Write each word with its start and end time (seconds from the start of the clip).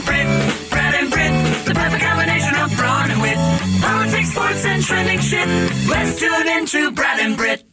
and 0.00 0.06
Brit, 0.06 0.70
Brad 0.70 0.94
and 0.94 1.10
Brit, 1.10 1.66
the 1.66 1.74
perfect 1.74 2.02
combination 2.02 2.54
of 2.56 2.74
brawn 2.76 3.10
and 3.10 3.20
wit. 3.20 3.36
Politics, 3.82 4.30
sports, 4.30 4.64
and 4.64 4.82
trending 4.82 5.18
shit. 5.20 5.46
Let's 5.88 6.18
tune 6.18 6.48
into 6.48 6.90
Brad 6.92 7.20
and 7.20 7.36
Brit. 7.36 7.64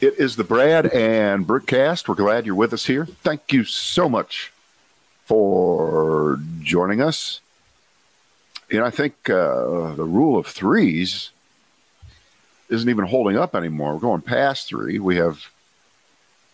It 0.00 0.14
is 0.18 0.36
the 0.36 0.44
Brad 0.44 0.86
and 0.86 1.46
Britcast. 1.46 2.08
We're 2.08 2.14
glad 2.14 2.46
you're 2.46 2.54
with 2.54 2.72
us 2.72 2.86
here. 2.86 3.06
Thank 3.06 3.52
you 3.52 3.64
so 3.64 4.08
much 4.08 4.52
for 5.24 6.38
joining 6.60 7.00
us. 7.00 7.40
You 8.70 8.80
know, 8.80 8.86
I 8.86 8.90
think 8.90 9.28
uh, 9.28 9.94
the 9.94 10.04
rule 10.04 10.38
of 10.38 10.46
threes 10.46 11.30
isn't 12.68 12.88
even 12.88 13.06
holding 13.06 13.36
up 13.36 13.54
anymore. 13.54 13.94
We're 13.94 14.00
going 14.00 14.22
past 14.22 14.68
three. 14.68 14.98
We 14.98 15.16
have 15.16 15.50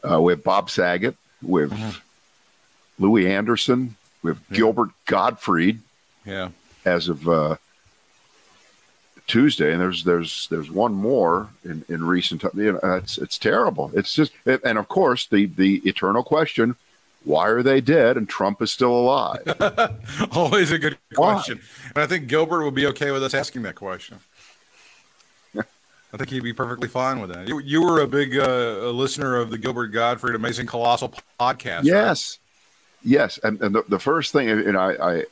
uh, 0.08 0.20
we 0.20 0.32
have 0.32 0.42
Bob 0.42 0.70
Saget, 0.70 1.16
we 1.42 1.62
have 1.62 1.70
Mm-hmm. 1.70 3.04
Louie 3.04 3.30
Anderson, 3.32 3.96
we 4.22 4.30
have 4.32 4.48
Gilbert 4.50 4.90
Gottfried 5.06 5.80
Yeah. 6.24 6.50
as 6.84 7.08
of 7.08 7.28
uh, 7.28 7.56
Tuesday, 9.26 9.72
and 9.72 9.80
there's 9.80 10.04
there's 10.04 10.48
there's 10.50 10.70
one 10.70 10.92
more 10.94 11.50
in 11.64 11.84
in 11.88 12.04
recent 12.04 12.40
time. 12.40 12.50
You 12.54 12.72
know, 12.72 12.96
it's 12.96 13.16
it's 13.18 13.38
terrible. 13.38 13.90
It's 13.94 14.12
just 14.14 14.32
and 14.44 14.76
of 14.78 14.88
course 14.88 15.26
the 15.26 15.46
the 15.46 15.76
eternal 15.84 16.22
question: 16.24 16.74
Why 17.24 17.48
are 17.48 17.62
they 17.62 17.80
dead 17.80 18.16
and 18.16 18.28
Trump 18.28 18.60
is 18.60 18.72
still 18.72 18.92
alive? 18.92 19.42
Always 20.32 20.72
a 20.72 20.78
good 20.78 20.98
Why? 21.14 21.32
question. 21.34 21.60
And 21.94 21.98
I 21.98 22.06
think 22.08 22.26
Gilbert 22.26 22.64
would 22.64 22.74
be 22.74 22.86
okay 22.88 23.10
with 23.12 23.22
us 23.22 23.32
asking 23.34 23.62
that 23.62 23.76
question. 23.76 24.18
I 26.12 26.16
think 26.16 26.30
he'd 26.30 26.42
be 26.42 26.52
perfectly 26.52 26.88
fine 26.88 27.20
with 27.20 27.32
that. 27.32 27.46
You, 27.46 27.60
you 27.60 27.82
were 27.84 28.00
a 28.00 28.06
big 28.08 28.36
uh, 28.36 28.90
listener 28.90 29.36
of 29.36 29.50
the 29.50 29.58
Gilbert 29.58 29.92
Gottfried 29.92 30.34
Amazing 30.34 30.66
Colossal 30.66 31.14
podcast. 31.38 31.84
Yes, 31.84 32.38
yes. 33.02 33.38
And, 33.42 33.60
and 33.60 33.74
the, 33.74 33.82
the 33.88 33.98
first 33.98 34.32
thing, 34.32 34.48
and 34.48 34.76
I, 34.76 34.92
I, 34.92 35.24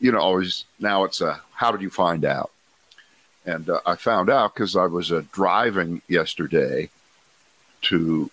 you 0.00 0.12
know, 0.12 0.18
always 0.18 0.64
now 0.78 1.04
it's 1.04 1.20
a 1.20 1.40
how 1.54 1.72
did 1.72 1.82
you 1.82 1.90
find 1.90 2.24
out? 2.24 2.50
And 3.46 3.68
uh, 3.68 3.80
I 3.84 3.96
found 3.96 4.30
out 4.30 4.54
because 4.54 4.74
I 4.76 4.86
was 4.86 5.12
uh, 5.12 5.22
driving 5.32 6.02
yesterday 6.08 6.90
to 7.82 8.30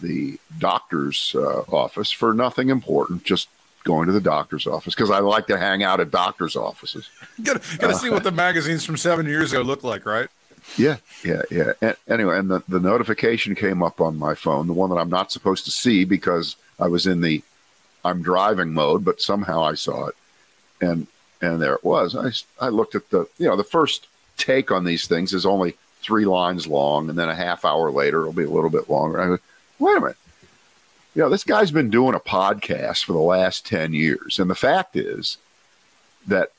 the 0.00 0.38
doctor's 0.58 1.34
uh, 1.38 1.60
office 1.70 2.10
for 2.10 2.34
nothing 2.34 2.70
important, 2.70 3.24
just 3.24 3.48
going 3.84 4.06
to 4.06 4.12
the 4.12 4.20
doctor's 4.20 4.66
office 4.66 4.94
because 4.94 5.10
I 5.10 5.18
like 5.20 5.46
to 5.48 5.58
hang 5.58 5.82
out 5.82 6.00
at 6.00 6.10
doctor's 6.10 6.56
offices. 6.56 7.08
Gotta, 7.42 7.60
gotta 7.78 7.94
see 7.94 8.10
what 8.10 8.22
the 8.22 8.30
magazines 8.30 8.84
from 8.84 8.96
seven 8.96 9.26
years 9.26 9.52
ago 9.52 9.62
look 9.62 9.82
like, 9.82 10.06
right? 10.06 10.28
Yeah, 10.78 10.96
yeah, 11.24 11.42
yeah. 11.50 11.72
A- 11.82 11.96
anyway, 12.08 12.38
and 12.38 12.48
the, 12.48 12.62
the 12.68 12.80
notification 12.80 13.54
came 13.54 13.82
up 13.82 14.00
on 14.00 14.18
my 14.18 14.34
phone, 14.34 14.66
the 14.66 14.72
one 14.72 14.88
that 14.90 14.96
I'm 14.96 15.10
not 15.10 15.32
supposed 15.32 15.64
to 15.66 15.70
see 15.70 16.04
because 16.04 16.56
I 16.78 16.86
was 16.88 17.06
in 17.06 17.20
the 17.20 17.42
I'm 18.04 18.22
driving 18.22 18.72
mode, 18.72 19.04
but 19.04 19.20
somehow 19.20 19.62
I 19.62 19.74
saw 19.74 20.06
it, 20.06 20.14
and 20.80 21.06
and 21.40 21.60
there 21.60 21.74
it 21.74 21.84
was. 21.84 22.14
I 22.14 22.64
I 22.64 22.68
looked 22.68 22.94
at 22.94 23.10
the 23.10 23.26
you 23.38 23.46
know 23.46 23.56
the 23.56 23.64
first 23.64 24.08
take 24.36 24.70
on 24.70 24.84
these 24.84 25.06
things 25.06 25.32
is 25.32 25.46
only 25.46 25.76
three 26.00 26.24
lines 26.24 26.66
long, 26.66 27.08
and 27.08 27.18
then 27.18 27.28
a 27.28 27.34
half 27.34 27.64
hour 27.64 27.90
later 27.90 28.20
it'll 28.20 28.32
be 28.32 28.44
a 28.44 28.50
little 28.50 28.70
bit 28.70 28.90
longer. 28.90 29.20
I 29.20 29.26
go, 29.26 29.38
wait 29.78 29.96
a 29.96 30.00
minute. 30.00 30.16
You 31.14 31.22
know, 31.22 31.28
this 31.28 31.44
guy's 31.44 31.70
been 31.70 31.90
doing 31.90 32.14
a 32.14 32.20
podcast 32.20 33.04
for 33.04 33.12
the 33.12 33.20
last 33.20 33.64
10 33.66 33.92
years. 33.92 34.40
And 34.40 34.50
the 34.50 34.56
fact 34.56 34.96
is 34.96 35.38
that 36.26 36.50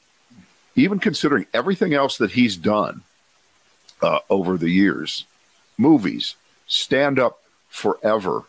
even 0.76 0.98
considering 0.98 1.46
everything 1.54 1.94
else 1.94 2.18
that 2.18 2.32
he's 2.32 2.56
done, 2.56 3.02
uh, 4.02 4.20
over 4.30 4.58
the 4.58 4.70
years 4.70 5.26
movies, 5.78 6.36
stand 6.68 7.20
up 7.20 7.42
forever, 7.70 8.44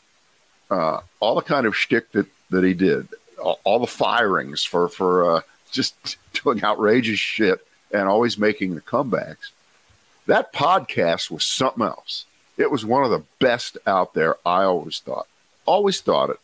uh, 0.71 1.01
all 1.21 1.35
the 1.35 1.43
kind 1.43 1.67
of 1.67 1.77
shtick 1.77 2.13
that, 2.13 2.27
that 2.51 2.65
he 2.65 2.75
did, 2.75 3.09
all, 3.43 3.61
all 3.65 3.79
the 3.79 3.87
firings 3.87 4.63
for, 4.65 4.89
for 4.89 5.37
uh, 5.37 5.41
just 5.73 6.17
doing 6.45 6.63
outrageous 6.65 7.19
shit 7.19 7.61
and 7.93 8.09
always 8.09 8.39
making 8.39 8.75
the 8.75 8.81
comebacks. 8.81 9.51
That 10.27 10.53
podcast 10.53 11.31
was 11.31 11.45
something 11.45 11.85
else. 11.85 12.25
It 12.59 12.71
was 12.71 12.85
one 12.85 13.05
of 13.05 13.11
the 13.11 13.23
best 13.39 13.79
out 13.87 14.15
there, 14.15 14.37
I 14.47 14.65
always 14.65 14.99
thought. 14.99 15.27
Always 15.67 16.01
thought 16.01 16.31
it. 16.31 16.41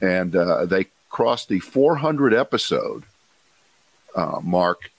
And 0.00 0.34
uh, 0.34 0.64
they 0.64 0.86
crossed 1.10 1.48
the 1.48 1.60
400 1.60 2.32
episode 2.32 3.04
uh, 4.16 4.40
mark 4.42 4.90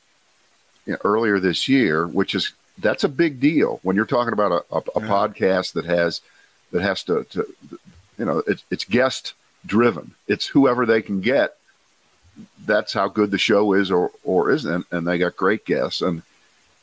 you 0.86 0.94
know, 0.94 1.00
earlier 1.04 1.40
this 1.40 1.68
year, 1.68 2.08
which 2.08 2.36
is 2.36 2.54
that's 2.78 3.04
a 3.04 3.10
big 3.10 3.40
deal 3.40 3.80
when 3.84 3.96
you're 3.96 4.06
talking 4.06 4.34
about 4.34 4.52
a, 4.52 4.76
a, 4.76 4.78
a 4.96 5.02
Yeah. 5.02 5.08
podcast 5.08 5.74
that 5.74 5.86
has 5.86 6.22
that 6.72 6.82
has 6.82 7.04
to, 7.04 7.26
to 7.32 7.46
you 8.18 8.26
know 8.26 8.42
it's, 8.48 8.64
it's 8.72 8.86
guest 8.86 9.34
driven. 9.66 10.12
It's 10.28 10.48
whoever 10.48 10.86
they 10.86 11.02
can 11.02 11.22
get. 11.22 11.56
That's 12.66 12.94
how 12.94 13.08
good 13.08 13.32
the 13.32 13.38
show 13.38 13.74
is 13.74 13.92
or 13.92 14.12
or 14.24 14.52
isn't, 14.52 14.86
and, 14.92 15.08
they 15.08 15.18
got 15.18 15.36
great 15.36 15.66
guests. 15.66 16.02
And 16.02 16.24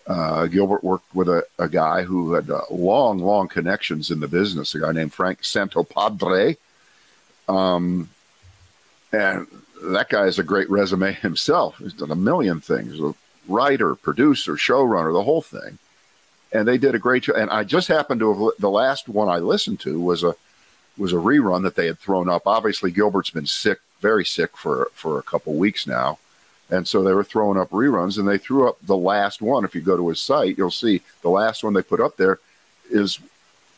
uh, 0.07 0.47
Gilbert 0.47 0.85
worked 0.85 1.15
with 1.15 1.29
a, 1.29 1.45
a 1.59 1.69
guy 1.69 2.03
who 2.03 2.35
had 2.35 2.51
uh, 2.51 2.63
long, 2.71 3.19
long 3.19 3.49
connections 3.49 4.11
in 4.11 4.21
the 4.21 4.29
business. 4.29 4.75
A 4.75 4.81
guy 4.81 4.93
named 4.93 5.13
Frank 5.13 5.43
Santopadre. 5.43 6.57
Um, 7.49 8.11
and 9.13 9.47
that 9.83 10.09
guy 10.09 10.25
has 10.25 10.39
a 10.39 10.43
great 10.43 10.69
resume 10.71 11.13
himself. 11.23 11.79
He's 11.79 11.95
done 11.95 12.11
a 12.11 12.17
million 12.17 12.61
things 12.61 13.01
a 13.01 13.15
writer, 13.49 13.95
producer, 13.95 14.55
showrunner, 14.55 15.13
the 15.13 15.23
whole 15.23 15.43
thing. 15.43 15.79
And 16.53 16.67
they 16.67 16.79
did 16.79 16.95
a 16.95 16.99
great 16.99 17.25
job. 17.25 17.37
And 17.37 17.51
I 17.51 17.65
just 17.65 17.89
happened 17.89 18.21
to 18.21 18.33
have 18.33 18.53
the 18.59 18.71
last 18.71 19.09
one 19.09 19.29
I 19.29 19.39
listened 19.39 19.81
to 19.81 20.01
was 20.01 20.23
a 20.23 20.35
was 20.99 21.13
a 21.13 21.17
rerun 21.17 21.63
that 21.63 21.77
they 21.77 21.87
had 21.87 21.99
thrown 21.99 22.29
up. 22.29 22.43
Obviously, 22.47 22.91
Gilbert's 22.91 23.31
been 23.31 23.47
sick, 23.47 23.79
very 24.01 24.25
sick 24.25 24.57
for 24.57 24.91
for 24.93 25.19
a 25.19 25.23
couple 25.23 25.55
weeks 25.55 25.87
now, 25.87 26.19
and 26.71 26.87
so 26.87 27.03
they 27.03 27.13
were 27.13 27.25
throwing 27.25 27.59
up 27.59 27.71
reruns. 27.71 28.19
And 28.19 28.29
they 28.29 28.39
threw 28.39 28.69
up 28.69 28.79
the 28.83 28.97
last 28.97 29.41
one. 29.41 29.65
If 29.65 29.75
you 29.75 29.81
go 29.81 29.97
to 29.97 30.09
his 30.09 30.21
site, 30.21 30.59
you'll 30.59 30.71
see 30.71 31.03
the 31.23 31.31
last 31.31 31.63
one 31.65 31.75
they 31.75 31.83
put 31.83 32.01
up 32.01 32.17
there 32.17 32.39
is 32.91 33.19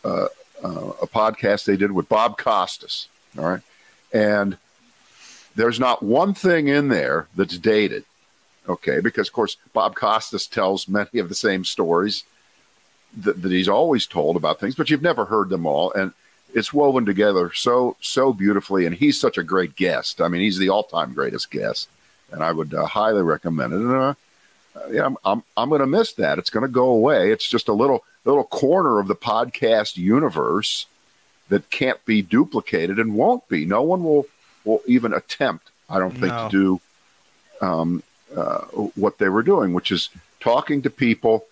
uh, 0.05 0.29
uh, 0.63 0.93
a 1.03 1.07
podcast 1.07 1.65
they 1.65 1.77
did 1.77 1.93
with 1.93 2.09
Bob 2.09 2.39
Costas. 2.39 3.09
All 3.39 3.49
right, 3.49 3.63
and 4.13 4.57
there's 5.55 5.81
not 5.81 6.03
one 6.03 6.35
thing 6.35 6.69
in 6.69 6.89
there 6.89 7.29
that's 7.37 7.59
dated. 7.59 8.05
Okay, 8.69 9.01
because 9.01 9.29
of 9.29 9.35
course 9.35 9.57
Bob 9.73 9.95
Costas 9.95 10.47
tells 10.47 10.89
many 10.89 11.19
of 11.19 11.29
the 11.29 11.35
same 11.35 11.65
stories 11.65 12.25
that, 13.17 13.43
that 13.43 13.51
he's 13.51 13.69
always 13.69 14.07
told 14.07 14.37
about 14.37 14.61
things, 14.61 14.75
but 14.75 14.91
you've 14.91 15.03
never 15.03 15.25
heard 15.25 15.49
them 15.49 15.67
all, 15.67 15.93
and 15.93 16.13
it's 16.55 16.73
woven 16.73 17.05
together 17.05 17.53
so 17.55 17.97
so 18.01 18.33
beautifully. 18.33 18.87
And 18.87 18.95
he's 18.95 19.21
such 19.21 19.39
a 19.39 19.43
great 19.43 19.77
guest. 19.77 20.21
I 20.21 20.29
mean, 20.29 20.41
he's 20.43 20.59
the 20.59 20.69
all-time 20.69 21.13
greatest 21.15 21.51
guest, 21.51 21.89
and 22.33 22.43
I 22.43 22.53
would 22.53 22.73
uh, 22.75 22.87
highly 22.87 23.23
recommend 23.23 23.73
it. 23.73 23.77
And 23.81 23.91
uh, 23.93 24.15
uh, 24.77 24.87
yeah, 24.91 25.07
I'm 25.07 25.17
I'm, 25.25 25.43
I'm 25.57 25.69
going 25.69 25.81
to 25.81 25.87
miss 25.87 26.13
that. 26.15 26.39
It's 26.39 26.51
going 26.51 26.67
to 26.67 26.73
go 26.73 26.87
away. 26.87 27.33
It's 27.33 27.49
just 27.49 27.69
a 27.69 27.73
little 27.73 28.05
little 28.25 28.45
corner 28.45 28.99
of 28.99 29.09
the 29.09 29.15
podcast 29.17 29.97
universe 29.97 30.87
that 31.49 31.71
can't 31.71 32.05
be 32.05 32.23
duplicated 32.23 32.99
and 32.99 33.15
won't 33.15 33.49
be. 33.49 33.65
No 33.65 33.83
one 33.83 34.05
will 34.05 34.27
will 34.65 34.83
even 34.87 35.13
attempt. 35.13 35.71
I 35.89 35.99
don't 35.99 36.13
think 36.13 36.33
No. 36.33 36.49
to 36.49 36.81
do 37.61 37.67
um, 37.67 38.03
uh, 38.37 38.61
what 38.95 39.19
they 39.19 39.29
were 39.29 39.43
doing, 39.43 39.73
which 39.73 39.91
is 39.91 40.09
talking 40.39 40.83
to 40.83 40.91
people 40.91 41.47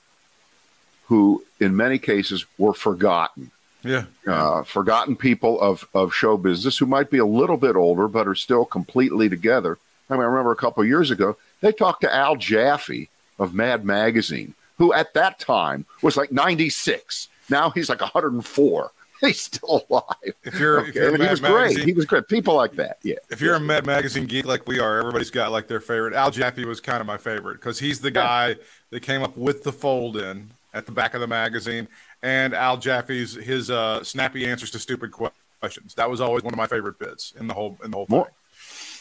who, 1.06 1.44
in 1.58 1.76
many 1.76 1.98
cases, 1.98 2.44
were 2.56 2.74
forgotten. 2.74 3.50
Yeah. 3.84 4.04
Uh, 4.26 4.62
forgotten 4.64 5.16
people 5.16 5.60
of, 5.60 5.86
of 5.94 6.12
show 6.14 6.36
business 6.36 6.78
who 6.78 6.86
might 6.86 7.10
be 7.10 7.18
a 7.18 7.26
little 7.26 7.56
bit 7.56 7.76
older 7.76 8.08
but 8.08 8.26
are 8.26 8.34
still 8.34 8.64
completely 8.64 9.28
together. 9.28 9.78
I 10.10 10.14
mean, 10.14 10.22
I 10.22 10.26
remember 10.26 10.52
a 10.52 10.56
couple 10.56 10.82
of 10.82 10.88
years 10.88 11.10
ago, 11.10 11.36
they 11.60 11.72
talked 11.72 12.00
to 12.02 12.14
Al 12.14 12.36
Jaffee 12.36 13.08
of 13.38 13.54
Mad 13.54 13.84
Magazine, 13.84 14.54
who 14.78 14.92
at 14.92 15.14
that 15.14 15.38
time 15.38 15.84
was 16.02 16.16
like 16.16 16.32
96. 16.32 17.28
Now 17.50 17.70
he's 17.70 17.88
like 17.88 18.00
104. 18.00 18.90
He's 19.20 19.40
still 19.40 19.84
alive. 19.90 20.34
If 20.44 20.60
you're, 20.60 20.78
if 20.78 20.90
Okay, 20.90 21.00
you're 21.00 21.08
a 21.08 21.14
and 21.14 21.22
he 21.24 21.28
was 21.28 21.40
great. 21.40 21.76
He 21.78 21.92
was 21.92 22.04
great. 22.04 22.28
People 22.28 22.54
like 22.54 22.74
that. 22.74 22.98
Yeah. 23.02 23.16
if 23.30 23.40
you're 23.40 23.56
a 23.56 23.60
Mad 23.60 23.84
Magazine 23.84 24.26
geek 24.26 24.44
like 24.44 24.68
we 24.68 24.78
are, 24.78 24.96
everybody's 25.00 25.32
got 25.32 25.50
like 25.50 25.66
their 25.66 25.80
favorite. 25.80 26.14
Al 26.14 26.30
Jaffee 26.30 26.64
was 26.64 26.80
kind 26.80 27.00
of 27.00 27.06
my 27.08 27.16
favorite 27.16 27.54
because 27.54 27.80
he's 27.80 28.00
the 28.00 28.12
guy 28.12 28.54
that 28.90 29.00
came 29.00 29.24
up 29.24 29.36
with 29.36 29.64
the 29.64 29.72
fold 29.72 30.16
in 30.16 30.50
at 30.72 30.86
the 30.86 30.92
back 30.92 31.14
of 31.14 31.20
the 31.20 31.26
magazine, 31.26 31.88
and 32.22 32.54
Al 32.54 32.76
Jaffee's 32.76 33.34
his 33.34 33.70
uh, 33.70 34.02
snappy 34.04 34.46
answers 34.46 34.70
to 34.72 34.78
stupid 34.78 35.12
questions. 35.12 35.94
That 35.94 36.10
was 36.10 36.20
always 36.20 36.42
one 36.42 36.52
of 36.52 36.58
my 36.58 36.66
favorite 36.66 36.98
bits 36.98 37.32
in 37.38 37.46
the 37.48 37.54
whole 37.54 37.78
in 37.84 37.90
the 37.90 37.96
whole 37.96 38.06
thing. 38.06 38.24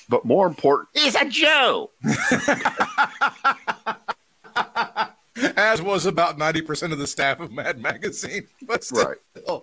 But 0.10 0.24
more 0.26 0.48
important, 0.48 0.90
he's 0.94 1.16
a 1.16 1.26
Jew. 1.26 1.90
As 5.56 5.82
was 5.84 6.06
about 6.08 6.38
ninety 6.40 6.62
percent 6.62 6.94
of 6.94 7.00
the 7.00 7.06
staff 7.08 7.40
of 7.40 7.52
Mad 7.52 7.80
Magazine, 7.80 8.48
but 8.64 8.84
still, 8.84 9.06
Right. 9.46 9.62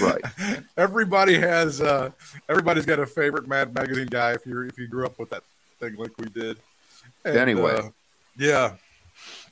Right. 0.00 0.22
everybody 0.76 1.38
has 1.38 1.80
uh, 1.80 2.10
everybody's 2.48 2.84
got 2.86 2.98
a 3.00 3.06
favorite 3.06 3.48
Mad 3.48 3.74
Magazine 3.74 4.06
guy 4.06 4.32
if 4.32 4.44
you 4.44 4.60
if 4.62 4.78
you 4.78 4.86
grew 4.86 5.06
up 5.06 5.18
with 5.18 5.30
that 5.30 5.44
thing 5.80 5.96
like 5.96 6.10
we 6.18 6.26
did. 6.28 6.58
And, 7.24 7.36
Anyway. 7.36 7.74
uh, 7.76 7.88
yeah, 8.36 8.74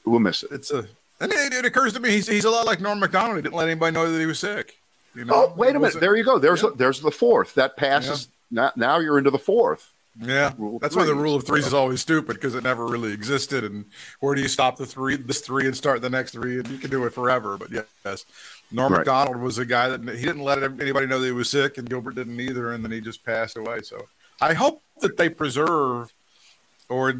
We'll 0.04 0.20
miss 0.20 0.42
it. 0.42 0.50
it's 0.52 0.70
a 0.72 0.84
and 1.20 1.32
it, 1.32 1.52
it 1.52 1.64
occurs 1.64 1.92
to 1.94 2.00
me 2.00 2.10
he's 2.10 2.26
he's 2.26 2.44
a 2.44 2.50
lot 2.50 2.66
like 2.66 2.80
Norm 2.80 2.98
Macdonald. 3.00 3.36
He 3.36 3.42
didn't 3.42 3.54
let 3.54 3.68
anybody 3.68 3.92
know 3.94 4.10
that 4.10 4.18
he 4.18 4.26
was 4.26 4.38
sick. 4.38 4.76
You 5.14 5.24
know? 5.24 5.34
Oh, 5.34 5.54
wait 5.56 5.74
a 5.74 5.78
minute. 5.80 5.96
it- 5.96 6.00
There 6.00 6.16
you 6.16 6.24
go. 6.24 6.38
There's 6.38 6.62
Yeah. 6.62 6.70
there's 6.76 7.00
the 7.00 7.10
fourth. 7.10 7.54
That 7.54 7.76
passes. 7.76 8.28
Now, 8.50 8.72
now 8.76 8.98
you're 8.98 9.18
into 9.18 9.30
the 9.30 9.38
fourth. 9.38 9.90
Yeah, 10.20 10.52
that's 10.80 10.96
why 10.96 11.04
the 11.04 11.14
rule 11.14 11.36
of 11.36 11.46
threes 11.46 11.68
is 11.68 11.72
always 11.72 12.00
stupid 12.00 12.34
because 12.34 12.54
it 12.56 12.64
never 12.64 12.84
really 12.84 13.12
existed. 13.12 13.62
And 13.64 13.84
where 14.18 14.34
do 14.34 14.42
you 14.42 14.48
stop 14.48 14.76
the 14.76 14.84
three, 14.84 15.16
this 15.16 15.40
three, 15.40 15.66
and 15.66 15.76
start 15.76 16.02
the 16.02 16.10
next 16.10 16.32
three? 16.32 16.58
And 16.58 16.66
you 16.68 16.78
can 16.78 16.90
do 16.90 17.04
it 17.06 17.14
forever. 17.14 17.56
But 17.56 17.70
yes, 17.70 18.26
Norm 18.72 18.92
Right. 18.92 18.98
Macdonald 18.98 19.36
was 19.36 19.58
a 19.58 19.64
guy 19.64 19.88
that 19.88 20.00
he 20.16 20.24
didn't 20.24 20.42
let 20.42 20.62
anybody 20.62 21.06
know 21.06 21.20
that 21.20 21.26
he 21.26 21.32
was 21.32 21.48
sick, 21.48 21.78
and 21.78 21.88
Gilbert 21.88 22.16
didn't 22.16 22.38
either, 22.40 22.72
and 22.72 22.84
then 22.84 22.90
he 22.90 23.00
just 23.00 23.24
passed 23.24 23.56
away. 23.56 23.82
So 23.82 24.08
I 24.40 24.52
hope 24.54 24.82
that 25.00 25.16
they 25.16 25.28
preserve, 25.28 26.12
or 26.88 27.14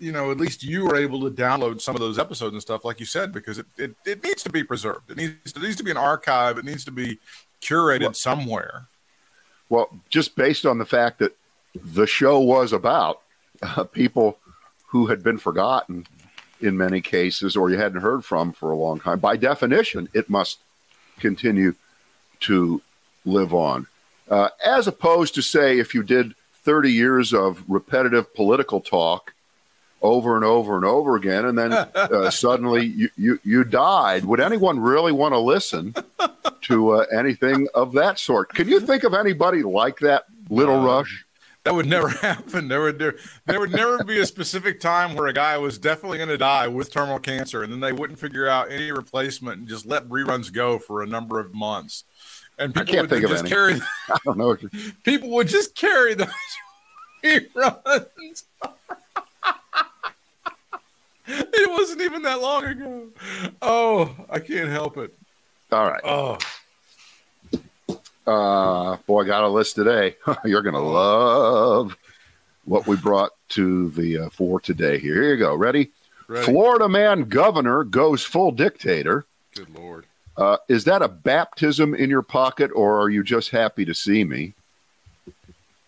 you 0.00 0.12
know, 0.12 0.30
at 0.30 0.38
least 0.38 0.62
you 0.62 0.88
are 0.88 0.96
able 0.96 1.20
to 1.28 1.30
download 1.30 1.80
some 1.80 1.94
of 1.94 2.00
those 2.00 2.18
episodes 2.18 2.52
and 2.52 2.62
stuff, 2.62 2.84
like 2.84 3.00
you 3.00 3.06
said, 3.06 3.32
because 3.32 3.58
it, 3.58 3.66
it, 3.76 3.94
it 4.04 4.24
needs 4.24 4.42
to 4.42 4.50
be 4.50 4.62
preserved. 4.62 5.10
It 5.10 5.16
needs 5.16 5.52
it 5.54 5.62
needs 5.62 5.76
to 5.76 5.84
be 5.84 5.90
an 5.90 5.96
archive. 5.96 6.58
It 6.58 6.64
needs 6.64 6.84
to 6.84 6.90
be 6.90 7.18
curated 7.60 8.16
somewhere. 8.16 8.86
Well, 9.68 9.88
just 10.10 10.36
based 10.36 10.66
on 10.66 10.78
the 10.78 10.84
fact 10.84 11.18
that 11.18 11.36
the 11.74 12.06
show 12.06 12.38
was 12.38 12.72
about 12.72 13.20
uh, 13.62 13.84
people 13.84 14.38
who 14.88 15.06
had 15.06 15.22
been 15.22 15.38
forgotten 15.38 16.06
in 16.60 16.76
many 16.76 17.00
cases 17.00 17.56
or 17.56 17.70
you 17.70 17.78
hadn't 17.78 18.00
heard 18.00 18.24
from 18.24 18.52
for 18.52 18.70
a 18.70 18.76
long 18.76 19.00
time, 19.00 19.18
by 19.18 19.36
definition, 19.36 20.08
it 20.14 20.30
must 20.30 20.58
continue 21.18 21.74
to 22.40 22.80
live 23.24 23.52
on. 23.52 23.86
Uh, 24.30 24.48
as 24.64 24.86
opposed 24.86 25.34
to, 25.34 25.42
say, 25.42 25.78
if 25.78 25.94
you 25.94 26.02
did 26.02 26.34
30 26.62 26.90
years 26.90 27.34
of 27.34 27.62
repetitive 27.68 28.34
political 28.34 28.80
talk 28.80 29.33
over 30.04 30.36
and 30.36 30.44
over 30.44 30.76
and 30.76 30.84
over 30.84 31.16
again, 31.16 31.46
and 31.46 31.58
then 31.58 31.72
uh, 31.94 32.30
suddenly 32.30 32.84
you, 32.84 33.08
you, 33.16 33.40
you 33.42 33.64
died, 33.64 34.24
would 34.26 34.38
anyone 34.38 34.78
really 34.78 35.12
want 35.12 35.32
to 35.32 35.38
listen 35.38 35.94
to 36.60 36.90
uh, 36.90 37.06
anything 37.12 37.66
of 37.74 37.92
that 37.94 38.18
sort? 38.18 38.50
Can 38.50 38.68
you 38.68 38.80
think 38.80 39.02
of 39.02 39.14
anybody 39.14 39.62
like 39.62 39.98
that, 40.00 40.24
Little 40.50 40.76
Um, 40.76 40.84
Rush? 40.84 41.24
That 41.64 41.74
would 41.74 41.86
never 41.86 42.08
happen. 42.30 42.68
There 42.68 42.82
would 42.82 42.98
there, 42.98 43.16
there 43.46 43.58
would 43.58 43.72
never 43.72 44.04
be 44.04 44.20
a 44.20 44.26
specific 44.26 44.78
time 44.78 45.14
where 45.14 45.26
a 45.26 45.32
guy 45.32 45.56
was 45.56 45.78
definitely 45.78 46.18
going 46.18 46.28
to 46.28 46.36
die 46.36 46.68
with 46.68 46.92
terminal 46.92 47.18
cancer, 47.18 47.62
and 47.62 47.72
then 47.72 47.80
they 47.80 47.92
wouldn't 47.92 48.18
figure 48.18 48.46
out 48.46 48.70
any 48.70 48.92
replacement 48.92 49.58
and 49.58 49.66
just 49.66 49.86
let 49.86 50.06
reruns 50.08 50.52
go 50.52 50.78
for 50.78 51.02
a 51.02 51.06
number 51.06 51.40
of 51.40 51.54
months. 51.54 52.04
And 52.58 52.74
people 52.74 52.92
can't 52.92 53.00
would 53.04 53.10
think 53.10 53.24
of 53.24 53.30
just 53.30 53.44
any. 53.44 53.50
carry. 53.50 53.80
I 54.10 54.18
don't 54.24 54.36
know. 54.36 54.56
People 55.02 55.30
would 55.30 55.48
just 55.48 55.74
carry 55.74 56.14
those 56.14 56.28
reruns. 57.24 58.44
it 61.28 61.70
wasn't 61.70 62.02
even 62.02 62.22
that 62.22 62.40
long 62.40 62.64
ago. 62.64 63.08
Oh, 63.62 64.14
I 64.30 64.38
can't 64.40 64.68
help 64.68 64.96
it. 64.98 65.12
All 65.72 65.86
right. 65.90 66.00
Oh, 66.04 66.38
Uh, 68.26 68.96
boy, 69.06 69.22
I 69.22 69.26
got 69.26 69.44
a 69.44 69.48
list 69.48 69.74
today. 69.74 70.16
You're 70.44 70.62
going 70.62 70.74
to 70.74 70.80
love 70.80 71.96
what 72.64 72.86
we 72.86 72.96
brought 72.96 73.32
to 73.50 73.90
the 73.90 74.18
uh, 74.18 74.28
for 74.30 74.60
today. 74.60 74.98
Here 74.98 75.14
here 75.14 75.34
you 75.34 75.38
go. 75.38 75.54
Ready? 75.54 75.90
ready. 76.28 76.46
Florida 76.46 76.88
man 76.88 77.24
governor 77.24 77.84
goes 77.84 78.24
full 78.24 78.50
dictator. 78.50 79.26
Good 79.54 79.74
lord. 79.74 80.06
Uh, 80.36 80.56
is 80.68 80.84
that 80.84 81.02
a 81.02 81.08
baptism 81.08 81.94
in 81.94 82.08
your 82.10 82.22
pocket, 82.22 82.70
or 82.74 82.98
are 82.98 83.08
you 83.10 83.22
just 83.22 83.50
happy 83.50 83.84
to 83.84 83.94
see 83.94 84.24
me? 84.24 84.54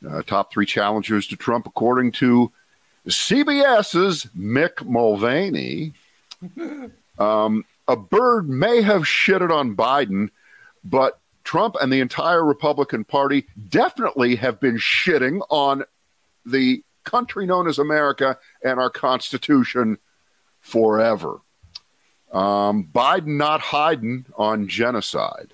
Uh, 0.08 0.22
top 0.22 0.52
three 0.52 0.66
challengers 0.66 1.26
to 1.26 1.36
Trump, 1.36 1.66
according 1.66 2.12
to 2.12 2.52
CBS's 3.08 4.26
Mick 4.36 4.84
Mulvaney. 4.84 5.92
Um, 7.18 7.64
a 7.88 7.96
bird 7.96 8.48
may 8.48 8.82
have 8.82 9.02
shitted 9.02 9.50
on 9.50 9.76
Biden, 9.76 10.30
but 10.84 11.18
Trump 11.44 11.76
and 11.80 11.92
the 11.92 12.00
entire 12.00 12.44
Republican 12.44 13.04
Party 13.04 13.46
definitely 13.68 14.36
have 14.36 14.60
been 14.60 14.76
shitting 14.76 15.40
on 15.48 15.84
the 16.44 16.82
country 17.04 17.46
known 17.46 17.68
as 17.68 17.78
America 17.78 18.36
and 18.62 18.80
our 18.80 18.90
Constitution 18.90 19.98
forever. 20.60 21.38
Um, 22.32 22.88
Biden 22.92 23.38
not 23.38 23.60
hiding 23.60 24.26
on 24.36 24.66
genocide. 24.66 25.52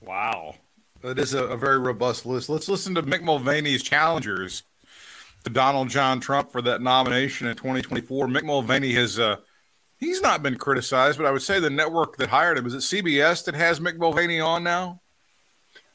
Wow. 0.00 0.56
That 1.02 1.18
is 1.20 1.32
a, 1.32 1.44
a 1.44 1.56
very 1.56 1.78
robust 1.78 2.26
list. 2.26 2.48
Let's 2.48 2.68
listen 2.68 2.96
to 2.96 3.02
Mick 3.02 3.22
Mulvaney's 3.22 3.84
challengers 3.84 4.64
to 5.48 5.54
Donald 5.54 5.88
John 5.88 6.20
Trump 6.20 6.52
for 6.52 6.62
that 6.62 6.80
nomination 6.82 7.46
in 7.46 7.56
2024. 7.56 8.26
Mick 8.28 8.42
Mulvaney 8.44 8.92
has 8.94 9.18
uh, 9.18 9.36
he's 9.98 10.20
not 10.20 10.42
been 10.42 10.56
criticized, 10.56 11.18
but 11.18 11.26
I 11.26 11.30
would 11.30 11.42
say 11.42 11.58
the 11.60 11.70
network 11.70 12.16
that 12.18 12.28
hired 12.28 12.58
him 12.58 12.66
is 12.66 12.74
it 12.74 12.78
CBS 12.78 13.44
that 13.46 13.54
has 13.54 13.80
Mick 13.80 13.96
Mulvaney 13.96 14.40
on 14.40 14.62
now. 14.64 15.00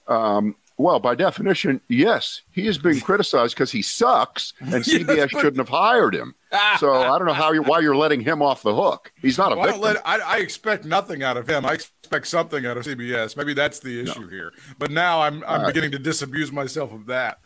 Um, 0.08 0.56
well, 0.78 1.00
by 1.00 1.14
definition, 1.14 1.80
yes, 1.88 2.42
he 2.52 2.66
is 2.68 2.80
being 2.80 3.00
criticized 3.00 3.54
because 3.56 3.72
he 3.72 3.84
sucks, 3.84 4.54
and 4.60 4.72
Yes, 4.74 4.90
CBS 4.90 5.32
but- 5.32 5.42
shouldn't 5.42 5.58
have 5.58 5.70
hired 5.70 6.16
him. 6.16 6.34
So 6.80 6.94
I 6.94 7.18
don't 7.18 7.26
know 7.26 7.34
how 7.34 7.52
you're 7.52 7.64
why 7.64 7.80
you're 7.80 7.96
letting 7.96 8.22
him 8.22 8.42
off 8.44 8.62
the 8.62 8.76
hook. 8.76 9.12
He's 9.22 9.38
not 9.40 9.52
a 9.52 9.56
Well, 9.56 9.68
I, 9.68 9.72
don't 9.72 9.82
let, 9.82 9.98
I, 10.08 10.20
I 10.20 10.38
expect 10.38 10.86
nothing 10.86 11.24
out 11.24 11.36
of 11.36 11.48
him. 11.50 11.66
I 11.66 11.74
expect 11.74 12.28
something 12.28 12.64
out 12.66 12.78
of 12.78 12.86
CBS. 12.86 13.36
Maybe 13.36 13.54
that's 13.56 13.80
the 13.80 14.00
issue 14.02 14.28
here. 14.30 14.52
But 14.78 14.92
now 14.92 15.22
I'm 15.22 15.38
I'm 15.38 15.50
All 15.50 15.58
right. 15.60 15.68
beginning 15.68 15.92
to 15.92 16.00
disabuse 16.00 16.52
myself 16.52 16.92
of 16.94 17.06
that. 17.08 17.40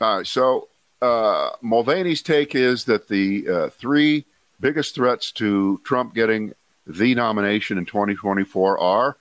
All 0.00 0.18
right, 0.18 0.26
so 0.26 0.68
uh, 1.00 1.50
Mulvaney's 1.62 2.22
take 2.22 2.54
is 2.54 2.84
that 2.84 3.08
the 3.08 3.48
uh, 3.48 3.68
three 3.70 4.24
biggest 4.60 4.94
threats 4.94 5.30
to 5.32 5.80
Trump 5.84 6.14
getting 6.14 6.54
the 6.86 7.14
nomination 7.14 7.78
in 7.78 7.84
2024 7.84 8.78
are, 8.78 9.16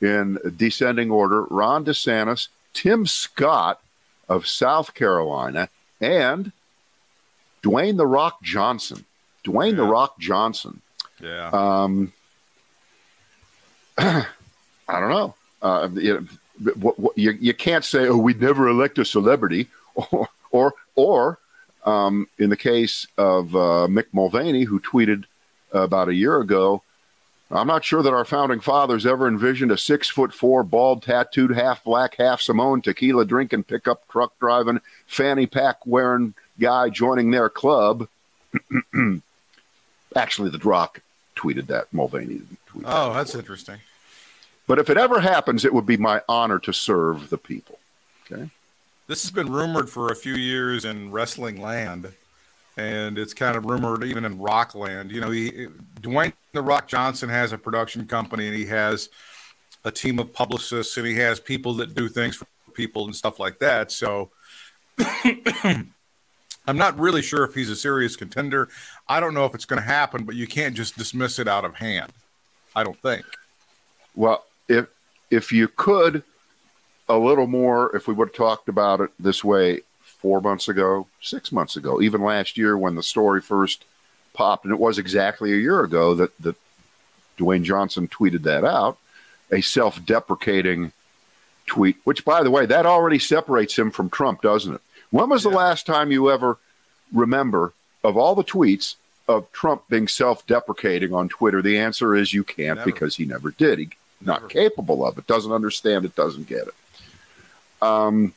in 0.00 0.38
descending 0.56 1.10
order, 1.10 1.44
Ron 1.44 1.84
DeSantis, 1.84 2.48
Tim 2.74 3.06
Scott 3.06 3.80
of 4.28 4.46
South 4.46 4.94
Carolina, 4.94 5.68
and 6.00 6.52
Dwayne 7.62 7.96
the 7.96 8.06
Rock 8.06 8.42
Johnson. 8.42 9.04
Dwayne 9.44 9.76
the 9.76 9.84
Rock 9.84 10.18
Johnson. 10.18 10.80
Yeah. 11.22 11.50
Um, 11.52 12.12
I 13.98 14.26
don't 14.88 15.10
know. 15.10 15.34
Uh, 15.62 15.88
you, 15.94 16.28
what, 16.78 16.98
what, 16.98 17.18
you, 17.18 17.32
you 17.32 17.54
can't 17.54 17.84
say, 17.84 18.06
"Oh, 18.06 18.18
we'd 18.18 18.40
never 18.40 18.68
elect 18.68 18.98
a 18.98 19.04
celebrity," 19.04 19.68
or 19.94 20.28
or 20.50 20.74
or 20.94 21.38
um, 21.84 22.26
in 22.38 22.50
the 22.50 22.56
case 22.56 23.06
of 23.18 23.54
uh, 23.54 23.86
Mick 23.88 24.06
Mulvaney, 24.12 24.64
who 24.64 24.80
tweeted 24.80 25.24
about 25.72 26.08
a 26.08 26.14
year 26.14 26.40
ago, 26.40 26.82
"I'm 27.50 27.66
not 27.66 27.84
sure 27.84 28.02
that 28.02 28.12
our 28.14 28.24
founding 28.24 28.60
fathers 28.60 29.04
ever 29.06 29.28
envisioned 29.28 29.72
a 29.72 29.78
six 29.78 30.08
foot 30.08 30.32
four, 30.32 30.62
bald, 30.62 31.02
tattooed, 31.02 31.50
half 31.54 31.84
black, 31.84 32.16
half 32.16 32.40
Samoan, 32.40 32.80
tequila 32.80 33.24
drinking, 33.24 33.64
pickup 33.64 34.06
truck 34.08 34.38
driving, 34.38 34.80
fanny 35.06 35.46
pack 35.46 35.86
wearing 35.86 36.34
guy 36.58 36.88
joining 36.88 37.30
their 37.30 37.48
club." 37.48 38.08
Actually, 40.16 40.50
the 40.50 40.58
Rock 40.58 41.00
tweeted 41.36 41.66
that. 41.66 41.92
Mulvaney 41.92 42.42
tweet 42.66 42.84
that. 42.84 42.96
oh, 42.96 43.14
that's 43.14 43.34
interesting. 43.34 43.78
But 44.66 44.78
if 44.78 44.88
it 44.88 44.96
ever 44.96 45.20
happens, 45.20 45.64
it 45.64 45.74
would 45.74 45.86
be 45.86 45.96
my 45.96 46.22
honor 46.28 46.58
to 46.60 46.72
serve 46.72 47.30
the 47.30 47.38
people. 47.38 47.78
Okay. 48.30 48.48
This 49.06 49.22
has 49.22 49.30
been 49.30 49.52
rumored 49.52 49.90
for 49.90 50.08
a 50.10 50.16
few 50.16 50.34
years 50.34 50.84
in 50.84 51.12
wrestling 51.12 51.60
land, 51.60 52.12
and 52.76 53.18
it's 53.18 53.34
kind 53.34 53.56
of 53.56 53.66
rumored 53.66 54.02
even 54.04 54.24
in 54.24 54.38
rock 54.38 54.74
land. 54.74 55.12
You 55.12 55.20
know, 55.20 55.30
he, 55.30 55.66
Dwayne 56.00 56.32
the 56.52 56.62
Rock 56.62 56.88
Johnson 56.88 57.28
has 57.28 57.52
a 57.52 57.58
production 57.58 58.06
company, 58.06 58.46
and 58.46 58.56
he 58.56 58.66
has 58.66 59.10
a 59.84 59.90
team 59.90 60.18
of 60.18 60.32
publicists, 60.32 60.96
and 60.96 61.06
he 61.06 61.16
has 61.16 61.38
people 61.38 61.74
that 61.74 61.94
do 61.94 62.08
things 62.08 62.36
for 62.36 62.46
people 62.72 63.04
and 63.04 63.14
stuff 63.14 63.38
like 63.38 63.58
that. 63.58 63.92
So. 63.92 64.30
I'm 66.66 66.78
not 66.78 66.98
really 66.98 67.20
sure 67.20 67.44
if 67.44 67.54
he's 67.54 67.68
a 67.68 67.76
serious 67.76 68.16
contender. 68.16 68.70
I 69.06 69.20
don't 69.20 69.34
know 69.34 69.44
if 69.44 69.54
it's 69.54 69.66
going 69.66 69.82
to 69.82 69.86
happen, 69.86 70.24
but 70.24 70.34
you 70.34 70.46
can't 70.46 70.74
just 70.74 70.96
dismiss 70.96 71.38
it 71.38 71.46
out 71.46 71.64
of 71.64 71.74
hand. 71.74 72.10
I 72.74 72.84
don't 72.84 72.98
think. 72.98 73.24
Well, 74.14 74.44
if 74.68 74.86
if 75.30 75.52
you 75.52 75.68
could 75.68 76.22
a 77.08 77.18
little 77.18 77.46
more, 77.46 77.94
if 77.94 78.06
we 78.08 78.14
would 78.14 78.28
have 78.28 78.36
talked 78.36 78.68
about 78.68 79.00
it 79.00 79.10
this 79.18 79.44
way 79.44 79.80
four 80.00 80.40
months 80.40 80.68
ago, 80.68 81.06
six 81.20 81.52
months 81.52 81.76
ago, 81.76 82.00
even 82.00 82.22
last 82.22 82.56
year 82.56 82.78
when 82.78 82.94
the 82.94 83.02
story 83.02 83.40
first 83.40 83.84
popped, 84.32 84.64
and 84.64 84.72
it 84.72 84.80
was 84.80 84.98
exactly 84.98 85.52
a 85.52 85.56
year 85.56 85.80
ago 85.82 86.14
that 86.14 86.36
that 86.38 86.56
Dwayne 87.38 87.62
Johnson 87.62 88.08
tweeted 88.08 88.42
that 88.42 88.64
out, 88.64 88.96
a 89.50 89.60
self-deprecating 89.60 90.92
tweet. 91.66 91.96
Which, 92.04 92.24
by 92.24 92.42
the 92.42 92.50
way, 92.50 92.64
that 92.66 92.86
already 92.86 93.18
separates 93.18 93.78
him 93.78 93.90
from 93.90 94.08
Trump, 94.08 94.40
doesn't 94.40 94.74
it? 94.74 94.80
When 95.10 95.28
was 95.28 95.42
the 95.42 95.50
last 95.50 95.84
time 95.86 96.10
you 96.10 96.30
ever 96.30 96.58
remember 97.12 97.72
of 98.02 98.16
all 98.16 98.34
the 98.34 98.44
tweets 98.44 98.96
of 99.28 99.50
Trump 99.52 99.82
being 99.88 100.08
self-deprecating 100.08 101.12
on 101.12 101.28
Twitter? 101.28 101.60
The 101.60 101.78
answer 101.78 102.14
is 102.14 102.32
you 102.32 102.44
can't 102.44 102.78
Never. 102.78 102.90
because 102.90 103.16
he 103.16 103.24
never 103.24 103.50
did. 103.50 103.78
He 103.78 103.88
not 104.20 104.48
capable 104.48 105.06
of 105.06 105.18
it, 105.18 105.26
doesn't 105.26 105.52
understand 105.52 106.04
it, 106.04 106.16
doesn't 106.16 106.48
get 106.48 106.66
it. 106.66 106.74
Um, 107.84 108.32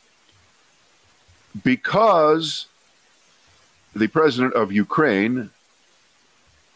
because 1.63 2.67
the 3.95 4.07
president 4.07 4.53
of 4.55 4.71
Ukraine, 4.73 5.51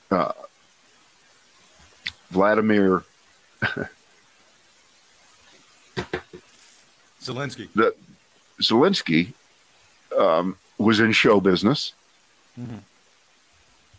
uh, 0.09 0.31
Vladimir 2.29 3.03
Zelensky. 7.21 7.67
Zelensky, 8.59 9.33
um, 10.17 10.57
was 10.77 10.99
in 10.99 11.11
show 11.11 11.39
business 11.41 11.93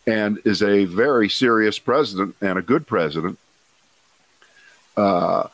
and 0.05 0.39
is 0.43 0.61
a 0.61 0.85
very 0.85 1.29
serious 1.29 1.79
president 1.79 2.35
and 2.41 2.57
a 2.57 2.61
good 2.61 2.85
president. 2.87 3.37
Uh, 4.97 5.47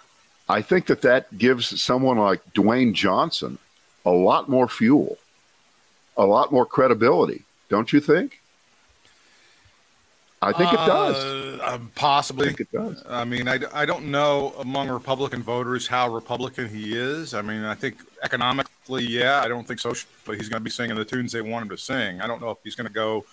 I 0.50 0.64
think 0.64 0.88
that 0.88 1.04
that 1.04 1.38
gives 1.38 1.80
someone 1.82 2.18
like 2.18 2.44
Dwayne 2.54 2.94
Johnson 2.94 3.60
a 4.04 4.10
lot 4.10 4.50
more 4.50 4.68
fuel, 4.68 5.20
a 6.18 6.26
lot 6.26 6.52
more 6.52 6.66
credibility, 6.66 7.44
don't 7.70 7.94
you 7.94 8.00
think? 8.00 8.42
I 10.42 10.54
think 10.54 10.72
it 10.72 10.78
does. 10.78 11.16
Uh, 11.18 11.60
um, 11.62 11.62
I 11.62 12.00
possibly. 12.00 12.48
think 12.48 12.62
it 12.62 12.72
does. 12.72 13.04
I 13.10 13.26
mean, 13.26 13.48
I, 13.48 13.60
I 13.74 13.86
don't 13.86 14.06
know 14.06 14.54
among 14.58 14.90
Republican 14.90 15.44
voters 15.44 15.86
how 15.86 16.10
Republican 16.10 16.70
he 16.70 16.96
is. 16.96 17.34
I 17.34 17.42
mean, 17.42 17.66
I 17.66 17.76
think 17.76 17.98
economically, 18.24 19.04
yeah. 19.04 19.42
I 19.44 19.50
don't 19.50 19.68
think 19.68 19.82
socially 19.82 20.12
but 20.26 20.38
he's 20.38 20.48
going 20.48 20.62
to 20.62 20.64
be 20.64 20.70
singing 20.70 20.96
the 20.96 21.04
tunes 21.04 21.34
they 21.34 21.42
want 21.42 21.64
him 21.64 21.70
to 21.70 21.78
sing. 21.78 22.22
I 22.22 22.28
don't 22.28 22.42
know 22.42 22.52
if 22.52 22.60
he's 22.64 22.76
going 22.76 22.88
to 22.88 22.94
go 22.94 23.26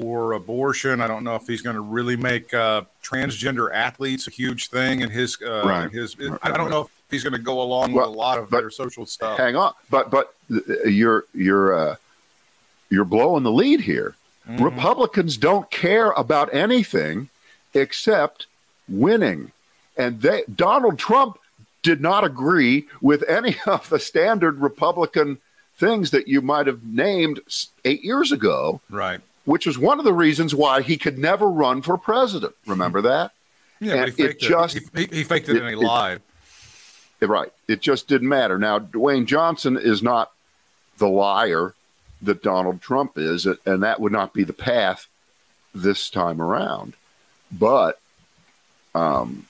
for 0.00 0.32
abortion. 0.32 1.00
I 1.00 1.06
don't 1.06 1.22
know 1.22 1.36
if 1.36 1.46
he's 1.46 1.62
going 1.62 1.76
to 1.76 1.80
really 1.82 2.16
make 2.16 2.52
uh, 2.52 2.82
transgender 3.02 3.72
athletes 3.72 4.26
a 4.26 4.30
huge 4.30 4.68
thing 4.68 5.00
in 5.02 5.10
his 5.10 5.38
uh, 5.40 5.62
Right. 5.64 5.84
in 5.84 5.90
his. 5.90 6.16
I 6.42 6.50
don't 6.50 6.68
know 6.70 6.82
if 6.82 6.88
he's 7.10 7.22
going 7.22 7.34
to 7.34 7.38
go 7.38 7.60
along 7.62 7.92
with 7.92 8.04
a 8.04 8.08
lot 8.08 8.38
of 8.38 8.50
but- 8.50 8.60
their 8.60 8.70
social 8.70 9.06
stuff. 9.06 9.38
Hang 9.38 9.54
on, 9.56 9.72
but 9.90 10.10
but 10.10 10.34
uh, 10.52 10.88
you're 10.88 11.24
you're 11.32 11.74
uh, 11.74 11.96
you're 12.90 13.04
blowing 13.04 13.44
the 13.44 13.52
lead 13.52 13.80
here. 13.82 14.16
Mm-hmm. 14.48 14.64
Republicans 14.64 15.36
don't 15.36 15.70
care 15.70 16.10
about 16.12 16.52
anything 16.52 17.28
except 17.72 18.46
winning, 18.88 19.52
and 19.96 20.20
they 20.22 20.42
Donald 20.52 20.98
Trump 20.98 21.38
did 21.82 22.00
not 22.00 22.24
agree 22.24 22.88
with 23.00 23.22
any 23.28 23.56
of 23.66 23.88
the 23.90 24.00
standard 24.00 24.58
Republican 24.58 25.38
things 25.76 26.10
that 26.12 26.26
you 26.28 26.40
might 26.40 26.66
have 26.66 26.84
named 26.84 27.40
eight 27.84 28.02
years 28.04 28.30
ago, 28.32 28.80
Right. 28.90 29.20
Which 29.44 29.66
was 29.66 29.78
one 29.78 29.98
of 29.98 30.04
the 30.04 30.12
reasons 30.12 30.54
why 30.54 30.82
he 30.82 30.96
could 30.96 31.18
never 31.18 31.46
run 31.48 31.82
for 31.82 31.96
president. 31.98 32.54
Remember 32.66 33.00
that? 33.02 33.32
Yeah, 33.80 34.04
it 34.04 34.14
faked 34.14 34.42
it. 34.42 34.48
just- 34.48 34.78
he, 34.96 35.06
he- 35.06 35.24
faked 35.24 35.48
it, 35.48 35.56
it- 35.56 35.62
and 35.62 35.68
he 35.68 35.74
it- 35.74 35.86
lied. 35.86 36.20
Right. 37.20 37.50
It 37.68 37.80
just 37.80 38.06
didn't 38.06 38.28
matter. 38.28 38.58
Now, 38.58 38.78
Dwayne 38.78 39.24
Johnson 39.24 39.78
is 39.78 40.02
not 40.02 40.30
the 40.98 41.08
liar 41.08 41.72
that 42.20 42.42
Donald 42.42 42.82
Trump 42.82 43.16
is, 43.16 43.46
and 43.46 43.82
that 43.82 43.98
would 43.98 44.12
not 44.12 44.34
be 44.34 44.44
the 44.44 44.52
path 44.52 45.06
this 45.74 46.10
time 46.10 46.42
around. 46.42 46.92
But 47.50 47.98
um, 48.94 49.46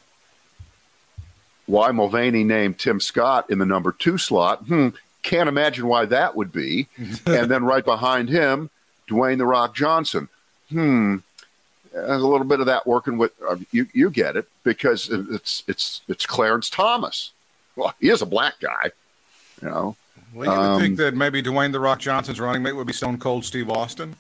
why 1.67 1.91
Mulvaney 1.91 2.45
named 2.45 2.79
Tim 2.79 3.01
Scott 3.01 3.51
in 3.51 3.59
the 3.59 3.67
number 3.67 3.91
two 3.91 4.19
slot, 4.19 4.61
hmm, 4.67 4.91
can't 5.25 5.49
imagine 5.49 5.87
why 5.89 6.05
that 6.07 6.37
would 6.37 6.53
be. 6.53 6.87
and 7.27 7.51
then 7.51 7.65
right 7.65 7.85
behind 7.85 8.29
him, 8.29 8.71
Dwayne 9.09 9.39
The 9.39 9.47
Rock 9.47 9.75
Johnson. 9.75 10.29
Hmm. 10.71 11.17
There's 11.93 12.23
a 12.23 12.27
little 12.27 12.47
bit 12.47 12.59
of 12.61 12.67
that 12.67 12.87
working 12.87 13.19
with 13.19 13.33
uh, 13.49 13.57
you. 13.71 13.87
You 13.93 14.11
get 14.11 14.37
it 14.37 14.49
because 14.65 15.09
it's 15.11 15.63
it's 15.69 16.01
it's 16.09 16.27
Clarence 16.27 16.69
Thomas. 16.69 17.31
Well, 17.77 17.95
he 18.01 18.09
is 18.11 18.21
a 18.23 18.27
black 18.27 18.55
guy, 18.61 18.91
you 19.63 19.69
know. 19.69 19.97
Well, 20.35 20.53
you 20.53 20.71
would 20.73 20.81
think 20.81 20.99
Um, 20.99 21.05
that 21.05 21.15
maybe 21.15 21.41
Dwayne 21.43 21.71
the 21.71 21.79
Rock 21.79 22.01
Johnson's 22.01 22.41
running 22.41 22.63
mate 22.65 22.73
would 22.73 22.87
be 22.89 22.93
Stone 22.93 23.19
Cold 23.19 23.45
Steve 23.45 23.71
Austin. 23.71 24.17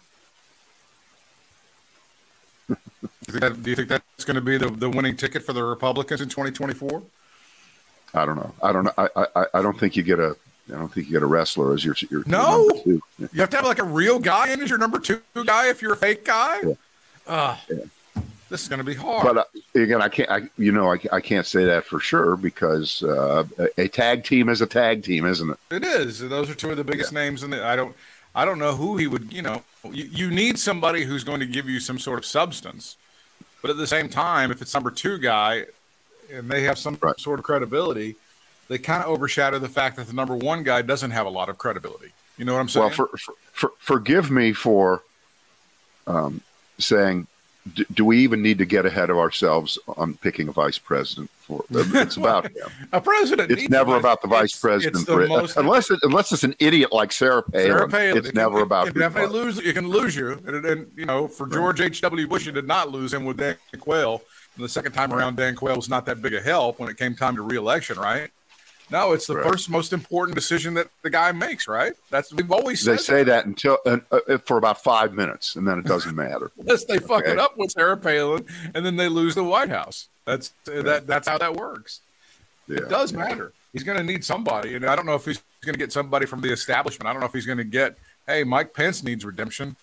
do, 2.68 2.76
you 3.26 3.32
think 3.32 3.40
that, 3.40 3.62
do 3.62 3.70
you 3.70 3.76
think 3.76 3.88
that's 3.88 4.24
going 4.24 4.36
to 4.36 4.40
be 4.40 4.56
the, 4.56 4.68
the 4.68 4.88
winning 4.88 5.16
ticket 5.16 5.42
for 5.42 5.52
the 5.52 5.64
Republicans 5.64 6.20
in 6.20 6.28
2024? 6.28 7.02
I 8.14 8.24
don't 8.24 8.36
know. 8.36 8.54
I 8.62 8.72
don't 8.72 8.84
know. 8.84 8.92
I, 8.96 9.08
I 9.34 9.46
I 9.54 9.62
don't 9.62 9.78
think 9.78 9.96
you 9.96 10.04
get 10.04 10.20
a. 10.20 10.36
I 10.72 10.76
don't 10.76 10.88
think 10.92 11.06
you 11.08 11.12
get 11.12 11.22
a 11.22 11.26
wrestler 11.26 11.74
as 11.74 11.84
your 11.84 11.94
your 12.10 12.22
No. 12.26 12.68
You 12.86 13.00
have 13.36 13.50
to 13.50 13.56
have 13.56 13.66
like 13.66 13.78
a 13.78 13.84
real 13.84 14.18
guy 14.18 14.50
in 14.52 14.60
as 14.62 14.70
your 14.70 14.78
number 14.78 14.98
two 14.98 15.20
guy 15.44 15.68
if 15.68 15.82
you're 15.82 15.92
a 15.92 15.96
fake 15.96 16.24
guy. 16.24 16.60
Yeah. 16.62 16.74
Ugh. 17.26 17.58
This 18.50 18.62
is 18.62 18.68
going 18.68 18.78
to 18.78 18.84
be 18.84 18.94
hard. 18.94 19.24
But 19.24 19.36
uh, 19.38 19.80
again, 19.82 20.00
I 20.02 20.08
can't. 20.08 20.30
I 20.30 20.42
you 20.58 20.70
know 20.70 20.92
I, 20.92 20.98
I 21.12 21.20
can't 21.20 21.46
say 21.46 21.64
that 21.64 21.84
for 21.84 21.98
sure 21.98 22.36
because 22.36 23.02
uh, 23.02 23.44
a, 23.58 23.82
a 23.82 23.88
tag 23.88 24.24
team 24.24 24.48
is 24.48 24.60
a 24.60 24.66
tag 24.66 25.02
team, 25.02 25.26
isn't 25.26 25.50
it? 25.50 25.58
It 25.70 25.84
is. 25.84 26.20
Those 26.20 26.48
are 26.50 26.54
two 26.54 26.70
of 26.70 26.76
the 26.76 26.84
biggest 26.84 27.12
names 27.12 27.42
in 27.42 27.50
the. 27.50 27.64
I 27.64 27.74
don't. 27.76 27.94
I 28.34 28.44
don't 28.44 28.58
know 28.58 28.74
who 28.76 28.96
he 28.96 29.06
would. 29.06 29.32
You 29.32 29.42
know, 29.42 29.62
you, 29.90 30.04
you 30.04 30.30
need 30.30 30.58
somebody 30.58 31.04
who's 31.04 31.24
going 31.24 31.40
to 31.40 31.46
give 31.46 31.68
you 31.68 31.80
some 31.80 31.98
sort 31.98 32.18
of 32.18 32.24
substance, 32.26 32.96
but 33.62 33.70
at 33.70 33.76
the 33.76 33.86
same 33.86 34.08
time, 34.08 34.50
if 34.50 34.60
it's 34.62 34.74
number 34.74 34.90
two 34.90 35.18
guy, 35.18 35.64
and 36.32 36.48
they 36.50 36.62
have 36.64 36.78
some 36.78 36.98
Right. 37.00 37.18
sort 37.18 37.38
of 37.38 37.44
credibility, 37.44 38.16
they 38.68 38.78
kind 38.78 39.02
of 39.02 39.08
overshadow 39.10 39.58
the 39.58 39.68
fact 39.68 39.96
that 39.96 40.06
the 40.06 40.12
number 40.12 40.34
one 40.34 40.62
guy 40.62 40.82
doesn't 40.82 41.10
have 41.12 41.26
a 41.26 41.30
lot 41.30 41.48
of 41.48 41.58
credibility. 41.58 42.12
You 42.38 42.44
know 42.44 42.54
what 42.54 42.60
I'm 42.60 42.68
saying? 42.68 42.86
Well, 42.86 42.90
for, 42.90 43.06
for, 43.16 43.34
for 43.52 43.70
forgive 43.78 44.30
me 44.30 44.52
for 44.52 45.02
um, 46.06 46.40
saying, 46.78 47.26
d- 47.74 47.86
do 47.92 48.04
we 48.04 48.18
even 48.18 48.42
need 48.42 48.58
to 48.58 48.64
get 48.64 48.84
ahead 48.86 49.10
of 49.10 49.18
ourselves 49.18 49.78
on 49.96 50.14
picking 50.14 50.48
a 50.48 50.52
vice 50.52 50.78
president? 50.78 51.30
For 51.42 51.62
it's 51.70 52.16
about 52.16 52.46
him. 52.46 52.68
a 52.92 53.00
president. 53.00 53.50
It's 53.52 53.68
never 53.68 53.96
about 53.96 54.22
the 54.22 54.28
vice 54.28 54.50
it's- 54.56 54.60
president, 54.60 54.96
It's 54.96 55.04
the 55.04 55.12
for 55.12 55.26
most, 55.26 55.56
unless 55.56 55.90
it, 55.90 56.00
unless 56.02 56.32
it's 56.32 56.42
an 56.44 56.54
idiot 56.58 56.92
like 56.92 57.12
Sarah 57.12 57.42
Palin. 57.42 57.66
Sarah 57.66 57.88
Palin. 57.88 58.16
It's 58.18 58.28
It 58.28 58.34
never 58.34 58.60
it 58.60 58.62
about. 58.62 58.86
can 58.86 58.94
who's 58.94 59.02
definitely 59.02 59.38
lose. 59.40 59.58
It 59.58 59.72
can 59.74 59.88
lose 59.88 60.16
you, 60.16 60.32
and, 60.46 60.64
and 60.66 60.92
you 60.96 61.04
know, 61.06 61.28
for 61.28 61.46
George 61.46 61.80
H. 61.80 62.00
W. 62.00 62.26
Bush, 62.26 62.46
you 62.46 62.52
did 62.52 62.66
not 62.66 62.90
lose 62.90 63.12
him 63.12 63.24
with 63.24 63.36
Dan 63.36 63.56
Quayle. 63.78 64.22
And 64.56 64.64
the 64.64 64.68
second 64.68 64.92
time 64.92 65.12
around, 65.12 65.36
Dan 65.36 65.54
Quayle 65.56 65.76
was 65.76 65.88
not 65.88 66.06
that 66.06 66.22
big 66.22 66.32
a 66.32 66.40
help 66.40 66.78
when 66.78 66.88
it 66.88 66.96
came 66.96 67.14
time 67.14 67.34
to 67.36 67.42
reelection, 67.42 67.98
right? 67.98 68.30
No, 68.90 69.12
it's 69.12 69.26
the 69.26 69.36
Right. 69.36 69.50
first 69.50 69.70
most 69.70 69.92
important 69.92 70.34
decision 70.34 70.74
that 70.74 70.88
the 71.02 71.10
guy 71.10 71.32
makes, 71.32 71.66
right? 71.66 71.94
That's 72.10 72.32
we've 72.32 72.52
always 72.52 72.80
said. 72.82 72.98
They 72.98 73.02
say 73.02 73.24
that 73.24 73.46
until 73.46 73.78
uh, 73.86 73.98
uh, 74.12 74.38
for 74.38 74.58
about 74.58 74.82
five 74.82 75.14
minutes, 75.14 75.56
and 75.56 75.66
then 75.66 75.78
it 75.78 75.86
doesn't 75.86 76.14
matter. 76.14 76.50
unless 76.58 76.84
they 76.84 76.98
fuck 76.98 77.24
it 77.24 77.38
up 77.38 77.56
with 77.56 77.72
Sarah 77.72 77.96
Palin, 77.96 78.44
and 78.74 78.84
then 78.84 78.96
they 78.96 79.08
lose 79.08 79.34
the 79.34 79.44
White 79.44 79.70
House. 79.70 80.08
That's 80.26 80.50
that. 80.66 81.06
That's 81.06 81.26
how 81.26 81.38
that 81.38 81.54
works. 81.54 82.00
Yeah. 82.68 82.78
It 82.78 82.88
does 82.88 83.12
matter. 83.12 83.52
He's 83.72 83.82
going 83.82 83.98
to 83.98 84.04
need 84.04 84.24
somebody, 84.24 84.74
and 84.74 84.84
I 84.86 84.94
don't 84.96 85.06
know 85.06 85.16
if 85.16 85.24
he's 85.24 85.42
going 85.64 85.74
to 85.74 85.78
get 85.78 85.92
somebody 85.92 86.26
from 86.26 86.40
the 86.40 86.52
establishment. 86.52 87.08
I 87.08 87.12
don't 87.12 87.20
know 87.20 87.26
if 87.26 87.32
he's 87.32 87.46
going 87.46 87.58
to 87.58 87.64
get. 87.64 87.96
Hey, 88.26 88.44
Mike 88.44 88.72
Pence 88.72 89.02
needs 89.02 89.24
redemption. 89.24 89.76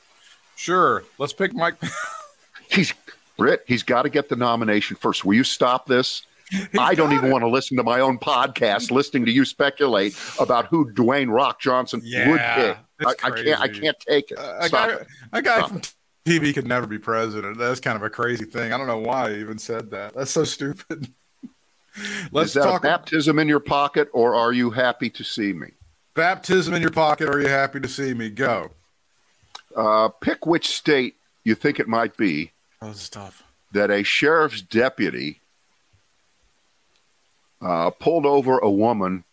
Sure, 0.56 1.04
let's 1.18 1.34
pick 1.34 1.54
Mike. 1.54 1.76
He's 2.70 2.94
Britt. 3.38 3.64
He's 3.68 3.84
got 3.84 4.04
to 4.04 4.10
get 4.10 4.30
the 4.30 4.36
nomination 4.36 4.96
first. 4.96 5.26
Will 5.26 5.34
you 5.34 5.44
stop 5.44 5.86
this? 5.88 6.24
I 6.80 6.96
don't 6.96 7.14
even 7.14 7.30
it. 7.30 7.32
want 7.32 7.44
to 7.44 7.50
listen 7.50 7.78
to 7.78 7.84
my 7.84 8.00
own 8.00 8.18
podcast, 8.20 8.92
listening 8.92 9.26
to 9.26 9.32
you 9.32 9.46
speculate 9.46 10.18
about 10.40 10.66
who 10.68 10.92
Dwayne 10.94 11.32
Rock 11.34 11.60
Johnson 11.62 12.00
would 12.02 12.10
Yeah, 12.12 12.74
pick. 13.00 13.08
I, 13.08 13.28
I 13.28 13.32
can't. 13.32 13.62
I 13.62 13.68
can't 13.68 14.00
take 14.00 14.32
it. 14.32 14.38
a 14.40 14.68
Stop 14.68 14.90
guy, 14.90 14.96
it. 14.96 15.08
a 15.34 15.42
guy 15.42 15.58
Stop 15.60 15.70
from 15.70 15.82
TV 16.26 16.54
could 16.54 16.68
never 16.68 16.86
be 16.88 16.98
president. 17.00 17.58
That's 17.58 17.80
kind 17.80 17.96
of 17.96 18.04
a 18.04 18.10
crazy 18.10 18.46
thing. 18.46 18.74
I 18.74 18.78
don't 18.78 18.88
know 18.88 19.00
why 19.00 19.30
I 19.30 19.36
even 19.36 19.58
said 19.58 19.90
that. 19.92 20.14
That's 20.14 20.32
so 20.32 20.44
stupid. 20.44 21.08
Let's 22.32 22.50
Is 22.50 22.54
that 22.56 22.64
talk 22.64 22.82
a 22.84 22.88
baptism 22.88 23.38
in 23.40 23.48
your 23.50 23.60
pocket, 23.60 24.08
or 24.14 24.34
are 24.36 24.54
you 24.54 24.70
happy 24.72 25.10
to 25.10 25.24
see 25.24 25.52
me? 25.54 25.68
baptism 26.14 26.74
in 26.74 26.82
your 26.82 26.92
pocket. 26.92 27.30
Are 27.30 27.40
you 27.40 27.48
happy 27.48 27.80
to 27.80 27.88
see 27.88 28.14
me? 28.14 28.30
Go. 28.30 28.72
Uh, 29.76 30.10
pick 30.10 30.46
which 30.46 30.68
state 30.68 31.16
you 31.44 31.56
think 31.56 31.80
it 31.80 31.88
might 31.88 32.16
be 32.18 32.52
Oh, 32.82 32.90
this 32.90 33.04
is 33.04 33.10
tough. 33.10 33.44
that 33.72 33.90
a 33.90 34.04
sheriff's 34.04 34.62
deputy 34.62 35.41
uh, 37.62 37.90
pulled 37.92 38.26
over 38.26 38.58
a 38.58 38.70
woman 38.70 39.24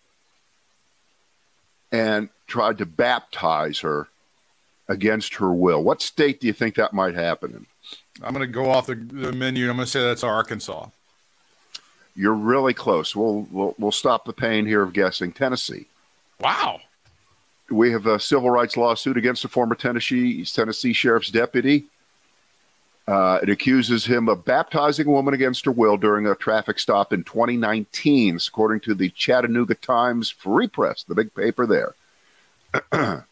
and 1.90 2.28
tried 2.46 2.78
to 2.78 2.86
baptize 2.86 3.80
her 3.80 4.08
against 4.88 5.36
her 5.36 5.52
will. 5.52 5.82
What 5.82 6.02
state 6.02 6.40
do 6.40 6.46
you 6.46 6.52
think 6.52 6.74
that 6.74 6.92
might 6.92 7.14
happen 7.14 7.52
in? 7.52 7.66
I'm 8.22 8.34
going 8.34 8.46
to 8.46 8.52
go 8.52 8.70
off 8.70 8.86
the, 8.86 8.94
the 8.94 9.32
menu. 9.32 9.68
I'm 9.70 9.76
going 9.76 9.86
to 9.86 9.90
say 9.90 10.02
that's 10.02 10.24
Arkansas. 10.24 10.88
You're 12.16 12.34
really 12.34 12.74
close. 12.74 13.14
We'll, 13.14 13.46
we'll 13.50 13.74
we'll 13.78 13.92
stop 13.92 14.24
the 14.24 14.32
pain 14.32 14.66
here 14.66 14.82
of 14.82 14.92
guessing. 14.92 15.30
Tennessee. 15.32 15.86
Wow. 16.40 16.80
We 17.70 17.92
have 17.92 18.06
a 18.06 18.18
civil 18.18 18.50
rights 18.50 18.76
lawsuit 18.76 19.16
against 19.16 19.44
a 19.44 19.48
former 19.48 19.76
Tennessee 19.76 20.44
Tennessee 20.44 20.92
sheriff's 20.92 21.30
deputy. 21.30 21.84
Uh, 23.08 23.38
it 23.42 23.48
accuses 23.48 24.04
him 24.04 24.28
of 24.28 24.44
baptizing 24.44 25.06
a 25.06 25.10
woman 25.10 25.32
against 25.32 25.64
her 25.64 25.70
will 25.72 25.96
during 25.96 26.26
a 26.26 26.34
traffic 26.34 26.78
stop 26.78 27.10
in 27.10 27.24
2019, 27.24 28.38
according 28.46 28.80
to 28.80 28.94
the 28.94 29.08
Chattanooga 29.08 29.74
Times 29.74 30.28
Free 30.28 30.68
Press, 30.68 31.04
the 31.04 31.14
big 31.14 31.34
paper 31.34 31.66
there. 31.66 31.94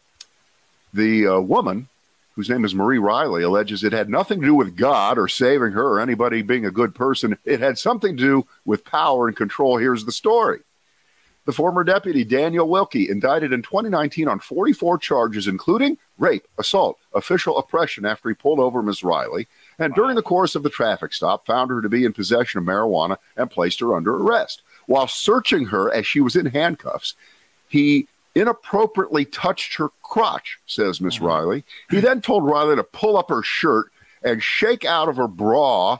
the 0.91 1.27
uh, 1.27 1.39
woman, 1.39 1.89
whose 2.35 2.49
name 2.49 2.65
is 2.65 2.73
Marie 2.73 2.97
Riley, 2.97 3.43
alleges 3.43 3.83
it 3.83 3.93
had 3.93 4.09
nothing 4.09 4.41
to 4.41 4.47
do 4.47 4.55
with 4.55 4.75
God 4.75 5.19
or 5.19 5.27
saving 5.27 5.73
her 5.73 5.87
or 5.87 5.99
anybody 5.99 6.41
being 6.41 6.65
a 6.65 6.71
good 6.71 6.95
person. 6.95 7.37
It 7.45 7.59
had 7.59 7.77
something 7.77 8.17
to 8.17 8.23
do 8.23 8.47
with 8.65 8.83
power 8.83 9.27
and 9.27 9.37
control. 9.37 9.77
Here's 9.77 10.05
the 10.05 10.11
story. 10.11 10.61
The 11.45 11.53
former 11.53 11.83
deputy, 11.83 12.23
Daniel 12.23 12.67
Wilkie, 12.67 13.09
indicted 13.09 13.53
in 13.53 13.61
2019 13.61 14.27
on 14.27 14.39
44 14.39 14.97
charges, 14.97 15.47
including 15.47 15.99
rape, 16.17 16.45
assault, 16.57 16.97
official 17.13 17.59
oppression 17.59 18.05
after 18.05 18.27
he 18.27 18.35
pulled 18.35 18.59
over 18.59 18.81
Ms. 18.81 19.03
Riley, 19.03 19.47
and 19.79 19.93
during 19.93 20.15
the 20.15 20.21
course 20.21 20.55
of 20.55 20.63
the 20.63 20.69
traffic 20.69 21.13
stop, 21.13 21.45
found 21.45 21.69
her 21.69 21.81
to 21.81 21.89
be 21.89 22.05
in 22.05 22.13
possession 22.13 22.59
of 22.59 22.65
marijuana 22.65 23.17
and 23.35 23.51
placed 23.51 23.79
her 23.79 23.95
under 23.95 24.15
arrest. 24.15 24.61
While 24.85 25.07
searching 25.07 25.65
her 25.65 25.91
as 25.93 26.07
she 26.07 26.19
was 26.19 26.35
in 26.35 26.47
handcuffs, 26.47 27.13
he 27.67 28.07
inappropriately 28.33 29.25
touched 29.25 29.75
her 29.75 29.89
crotch, 30.01 30.59
says 30.65 31.01
Miss 31.01 31.17
uh-huh. 31.17 31.25
Riley. 31.27 31.63
He 31.89 31.99
then 31.99 32.21
told 32.21 32.45
Riley 32.45 32.75
to 32.75 32.83
pull 32.83 33.17
up 33.17 33.29
her 33.29 33.43
shirt 33.43 33.87
and 34.23 34.41
shake 34.41 34.85
out 34.85 35.09
of 35.09 35.17
her 35.17 35.27
bra. 35.27 35.97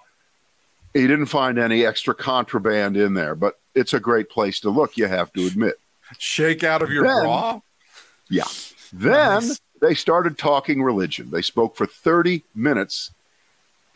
He 0.93 1.01
didn't 1.01 1.27
find 1.27 1.57
any 1.57 1.85
extra 1.85 2.15
contraband 2.15 2.97
in 2.97 3.13
there, 3.13 3.35
but 3.35 3.59
it's 3.75 3.93
a 3.93 3.99
great 3.99 4.29
place 4.29 4.59
to 4.61 4.69
look, 4.69 4.97
you 4.97 5.07
have 5.07 5.31
to 5.33 5.45
admit. 5.45 5.75
Shake 6.17 6.63
out 6.63 6.81
of 6.81 6.91
your 6.91 7.03
Then- 7.03 7.23
bra. 7.23 7.59
Yeah. 8.29 8.45
Then 8.93 9.43
Nice. 9.43 9.59
they 9.81 9.93
started 9.93 10.37
talking 10.37 10.81
religion. 10.81 11.29
They 11.31 11.41
spoke 11.41 11.75
for 11.75 11.85
30 11.85 12.43
minutes, 12.55 13.11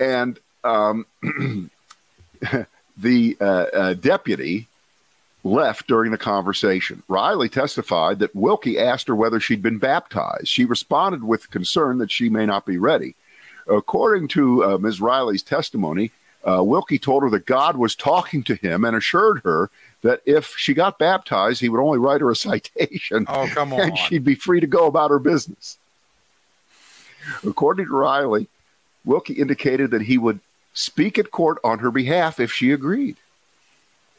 and 0.01 0.39
um, 0.63 1.05
the 2.97 3.37
uh, 3.39 3.43
uh, 3.45 3.93
deputy 3.93 4.67
left 5.43 5.87
during 5.87 6.11
the 6.11 6.17
conversation. 6.17 7.01
Riley 7.07 7.49
testified 7.49 8.19
that 8.19 8.35
Wilkie 8.35 8.77
asked 8.79 9.07
her 9.07 9.15
whether 9.15 9.39
she'd 9.39 9.61
been 9.63 9.77
baptized. 9.79 10.47
She 10.47 10.65
responded 10.65 11.23
with 11.23 11.49
concern 11.49 11.97
that 11.99 12.11
she 12.11 12.29
may 12.29 12.45
not 12.45 12.65
be 12.65 12.77
ready. 12.77 13.15
According 13.67 14.27
to 14.29 14.63
uh, 14.63 14.77
Ms. 14.77 14.99
Riley's 15.01 15.43
testimony, 15.43 16.11
uh, 16.47 16.63
Wilkie 16.63 16.99
told 16.99 17.23
her 17.23 17.29
that 17.31 17.45
God 17.45 17.77
was 17.77 17.95
talking 17.95 18.43
to 18.43 18.55
him 18.55 18.83
and 18.83 18.95
assured 18.95 19.41
her 19.43 19.69
that 20.01 20.21
if 20.25 20.55
she 20.57 20.73
got 20.73 20.97
baptized, 20.99 21.61
he 21.61 21.69
would 21.69 21.81
only 21.81 21.99
write 21.99 22.21
her 22.21 22.31
a 22.31 22.35
citation 22.47 23.25
Oh, 23.29 23.47
come 23.53 23.73
on. 23.73 23.81
and 23.81 23.97
she'd 23.97 24.25
be 24.25 24.35
free 24.35 24.59
to 24.59 24.67
go 24.67 24.87
about 24.87 25.11
her 25.11 25.19
business. 25.19 25.77
According 27.45 27.85
to 27.85 27.95
Riley, 27.95 28.47
Wilkie 29.05 29.33
indicated 29.33 29.91
that 29.91 30.03
he 30.03 30.17
would 30.17 30.39
speak 30.73 31.17
at 31.17 31.31
court 31.31 31.57
on 31.63 31.79
her 31.79 31.91
behalf 31.91 32.39
if 32.39 32.51
she 32.51 32.71
agreed. 32.71 33.17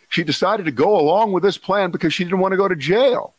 She 0.09 0.25
decided 0.25 0.67
to 0.67 0.73
go 0.73 0.99
along 0.99 1.33
with 1.33 1.43
this 1.43 1.57
plan 1.57 1.91
because 1.91 2.13
she 2.13 2.25
didn't 2.25 2.41
want 2.41 2.53
to 2.53 2.59
go 2.59 2.69
to 2.69 2.77
jail. 2.77 3.33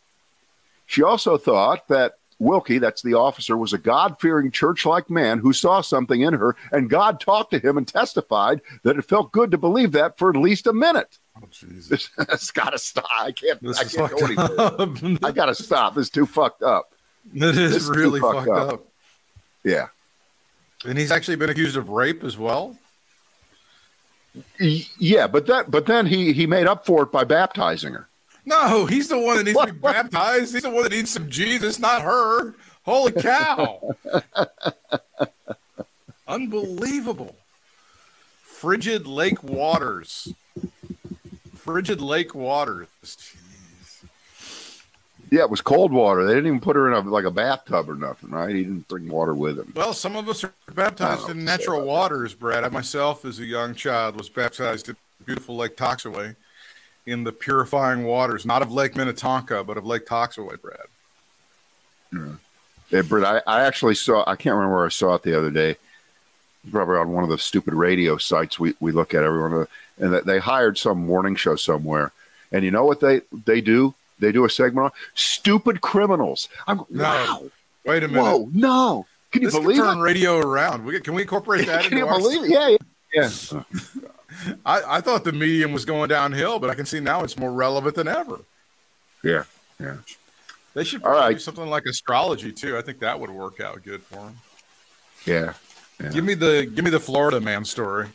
She 0.88 1.04
also 1.04 1.38
thought 1.38 1.88
that 1.88 2.14
Wilkie, 2.40 2.80
that's 2.80 3.04
the 3.04 3.14
officer, 3.14 3.56
was 3.56 3.74
a 3.74 3.78
God 3.78 4.20
fearing 4.20 4.50
church 4.52 4.86
like 4.86 5.10
man 5.10 5.40
who 5.40 5.54
saw 5.54 5.82
something 5.82 6.22
in 6.22 6.34
her, 6.34 6.56
and 6.72 6.90
God 6.90 7.20
talked 7.20 7.52
to 7.52 7.60
him 7.60 7.78
and 7.78 7.88
testified 7.88 8.60
that 8.82 8.98
it 8.98 9.04
felt 9.04 9.32
good 9.32 9.52
to 9.52 9.58
believe 9.58 9.92
that 9.94 10.18
for 10.18 10.30
at 10.32 10.36
least 10.36 10.66
a 10.68 10.74
minute. 10.74 11.18
Oh, 11.38 11.48
Jesus. 11.52 12.10
This 12.18 12.28
has 12.30 12.52
got 12.52 12.72
to 12.72 12.80
stop. 12.80 13.06
I 13.18 13.32
can't, 13.32 13.62
This 13.62 13.80
I 13.80 13.84
can't 13.86 14.12
go 14.12 14.26
any 14.26 14.36
fucked 14.36 14.56
further. 14.58 15.14
up. 15.14 15.24
I 15.24 15.32
got 15.32 15.46
to 15.46 15.56
stop. 15.56 15.96
This 15.96 16.06
is 16.08 16.10
too 16.10 16.26
fucked 16.26 16.64
up. 16.64 16.86
It 17.34 17.40
This 17.40 17.58
is 17.58 17.76
is 17.76 17.90
really 17.90 18.20
fucked 18.20 18.36
fucked 18.48 18.50
up. 18.50 18.74
up. 18.74 18.82
Yeah. 19.64 19.88
And 20.86 20.98
he's 20.98 21.12
actually 21.12 21.38
been 21.38 21.50
accused 21.50 21.78
of 21.78 21.90
rape 21.90 22.24
as 22.24 22.38
well. 22.38 22.78
Yeah, 24.60 25.28
but 25.28 25.46
that 25.48 25.70
but 25.70 25.86
then 25.86 26.08
he 26.08 26.34
he 26.34 26.48
made 26.48 26.66
up 26.66 26.86
for 26.86 27.04
it 27.04 27.12
by 27.12 27.24
baptizing 27.24 27.94
her. 27.94 28.08
No, 28.46 28.86
he's 28.86 29.08
the 29.08 29.20
one 29.20 29.38
that 29.38 29.44
needs 29.44 29.60
to 29.60 29.72
be 29.72 29.72
baptized. 29.80 30.54
He's 30.54 30.64
the 30.64 30.70
one 30.70 30.84
that 30.84 30.92
needs 30.92 31.12
some 31.12 31.30
Jesus, 31.30 31.80
not 31.80 32.02
her. 32.02 32.56
Holy 32.84 33.14
cow. 33.14 33.96
Unbelievable. 36.28 37.36
Frigid 38.42 39.08
lake 39.08 39.44
waters. 39.44 40.34
Frigid 41.56 42.02
lake 42.02 42.36
waters. 42.36 42.88
Yeah, 45.34 45.42
it 45.42 45.50
was 45.50 45.62
cold 45.62 45.92
water. 45.92 46.26
They 46.26 46.36
didn't 46.36 46.46
even 46.46 46.60
put 46.60 46.76
her 46.76 46.88
in 46.88 46.94
a 46.94 47.00
like 47.10 47.26
a 47.26 47.32
bathtub 47.32 47.90
or 47.90 47.96
nothing, 47.96 48.30
right? 48.30 48.54
He 48.54 48.62
didn't 48.62 48.88
bring 48.88 49.10
water 49.10 49.34
with 49.34 49.58
him. 49.58 49.74
Well, 49.76 49.92
some 49.92 50.16
of 50.16 50.30
us 50.30 50.44
are 50.44 50.54
baptized 50.76 51.24
oh, 51.24 51.32
in 51.32 51.38
to 51.38 51.42
say 51.42 51.46
natural 51.46 51.84
waters, 51.88 52.36
Brad. 52.36 52.64
I 52.64 52.70
myself, 52.70 53.26
as 53.26 53.40
a 53.40 53.44
young 53.44 53.74
child, 53.74 54.16
was 54.16 54.30
baptized 54.30 54.90
at 54.90 54.96
beautiful 55.26 55.56
Lake 55.56 55.76
Toxaway 55.76 56.36
in 57.08 57.24
the 57.24 57.32
purifying 57.32 58.04
waters, 58.04 58.46
not 58.46 58.62
of 58.62 58.72
Lake 58.72 58.96
Minnetonka, 58.96 59.64
but 59.64 59.76
of 59.76 59.88
Lake 59.88 60.06
Toxaway, 60.06 60.62
Brad. 60.62 62.38
Yeah, 62.92 63.02
Britt, 63.02 63.26
I, 63.26 63.42
I 63.48 63.64
actually 63.64 63.96
saw. 63.96 64.24
I 64.28 64.36
can't 64.36 64.54
remember 64.54 64.76
where 64.76 64.86
I 64.86 64.90
saw 64.90 65.16
it 65.16 65.24
the 65.24 65.36
other 65.36 65.50
day. 65.50 65.78
Probably 66.72 66.98
on 66.98 67.12
one 67.12 67.24
of 67.24 67.32
the 67.32 67.40
stupid 67.40 67.74
radio 67.74 68.18
sites 68.18 68.60
we, 68.60 68.76
we 68.80 68.92
look 68.92 69.16
at 69.16 69.24
everyone, 69.24 69.66
and 69.98 70.14
they 70.14 70.38
hired 70.38 70.78
some 70.78 71.08
morning 71.08 71.36
show 71.36 71.56
somewhere. 71.56 72.12
And 72.52 72.64
you 72.64 72.70
know 72.70 72.86
what 72.86 73.00
they 73.00 73.22
they 73.48 73.62
do? 73.62 73.96
They 74.20 74.32
do 74.32 74.46
a 74.46 74.50
segment 74.50 74.86
on 74.86 74.92
stupid 75.14 75.82
criminals. 75.82 76.50
I'm 76.68 76.82
No. 76.90 77.04
wow. 77.04 77.44
Wait 77.86 78.04
a 78.04 78.08
minute. 78.08 78.24
Whoa, 78.24 78.50
no! 78.54 79.06
Can 79.32 79.42
you 79.42 79.50
this 79.50 79.60
believe 79.60 79.78
turn 79.78 79.98
it? 79.98 80.02
radio 80.02 80.38
around. 80.38 80.86
We, 80.86 81.00
can 81.02 81.16
we 81.16 81.24
incorporate 81.24 81.66
that 81.68 81.84
Can 81.84 81.94
into 81.94 82.06
you 82.06 82.08
our 82.08 82.20
believe 82.20 82.44
it? 82.44 82.50
Yeah, 82.50 82.78
yeah. 83.14 83.30
yeah. 83.52 83.64
I, 84.66 84.98
I 84.98 85.02
thought 85.02 85.24
the 85.24 85.32
medium 85.32 85.74
was 85.74 85.86
going 85.86 86.10
downhill, 86.10 86.60
but 86.60 86.70
I 86.70 86.76
can 86.76 86.86
see 86.86 87.00
now 87.00 87.24
it's 87.24 87.38
more 87.38 87.52
relevant 87.52 87.96
than 87.96 88.08
ever. 88.08 88.42
Yeah, 89.24 89.44
yeah. 89.80 89.98
They 90.74 90.84
should 90.84 91.04
All 91.04 91.12
probably 91.12 91.22
right. 91.22 91.34
do 91.34 91.40
something 91.40 91.68
like 91.68 91.86
astrology 91.86 92.52
too. 92.52 92.78
I 92.78 92.82
think 92.82 93.00
that 93.00 93.20
would 93.20 93.30
work 93.30 93.60
out 93.60 93.84
good 93.84 94.02
for 94.02 94.16
them. 94.16 94.38
Yeah. 95.26 95.54
Yeah. 96.02 96.10
Give 96.10 96.24
me 96.26 96.34
the 96.34 96.66
give 96.74 96.84
me 96.84 96.92
the 96.92 97.00
Florida 97.00 97.40
man 97.40 97.66
story. 97.66 98.08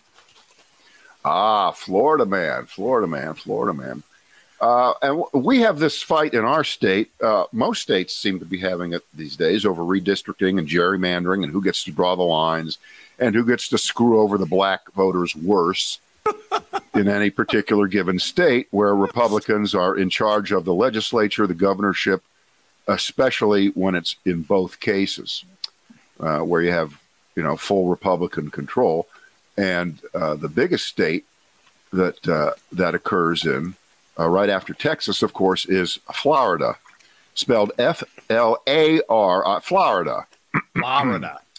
Ah, 1.24 1.70
Florida 1.72 2.26
man, 2.26 2.66
Florida 2.66 3.06
man, 3.06 3.34
Florida 3.34 3.76
man. 3.78 4.02
Uh, 4.60 4.92
and 5.02 5.22
we 5.32 5.60
have 5.60 5.78
this 5.78 6.02
fight 6.02 6.34
in 6.34 6.44
our 6.44 6.64
state. 6.64 7.10
Uh, 7.22 7.44
most 7.52 7.82
states 7.82 8.14
seem 8.14 8.38
to 8.40 8.44
be 8.44 8.58
having 8.58 8.92
it 8.92 9.04
these 9.14 9.36
days 9.36 9.64
over 9.64 9.82
redistricting 9.82 10.58
and 10.58 10.68
gerrymandering 10.68 11.44
and 11.44 11.52
who 11.52 11.62
gets 11.62 11.84
to 11.84 11.92
draw 11.92 12.16
the 12.16 12.22
lines 12.22 12.78
and 13.18 13.34
who 13.34 13.44
gets 13.44 13.68
to 13.68 13.78
screw 13.78 14.20
over 14.20 14.36
the 14.36 14.46
black 14.46 14.90
voters 14.92 15.34
worse 15.36 16.00
in 16.94 17.08
any 17.08 17.30
particular 17.30 17.86
given 17.86 18.18
state 18.18 18.68
where 18.70 18.94
Republicans 18.94 19.74
are 19.74 19.96
in 19.96 20.10
charge 20.10 20.52
of 20.52 20.64
the 20.64 20.74
legislature, 20.74 21.46
the 21.46 21.54
governorship, 21.54 22.22
especially 22.86 23.68
when 23.68 23.94
it's 23.94 24.16
in 24.24 24.42
both 24.42 24.80
cases, 24.80 25.44
uh, 26.20 26.40
where 26.40 26.62
you 26.62 26.72
have 26.72 27.00
you 27.36 27.42
know 27.42 27.56
full 27.56 27.88
Republican 27.88 28.50
control. 28.50 29.06
And 29.56 30.00
uh, 30.14 30.34
the 30.36 30.48
biggest 30.48 30.86
state 30.86 31.24
that 31.92 32.28
uh, 32.28 32.52
that 32.72 32.94
occurs 32.94 33.44
in, 33.44 33.74
uh, 34.18 34.28
right 34.28 34.48
after 34.48 34.74
Texas, 34.74 35.22
of 35.22 35.32
course, 35.32 35.64
is 35.64 35.98
Florida, 36.12 36.76
spelled 37.34 37.72
F 37.78 38.02
L 38.28 38.62
A 38.66 39.00
R, 39.08 39.46
uh, 39.46 39.60
Florida. 39.60 40.26
Florida. 40.74 41.40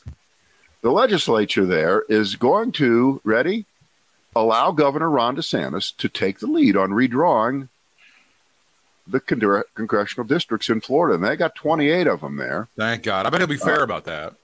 The 0.82 0.92
legislature 0.92 1.66
there 1.66 2.04
is 2.08 2.38
going 2.38 2.72
to 2.74 3.20
ready 3.26 3.66
allow 4.34 4.72
Governor 4.72 5.10
Ron 5.10 5.36
DeSantis 5.36 5.96
to 5.98 6.08
take 6.08 6.40
the 6.40 6.48
lead 6.48 6.78
on 6.78 6.92
redrawing 6.92 7.68
the 9.06 9.20
con- 9.20 9.64
congressional 9.74 10.26
districts 10.26 10.70
in 10.70 10.80
Florida, 10.80 11.16
and 11.16 11.24
they 11.24 11.36
got 11.36 11.56
28 11.56 12.08
of 12.08 12.22
them 12.22 12.38
there. 12.38 12.70
Thank 12.78 13.04
God. 13.04 13.26
I 13.26 13.30
bet 13.30 13.42
he'll 13.42 13.48
be 13.48 13.58
fair 13.58 13.84
about 13.84 14.06
that. 14.06 14.36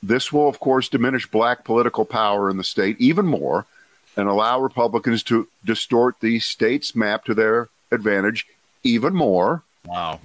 This 0.00 0.32
will, 0.32 0.48
of 0.48 0.60
course, 0.60 0.88
diminish 0.88 1.26
black 1.26 1.64
political 1.64 2.04
power 2.04 2.50
in 2.50 2.56
the 2.56 2.64
state 2.64 2.96
even 3.00 3.26
more 3.26 3.66
and 4.16 4.28
allow 4.28 4.60
Republicans 4.60 5.22
to 5.24 5.48
distort 5.64 6.20
the 6.20 6.38
state's 6.40 6.94
map 6.94 7.24
to 7.24 7.34
their 7.34 7.68
advantage 7.90 8.46
even 8.82 9.14
more. 9.14 9.62
Wow. 9.86 10.20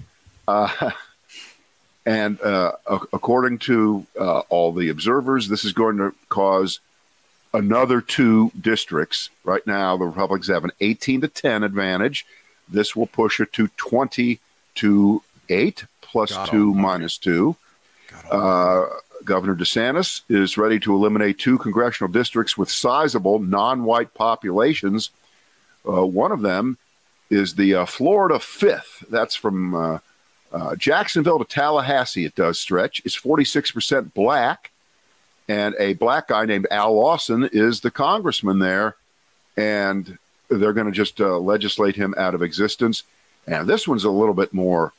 Uh, 0.46 0.90
and 2.06 2.40
uh, 2.40 2.72
ac- 2.90 3.06
according 3.12 3.58
to 3.58 4.06
uh, 4.18 4.40
all 4.48 4.72
the 4.72 4.88
observers, 4.88 5.48
this 5.48 5.64
is 5.64 5.72
going 5.72 5.96
to 5.98 6.14
cause 6.28 6.80
another 7.52 8.00
two 8.00 8.52
districts. 8.58 9.30
Right 9.44 9.66
now, 9.66 9.96
the 9.96 10.06
Republicans 10.06 10.48
have 10.48 10.64
an 10.64 10.72
18 10.80 11.22
to 11.22 11.28
10 11.28 11.64
advantage. 11.64 12.26
This 12.68 12.94
will 12.94 13.06
push 13.06 13.40
it 13.40 13.52
to 13.54 13.68
20 13.76 14.38
to 14.76 15.22
8 15.48 15.84
plus 16.00 16.32
God 16.32 16.48
2 16.48 16.74
minus 16.74 17.18
2. 17.18 17.56
Uh, 18.30 18.86
Governor 19.24 19.54
DeSantis 19.54 20.22
is 20.28 20.56
ready 20.56 20.80
to 20.80 20.94
eliminate 20.94 21.38
two 21.38 21.58
congressional 21.58 22.10
districts 22.10 22.56
with 22.56 22.70
sizable 22.70 23.38
non 23.38 23.84
white 23.84 24.14
populations. 24.14 25.10
Uh, 25.86 26.04
one 26.04 26.32
of 26.32 26.42
them 26.42 26.78
is 27.30 27.54
the 27.54 27.74
uh, 27.74 27.86
Florida 27.86 28.36
5th. 28.36 29.08
That's 29.08 29.34
from 29.34 29.74
uh, 29.74 29.98
uh, 30.52 30.74
Jacksonville 30.76 31.38
to 31.38 31.44
Tallahassee, 31.44 32.24
it 32.24 32.34
does 32.34 32.58
stretch. 32.58 33.00
It's 33.04 33.18
46% 33.18 34.12
black. 34.14 34.70
And 35.48 35.74
a 35.78 35.94
black 35.94 36.28
guy 36.28 36.44
named 36.44 36.66
Al 36.70 36.94
Lawson 36.94 37.48
is 37.52 37.80
the 37.80 37.90
congressman 37.90 38.58
there. 38.58 38.96
And 39.56 40.18
they're 40.48 40.72
going 40.72 40.86
to 40.86 40.92
just 40.92 41.20
uh, 41.20 41.38
legislate 41.38 41.96
him 41.96 42.14
out 42.16 42.34
of 42.34 42.42
existence. 42.42 43.04
And 43.46 43.68
this 43.68 43.86
one's 43.86 44.04
a 44.04 44.10
little 44.10 44.34
bit 44.34 44.52
more 44.52 44.92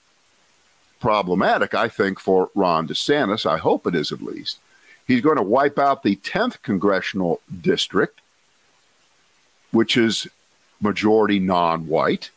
problematic, 1.02 1.74
I 1.74 1.90
think, 1.90 2.20
for 2.20 2.50
Ron 2.56 2.88
DeSantis. 2.88 3.46
I 3.46 3.58
hope 3.58 3.86
it 3.86 3.96
is 3.96 4.12
at 4.12 4.22
least. 4.22 4.60
He's 5.06 5.22
going 5.22 5.38
to 5.38 5.44
wipe 5.44 5.78
out 5.78 6.04
the 6.04 6.16
10th 6.16 6.62
congressional 6.62 7.42
district, 7.62 8.22
which 9.72 9.98
is 9.98 10.28
majority 10.80 11.40
non 11.40 11.88
white 11.88 12.30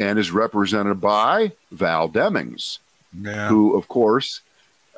and 0.00 0.18
is 0.18 0.30
represented 0.30 1.00
by 1.00 1.52
Val 1.70 2.08
Demings, 2.08 2.78
yeah. 3.18 3.48
who, 3.48 3.76
of 3.76 3.88
course, 3.88 4.40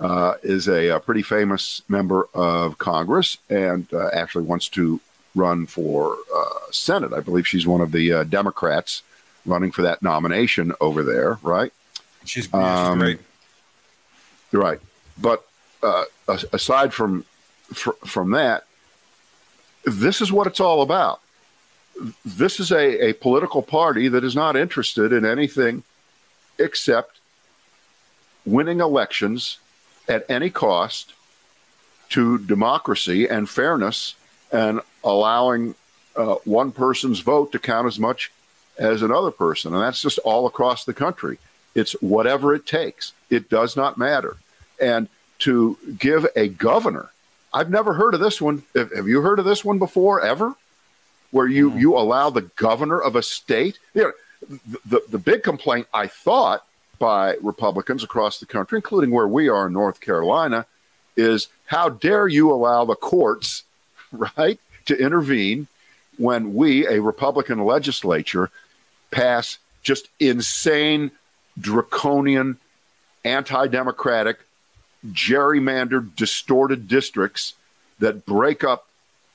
uh, 0.01 0.35
is 0.43 0.69
a, 0.69 0.89
a 0.89 1.01
pretty 1.01 1.23
famous 1.23 1.83
member 1.89 2.29
of 2.35 2.79
Congress 2.79 3.39
and 3.51 3.93
uh, 3.93 4.09
actually 4.13 4.45
wants 4.45 4.69
to 4.71 5.01
run 5.35 5.67
for 5.67 6.17
uh, 6.35 6.71
Senate. 6.71 7.13
I 7.13 7.21
believe 7.21 7.47
she's 7.47 7.67
one 7.67 7.81
of 7.81 7.93
the 7.93 8.13
uh, 8.13 8.25
Democrats 8.25 9.03
running 9.47 9.71
for 9.71 9.83
that 9.83 10.03
nomination 10.03 10.73
over 10.81 11.03
there, 11.03 11.39
right? 11.43 11.73
She's, 12.29 12.49
yeah, 12.53 12.93
she's 12.93 12.99
great. 12.99 13.19
Right, 14.53 14.81
but 15.21 15.47
uh, 15.83 16.05
aside 16.53 16.93
from 16.93 17.25
fr- 17.73 17.99
from 18.05 18.31
that, 18.33 18.65
this 19.85 20.21
is 20.21 20.33
what 20.33 20.47
it's 20.47 20.61
all 20.61 20.83
about. 20.83 21.21
This 22.25 22.61
is 22.61 22.71
a, 22.71 23.09
a 23.11 23.13
political 23.15 23.63
party 23.63 24.09
that 24.09 24.25
is 24.25 24.35
not 24.35 24.57
interested 24.57 25.13
in 25.13 25.25
anything 25.25 25.83
except 26.59 27.19
winning 28.45 28.81
elections 28.81 29.59
at 30.09 30.25
any 30.29 30.51
cost 30.51 31.13
to 32.11 32.39
democracy 32.39 33.29
and 33.29 33.49
fairness 33.49 34.15
and 34.51 34.81
allowing 35.05 35.75
uh, 36.17 36.37
one 36.45 36.73
person's 36.73 37.21
vote 37.21 37.53
to 37.53 37.59
count 37.59 37.87
as 37.87 37.99
much 37.99 38.31
as 38.79 39.03
another 39.03 39.31
person. 39.31 39.75
And 39.75 39.83
that's 39.83 40.01
just 40.01 40.19
all 40.21 40.47
across 40.47 40.85
the 40.85 40.95
country. 40.95 41.39
It's 41.79 41.93
whatever 42.01 42.55
it 42.55 42.67
takes, 42.67 43.13
it 43.31 43.49
does 43.49 43.77
not 43.77 43.97
matter. 43.97 44.37
And 44.81 45.09
to 45.41 45.79
give 45.99 46.27
a 46.35 46.49
governor, 46.49 47.11
I've 47.53 47.71
never 47.71 47.95
heard 47.95 48.15
of 48.15 48.21
this 48.21 48.41
one. 48.41 48.65
Have 48.75 49.07
you 49.07 49.23
heard 49.23 49.39
of 49.39 49.45
this 49.45 49.65
one 49.65 49.79
before, 49.79 50.21
ever? 50.21 50.55
Where 51.31 51.47
you, 51.47 51.71
mm. 51.71 51.81
you 51.81 51.97
allow 51.97 52.31
the 52.31 52.43
governor 52.57 53.01
of 53.01 53.17
a 53.17 53.23
state? 53.23 53.79
You 53.95 54.03
know, 54.03 54.13
the, 54.87 55.03
the 55.09 55.19
big 55.19 55.43
complaint 55.43 55.87
I 55.95 56.07
thought 56.07 56.65
by 56.99 57.37
Republicans 57.43 58.03
across 58.03 58.41
the 58.41 58.47
country, 58.47 58.79
including 58.79 59.11
where 59.11 59.29
we 59.29 59.49
are 59.49 59.69
in 59.69 59.73
North 59.73 60.01
Carolina, 60.01 60.67
is 61.17 61.49
how 61.67 61.89
dare 61.89 62.29
you 62.29 62.51
allow 62.51 62.85
the 62.85 62.97
courts, 62.97 63.63
right, 64.13 64.59
to 64.87 64.97
intervene 64.97 65.69
when 66.17 66.55
we, 66.55 66.87
a 66.87 67.01
Republican 67.01 67.65
legislature, 67.65 68.51
pass 69.11 69.59
just 69.83 70.09
insane, 70.19 71.11
draconian, 71.61 72.59
anti 73.25 73.67
democratic, 73.69 74.39
gerrymandered, 75.07 76.15
distorted 76.17 76.89
districts 76.89 77.55
that 77.99 78.27
break 78.27 78.65
up 78.65 78.89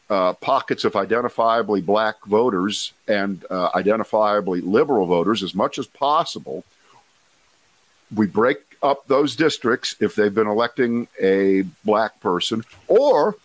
uh, 0.10 0.34
pockets 0.34 0.84
of 0.84 0.94
identifiably 0.94 1.84
black 1.84 2.24
voters 2.26 2.94
and 3.08 3.46
uh, 3.50 3.72
identifiably 3.72 4.62
liberal 4.64 5.06
voters 5.06 5.42
as 5.42 5.56
much 5.56 5.80
as 5.80 5.88
possible. 5.88 6.64
We 8.14 8.28
break 8.28 8.58
up 8.84 9.08
those 9.08 9.36
districts 9.36 9.96
if 10.00 10.14
they've 10.16 10.34
been 10.34 10.48
electing 10.48 11.08
a 11.20 11.64
black 11.84 12.20
person, 12.20 12.64
or 12.88 13.38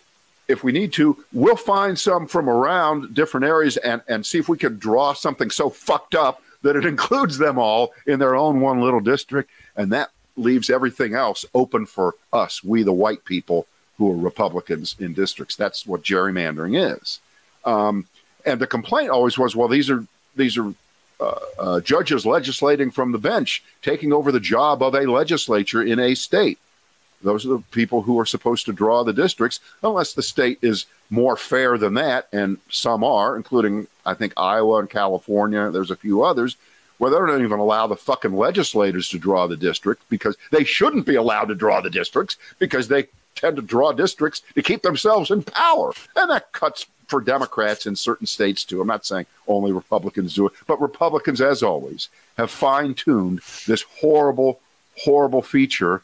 if 0.47 0.63
we 0.63 0.71
need 0.71 0.91
to, 0.93 1.23
we'll 1.31 1.55
find 1.55 1.97
some 1.97 2.27
from 2.27 2.49
around 2.49 3.13
different 3.13 3.45
areas 3.45 3.77
and, 3.77 4.01
and 4.07 4.25
see 4.25 4.37
if 4.37 4.49
we 4.49 4.57
can 4.57 4.77
draw 4.77 5.13
something 5.13 5.49
so 5.49 5.69
fucked 5.69 6.15
up 6.15 6.41
that 6.61 6.75
it 6.75 6.85
includes 6.93 7.37
them 7.37 7.57
all 7.57 7.93
in 8.05 8.19
their 8.19 8.35
own 8.35 8.61
one 8.61 8.81
little 8.81 8.99
district. 8.99 9.49
And 9.75 9.91
that 9.91 10.09
leaves 10.35 10.69
everything 10.69 11.13
else 11.13 11.45
open 11.53 11.85
for 11.85 12.15
us, 12.31 12.63
we 12.63 12.83
the 12.83 12.93
white 12.93 13.25
people 13.25 13.67
who 13.97 14.11
are 14.11 14.15
Republicans 14.15 14.95
in 14.99 15.13
districts. 15.13 15.55
That's 15.55 15.85
what 15.85 16.03
gerrymandering 16.03 16.95
is. 16.95 17.19
Um, 17.65 18.07
and 18.45 18.59
the 18.59 18.67
complaint 18.67 19.09
always 19.09 19.37
was, 19.37 19.55
well, 19.55 19.67
these 19.67 19.89
are 19.89 20.05
these 20.35 20.57
are 20.57 20.73
uh, 21.19 21.39
uh, 21.59 21.79
judges 21.81 22.25
legislating 22.25 22.91
from 22.91 23.11
the 23.11 23.17
bench, 23.17 23.61
taking 23.81 24.13
over 24.13 24.31
the 24.31 24.39
job 24.39 24.81
of 24.81 24.95
a 24.95 25.01
legislature 25.01 25.83
in 25.83 25.99
a 25.99 26.15
state. 26.15 26.57
Those 27.21 27.45
are 27.45 27.49
the 27.49 27.63
people 27.71 28.03
who 28.03 28.19
are 28.19 28.25
supposed 28.25 28.65
to 28.65 28.73
draw 28.73 29.03
the 29.03 29.13
districts, 29.13 29.59
unless 29.83 30.13
the 30.13 30.23
state 30.23 30.59
is 30.61 30.85
more 31.09 31.35
fair 31.35 31.77
than 31.77 31.95
that, 31.95 32.27
and 32.31 32.59
some 32.69 33.03
are, 33.03 33.35
including 33.35 33.87
I 34.05 34.13
think 34.13 34.33
Iowa 34.37 34.79
and 34.79 34.89
California. 34.89 35.71
There's 35.71 35.91
a 35.91 35.95
few 35.95 36.23
others 36.23 36.55
where 36.97 37.11
they 37.11 37.17
don't 37.17 37.43
even 37.43 37.59
allow 37.59 37.87
the 37.87 37.95
fucking 37.95 38.35
legislators 38.35 39.09
to 39.09 39.17
draw 39.17 39.47
the 39.47 39.57
district 39.57 40.03
because 40.09 40.35
they 40.51 40.63
shouldn't 40.63 41.05
be 41.05 41.15
allowed 41.15 41.45
to 41.45 41.55
draw 41.55 41.81
the 41.81 41.89
districts 41.89 42.37
because 42.59 42.87
they 42.87 43.07
tend 43.35 43.55
to 43.55 43.61
draw 43.61 43.91
districts 43.91 44.41
to 44.53 44.61
keep 44.61 44.81
themselves 44.81 45.31
in 45.31 45.43
power, 45.43 45.93
and 46.15 46.29
that 46.29 46.51
cuts 46.51 46.85
for 47.07 47.21
Democrats 47.21 47.87
in 47.87 47.95
certain 47.95 48.27
states 48.27 48.63
too. 48.63 48.81
I'm 48.81 48.87
not 48.87 49.05
saying 49.05 49.25
only 49.47 49.71
Republicans 49.71 50.35
do 50.35 50.45
it, 50.45 50.53
but 50.67 50.79
Republicans, 50.79 51.41
as 51.41 51.63
always, 51.63 52.09
have 52.37 52.51
fine 52.51 52.93
tuned 52.93 53.39
this 53.65 53.83
horrible, 53.99 54.59
horrible 55.03 55.41
feature 55.41 56.03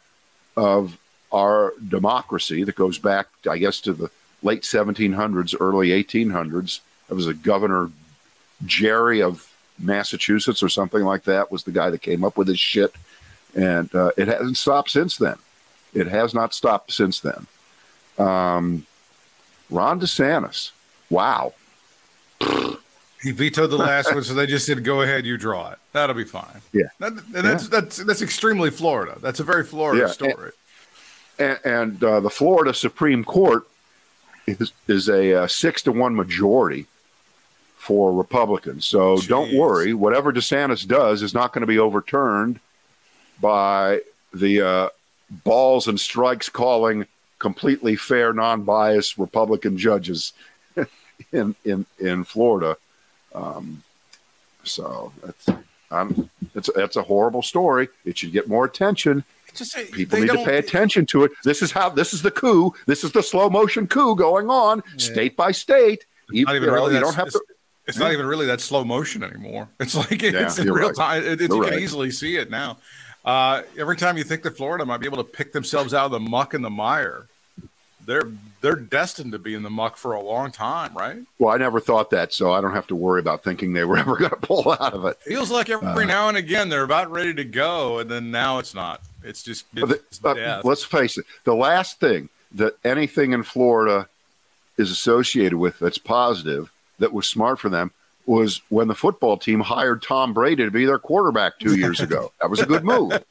of 0.58 0.98
our 1.32 1.74
democracy 1.88 2.64
that 2.64 2.76
goes 2.76 2.98
back, 2.98 3.28
I 3.50 3.58
guess, 3.58 3.80
to 3.82 3.94
the 3.94 4.10
late 4.44 4.64
1700s, 4.64 5.56
early 5.60 5.90
1800s. 5.90 6.80
It 7.10 7.14
was 7.14 7.28
a 7.28 7.34
Governor 7.34 7.92
Gerry 8.66 9.22
of 9.22 9.52
Massachusetts 9.78 10.64
or 10.64 10.70
something 10.70 11.04
like 11.04 11.24
that 11.24 11.52
was 11.52 11.64
the 11.64 11.72
guy 11.72 11.90
that 11.90 12.02
came 12.02 12.24
up 12.24 12.38
with 12.38 12.48
this 12.48 12.60
shit, 12.60 12.96
and 13.54 13.94
uh, 13.94 14.12
it 14.18 14.28
hasn't 14.28 14.58
stopped 14.58 14.92
since 14.92 15.18
then. 15.18 15.36
It 15.94 16.08
has 16.08 16.34
not 16.34 16.54
stopped 16.54 16.92
since 16.92 17.20
then. 17.20 17.48
Um, 18.18 18.86
Ron 19.70 20.00
DeSantis 20.00 20.72
Wow. 21.10 21.54
He 23.24 23.32
vetoed 23.32 23.72
the 23.72 23.78
last 23.78 24.14
one, 24.14 24.24
so 24.24 24.36
they 24.36 24.46
just 24.46 24.68
said, 24.68 24.84
"Go 24.84 25.02
ahead, 25.02 25.26
you 25.26 25.36
draw 25.36 25.72
it. 25.72 25.80
That'll 25.94 26.16
be 26.16 26.26
fine." 26.26 26.62
Yeah, 26.74 26.84
that, 27.00 27.16
that's 27.32 27.64
yeah. 27.64 27.70
that's 27.72 27.98
that's 27.98 28.22
extremely 28.22 28.70
Florida. 28.70 29.18
That's 29.20 29.40
a 29.40 29.44
very 29.44 29.64
Florida 29.64 30.02
yeah. 30.02 30.08
story. 30.10 30.32
And, 30.44 30.52
and 31.40 32.04
uh, 32.04 32.20
the 32.20 32.30
Florida 32.30 32.74
Supreme 32.74 33.24
Court 33.24 33.68
is 34.48 34.72
is 34.88 35.10
a 35.10 35.44
uh, 35.44 35.48
six 35.48 35.82
to 35.84 35.92
one 35.92 36.16
majority 36.16 36.88
for 37.78 38.14
Republicans. 38.14 38.86
So 38.86 39.18
Jeez. 39.18 39.28
don't 39.28 39.54
worry. 39.56 39.94
Whatever 39.94 40.34
DeSantis 40.34 40.88
does 40.88 41.22
is 41.22 41.34
not 41.34 41.54
going 41.54 41.62
to 41.62 41.68
be 41.68 41.80
overturned 41.80 42.60
by 43.40 44.02
the 44.34 44.62
uh, 44.62 44.90
balls 45.44 45.88
and 45.88 46.00
strikes 46.00 46.50
calling 46.50 47.06
completely 47.40 47.96
fair, 47.96 48.34
non-biased 48.34 49.18
Republican 49.18 49.78
judges 49.78 50.34
in 51.32 51.56
in 51.64 51.86
in 52.00 52.24
Florida. 52.24 52.78
Um, 53.34 53.84
so 54.64 55.12
that's 55.24 55.50
I'm, 55.92 56.30
it's 56.56 56.70
it's 56.76 56.96
a 56.96 57.04
horrible 57.04 57.42
story. 57.42 57.90
It 58.04 58.18
should 58.18 58.32
get 58.32 58.48
more 58.48 58.66
attention. 58.66 59.24
Just, 59.56 59.76
People 59.92 60.20
need 60.20 60.30
to 60.30 60.46
pay 60.46 60.58
attention 60.58 61.06
to 61.08 61.24
it. 61.24 61.32
This 61.44 61.62
is 61.62 61.72
how 61.72 61.90
this 61.90 62.14
is 62.14 62.22
the 62.22 62.32
coup. 62.32 62.74
This 62.86 63.04
is 63.04 63.12
the 63.12 63.24
slow 63.24 63.50
motion 63.50 63.88
coup 63.88 64.16
going 64.16 64.50
on 64.50 64.84
yeah. 64.92 64.98
state 64.98 65.36
by 65.36 65.52
state. 65.52 66.06
You, 66.30 66.40
you, 66.40 66.46
know, 66.60 66.90
you 66.90 67.00
don't 67.00 67.16
have 67.16 67.30
to. 67.32 67.42
It's 67.88 68.00
not 68.00 68.12
even 68.12 68.26
really 68.26 68.48
that 68.48 68.62
slow 68.62 68.84
motion 68.84 69.24
anymore. 69.24 69.68
It's 69.80 69.96
like 69.96 70.24
it's 70.24 70.58
in 70.58 70.72
real 70.72 70.88
right. 70.88 70.96
time. 70.96 71.24
It, 71.24 71.42
it, 71.42 71.50
you 71.50 71.62
right. 71.62 71.74
can 71.74 71.80
easily 71.80 72.12
see 72.12 72.38
it 72.38 72.50
now. 72.50 72.78
Uh, 73.24 73.64
every 73.78 73.98
time 73.98 74.18
you 74.18 74.24
think 74.24 74.44
that 74.44 74.56
Florida 74.56 74.86
might 74.86 75.00
be 75.00 75.08
able 75.08 75.18
to 75.18 75.24
pick 75.24 75.52
themselves 75.52 75.94
out 75.94 76.06
of 76.06 76.12
the 76.12 76.20
muck 76.20 76.54
and 76.54 76.64
the 76.64 76.70
mire, 76.70 77.28
they're 78.06 78.32
they're 78.62 78.76
destined 78.76 79.32
to 79.32 79.40
be 79.40 79.54
in 79.54 79.64
the 79.64 79.70
muck 79.70 79.98
for 79.98 80.14
a 80.14 80.22
long 80.22 80.52
time, 80.52 80.96
right? 80.96 81.18
Well, 81.38 81.54
I 81.54 81.58
never 81.58 81.80
thought 81.80 82.10
that, 82.12 82.34
so 82.34 82.52
I 82.54 82.62
don't 82.62 82.74
have 82.74 82.88
to 82.88 82.96
worry 82.96 83.20
about 83.20 83.44
thinking 83.44 83.74
they 83.74 83.84
were 83.84 83.98
ever 84.00 84.16
going 84.16 84.32
to 84.32 84.38
pull 84.38 84.72
out 84.72 84.94
of 84.94 85.06
it. 85.06 85.18
Feels 85.22 85.52
like 85.52 85.70
every 85.70 86.04
uh, 86.04 86.08
now 86.08 86.30
and 86.30 86.38
again 86.38 86.70
they're 86.70 86.84
about 86.84 87.12
ready 87.12 87.34
to 87.34 87.44
go, 87.44 88.00
and 88.00 88.10
then 88.10 88.32
now 88.32 88.60
it's 88.60 88.74
not. 88.74 89.02
It's 89.26 89.44
just 89.44 89.66
it's 89.76 90.24
uh, 90.24 90.62
let's 90.64 90.84
face 90.84 91.18
it. 91.18 91.26
The 91.44 91.56
last 91.56 92.00
thing 92.00 92.30
that 92.54 92.78
anything 92.84 93.34
in 93.34 93.44
Florida 93.44 94.08
is 94.78 94.92
associated 94.92 95.58
with 95.58 95.80
that's 95.80 95.98
positive 95.98 96.72
that 97.00 97.12
was 97.12 97.28
smart 97.28 97.60
for 97.60 97.70
them 97.70 97.92
was 98.26 98.62
when 98.70 98.88
the 98.88 98.96
football 98.96 99.38
team 99.38 99.60
hired 99.60 100.02
Tom 100.02 100.34
Brady 100.34 100.64
to 100.64 100.72
be 100.72 100.86
their 100.86 101.00
quarterback 101.00 101.60
two 101.60 101.76
years 101.78 102.00
ago. 102.00 102.32
That 102.42 102.50
was 102.50 102.60
a 102.60 102.66
good 102.66 102.84
move. 102.84 103.24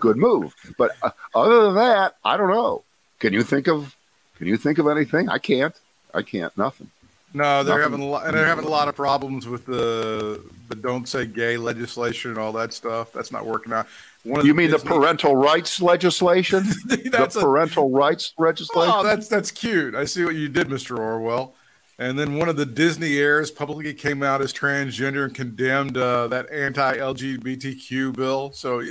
good 0.00 0.16
move. 0.16 0.54
But 0.78 0.92
uh, 1.02 1.10
other 1.34 1.64
than 1.64 1.74
that, 1.74 2.16
I 2.24 2.36
don't 2.36 2.50
know. 2.50 2.84
Can 3.18 3.32
you 3.32 3.42
think 3.42 3.68
of 3.68 3.96
can 4.36 4.46
you 4.46 4.56
think 4.56 4.78
of 4.78 4.86
anything? 4.88 5.28
I 5.28 5.38
can't. 5.38 5.74
I 6.14 6.22
can't. 6.22 6.56
Nothing. 6.56 6.90
No, 7.32 7.62
they're 7.62 7.78
Nothing. 7.78 7.92
having 7.92 8.06
a 8.06 8.10
lot. 8.10 8.32
They're 8.32 8.46
having 8.46 8.64
a 8.64 8.68
lot 8.68 8.88
of 8.88 8.96
problems 8.96 9.46
with 9.46 9.64
the 9.66 10.42
the 10.68 10.74
don't 10.74 11.08
say 11.08 11.26
gay 11.26 11.56
legislation 11.56 12.30
and 12.32 12.38
all 12.40 12.52
that 12.52 12.72
stuff. 12.72 13.12
That's 13.12 13.30
not 13.30 13.46
working 13.46 13.72
out. 13.72 13.86
One 14.24 14.44
you 14.44 14.52
mean 14.52 14.70
Disney- 14.70 14.88
the 14.88 14.94
parental 14.96 15.36
rights 15.36 15.80
legislation? 15.80 16.64
the 16.86 17.28
parental 17.40 17.84
a- 17.84 17.88
rights 17.88 18.34
legislation. 18.36 18.92
Oh, 18.96 19.02
that's 19.04 19.28
that's 19.28 19.50
cute. 19.52 19.94
I 19.94 20.04
see 20.06 20.24
what 20.24 20.34
you 20.34 20.48
did, 20.48 20.66
Mr. 20.68 20.98
Orwell. 20.98 21.54
And 22.00 22.18
then 22.18 22.36
one 22.36 22.48
of 22.48 22.56
the 22.56 22.64
Disney 22.66 23.18
heirs 23.18 23.50
publicly 23.50 23.92
came 23.92 24.22
out 24.22 24.40
as 24.40 24.54
transgender 24.54 25.22
and 25.24 25.34
condemned 25.34 25.98
uh, 25.98 26.28
that 26.28 26.50
anti-LGBTQ 26.50 28.16
bill. 28.16 28.52
So 28.52 28.82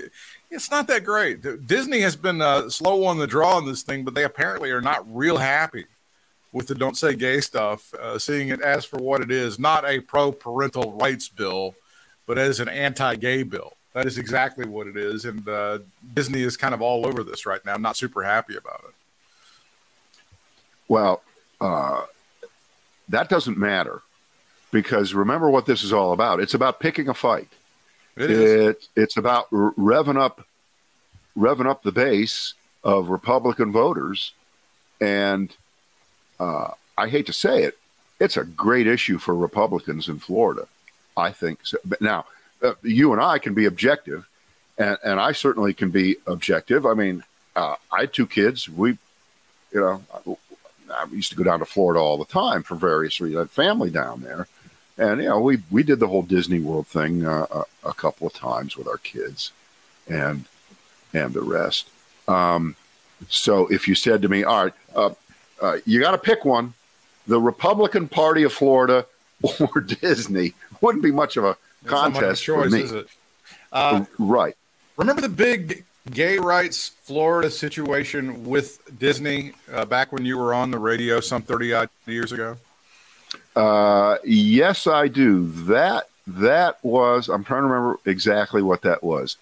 it's 0.52 0.70
not 0.70 0.88
that 0.88 1.04
great. 1.04 1.42
Disney 1.66 2.02
has 2.02 2.16
been 2.16 2.40
uh, 2.40 2.70
slow 2.70 3.04
on 3.06 3.18
the 3.18 3.26
draw 3.28 3.56
on 3.58 3.66
this 3.66 3.82
thing, 3.82 4.04
but 4.04 4.14
they 4.14 4.24
apparently 4.24 4.70
are 4.72 4.82
not 4.82 5.04
real 5.08 5.38
happy 5.38 5.86
with 6.52 6.68
the 6.68 6.76
"Don't 6.76 6.98
Say 6.98 7.16
Gay" 7.16 7.42
stuff, 7.42 7.94
uh, 7.94 8.18
seeing 8.18 8.50
it 8.50 8.62
as 8.62 8.86
for 8.86 8.98
what 8.98 9.22
it 9.22 9.32
is, 9.32 9.60
not 9.60 9.86
a 9.86 10.00
pro-parental 10.00 10.94
rights 10.94 11.30
bill, 11.30 11.76
but 12.26 12.38
as 12.38 12.60
an 12.60 12.70
anti-gay 12.70 13.44
bill. 13.44 13.74
That 13.94 14.06
is 14.06 14.18
exactly 14.18 14.68
what 14.68 14.88
it 14.88 14.96
is, 14.96 15.26
and 15.26 15.48
uh, 15.48 15.80
Disney 16.14 16.42
is 16.42 16.58
kind 16.58 16.74
of 16.74 16.82
all 16.82 17.08
over 17.08 17.24
this 17.24 17.46
right 17.46 17.64
now. 17.66 17.74
I'm 17.74 17.82
not 17.82 17.98
super 17.98 18.24
happy 18.24 18.56
about 18.56 18.84
it. 18.88 18.96
Well, 20.88 21.22
uh, 21.60 22.04
that 23.10 23.30
doesn't 23.30 23.58
matter 23.58 24.02
because 24.72 25.14
remember 25.14 25.50
what 25.50 25.66
this 25.66 25.84
is 25.84 25.92
all 25.92 26.14
about. 26.14 26.40
It's 26.40 26.54
about 26.54 26.80
picking 26.80 27.10
a 27.10 27.14
fight. 27.14 27.48
It 28.16 28.32
is. 28.32 28.52
It, 28.68 28.88
it's 28.96 29.18
about 29.18 29.50
revving 29.50 30.20
up 30.20 30.46
revving 31.38 31.68
up 31.68 31.84
the 31.84 31.92
base 31.92 32.54
of 32.84 33.10
Republican 33.10 33.72
voters. 33.72 34.34
And 35.02 35.56
uh, 36.40 36.72
I 36.98 37.08
hate 37.10 37.26
to 37.28 37.34
say 37.34 37.64
it, 37.64 37.78
it's 38.20 38.38
a 38.38 38.44
great 38.44 38.88
issue 38.88 39.18
for 39.18 39.36
Republicans 39.36 40.08
in 40.08 40.20
Florida. 40.20 40.68
I 41.16 41.32
think 41.32 41.60
so. 41.64 41.78
But 41.86 42.02
now, 42.02 42.26
uh, 42.62 42.74
you 42.84 43.14
and 43.14 43.22
I 43.22 43.40
can 43.40 43.54
be 43.54 43.66
objective, 43.66 44.28
and, 44.78 44.98
and 45.04 45.20
I 45.20 45.32
certainly 45.32 45.74
can 45.74 45.90
be 45.90 46.18
objective. 46.28 46.86
I 46.86 46.94
mean, 46.94 47.24
uh, 47.56 47.76
I 47.92 48.02
had 48.02 48.14
two 48.14 48.28
kids. 48.28 48.70
We, 48.70 48.98
you 49.72 49.80
know, 49.80 50.04
I, 50.14 50.36
I 50.94 51.06
used 51.12 51.30
to 51.32 51.36
go 51.36 51.44
down 51.44 51.60
to 51.60 51.66
Florida 51.66 52.00
all 52.00 52.18
the 52.18 52.26
time 52.26 52.64
for 52.64 52.76
various 52.76 53.20
reasons. 53.22 53.38
I 53.38 53.42
had 53.42 53.52
family 53.52 53.90
down 53.90 54.22
there. 54.22 54.48
And, 54.98 55.22
you 55.22 55.30
know, 55.30 55.40
we, 55.40 55.60
we 55.72 55.84
did 55.84 56.00
the 56.00 56.08
whole 56.08 56.24
Disney 56.24 56.60
World 56.60 56.88
thing 56.88 57.26
uh, 57.26 57.46
a, 57.52 57.90
a 57.90 57.94
couple 57.94 58.28
of 58.28 58.34
times 58.34 58.76
with 58.76 58.88
our 58.88 58.98
kids 58.98 59.52
and, 60.08 60.44
and 61.14 61.34
the 61.34 61.42
rest. 61.42 61.90
Um, 62.28 62.76
so 63.30 63.68
if 63.68 63.88
you 63.88 63.96
said 63.96 64.22
to 64.22 64.30
me, 64.30 64.44
all 64.44 64.66
right, 64.66 64.74
uh, 65.62 65.78
you 65.86 66.00
got 66.00 66.12
to 66.12 66.18
pick 66.18 66.46
one, 66.46 66.74
the 67.28 67.40
Republican 67.40 68.08
Party 68.08 68.44
of 68.44 68.54
Florida 68.54 69.06
or 69.60 69.82
Disney, 69.82 70.54
wouldn't 70.82 71.04
be 71.04 71.12
much 71.12 71.38
of 71.38 71.44
a 71.44 71.56
It's 71.84 71.92
not 71.92 72.12
much 72.14 72.18
of 72.18 72.18
a 72.18 72.20
contest 72.22 72.44
choice, 72.44 72.70
for 72.70 72.76
me. 72.76 72.82
is 72.82 72.92
it? 72.92 73.08
Uh, 73.72 74.06
right. 74.18 74.56
remember 74.98 75.22
the 75.22 75.30
big 75.30 75.84
gay 76.12 76.38
rights 76.38 76.90
Florida 77.04 77.52
situation 77.52 78.46
with 78.46 78.98
Disney 78.98 79.54
uh, 79.72 79.86
back 79.86 80.12
when 80.12 80.26
you 80.26 80.38
were 80.38 80.54
on 80.54 80.72
the 80.72 80.80
radio 80.80 81.20
some 81.20 81.42
30 81.42 81.74
odd 81.74 81.90
years 82.08 82.32
ago? 82.32 82.58
Uh, 83.56 84.18
yes, 84.24 84.88
I 84.88 85.08
do. 85.08 85.52
That 85.52 86.10
that 86.26 86.84
was. 86.84 87.30
I'm 87.30 87.44
trying 87.44 87.64
to 87.64 87.68
remember 87.68 88.00
exactly 88.06 88.62
what 88.62 88.82
that 88.84 89.04
was. 89.04 89.38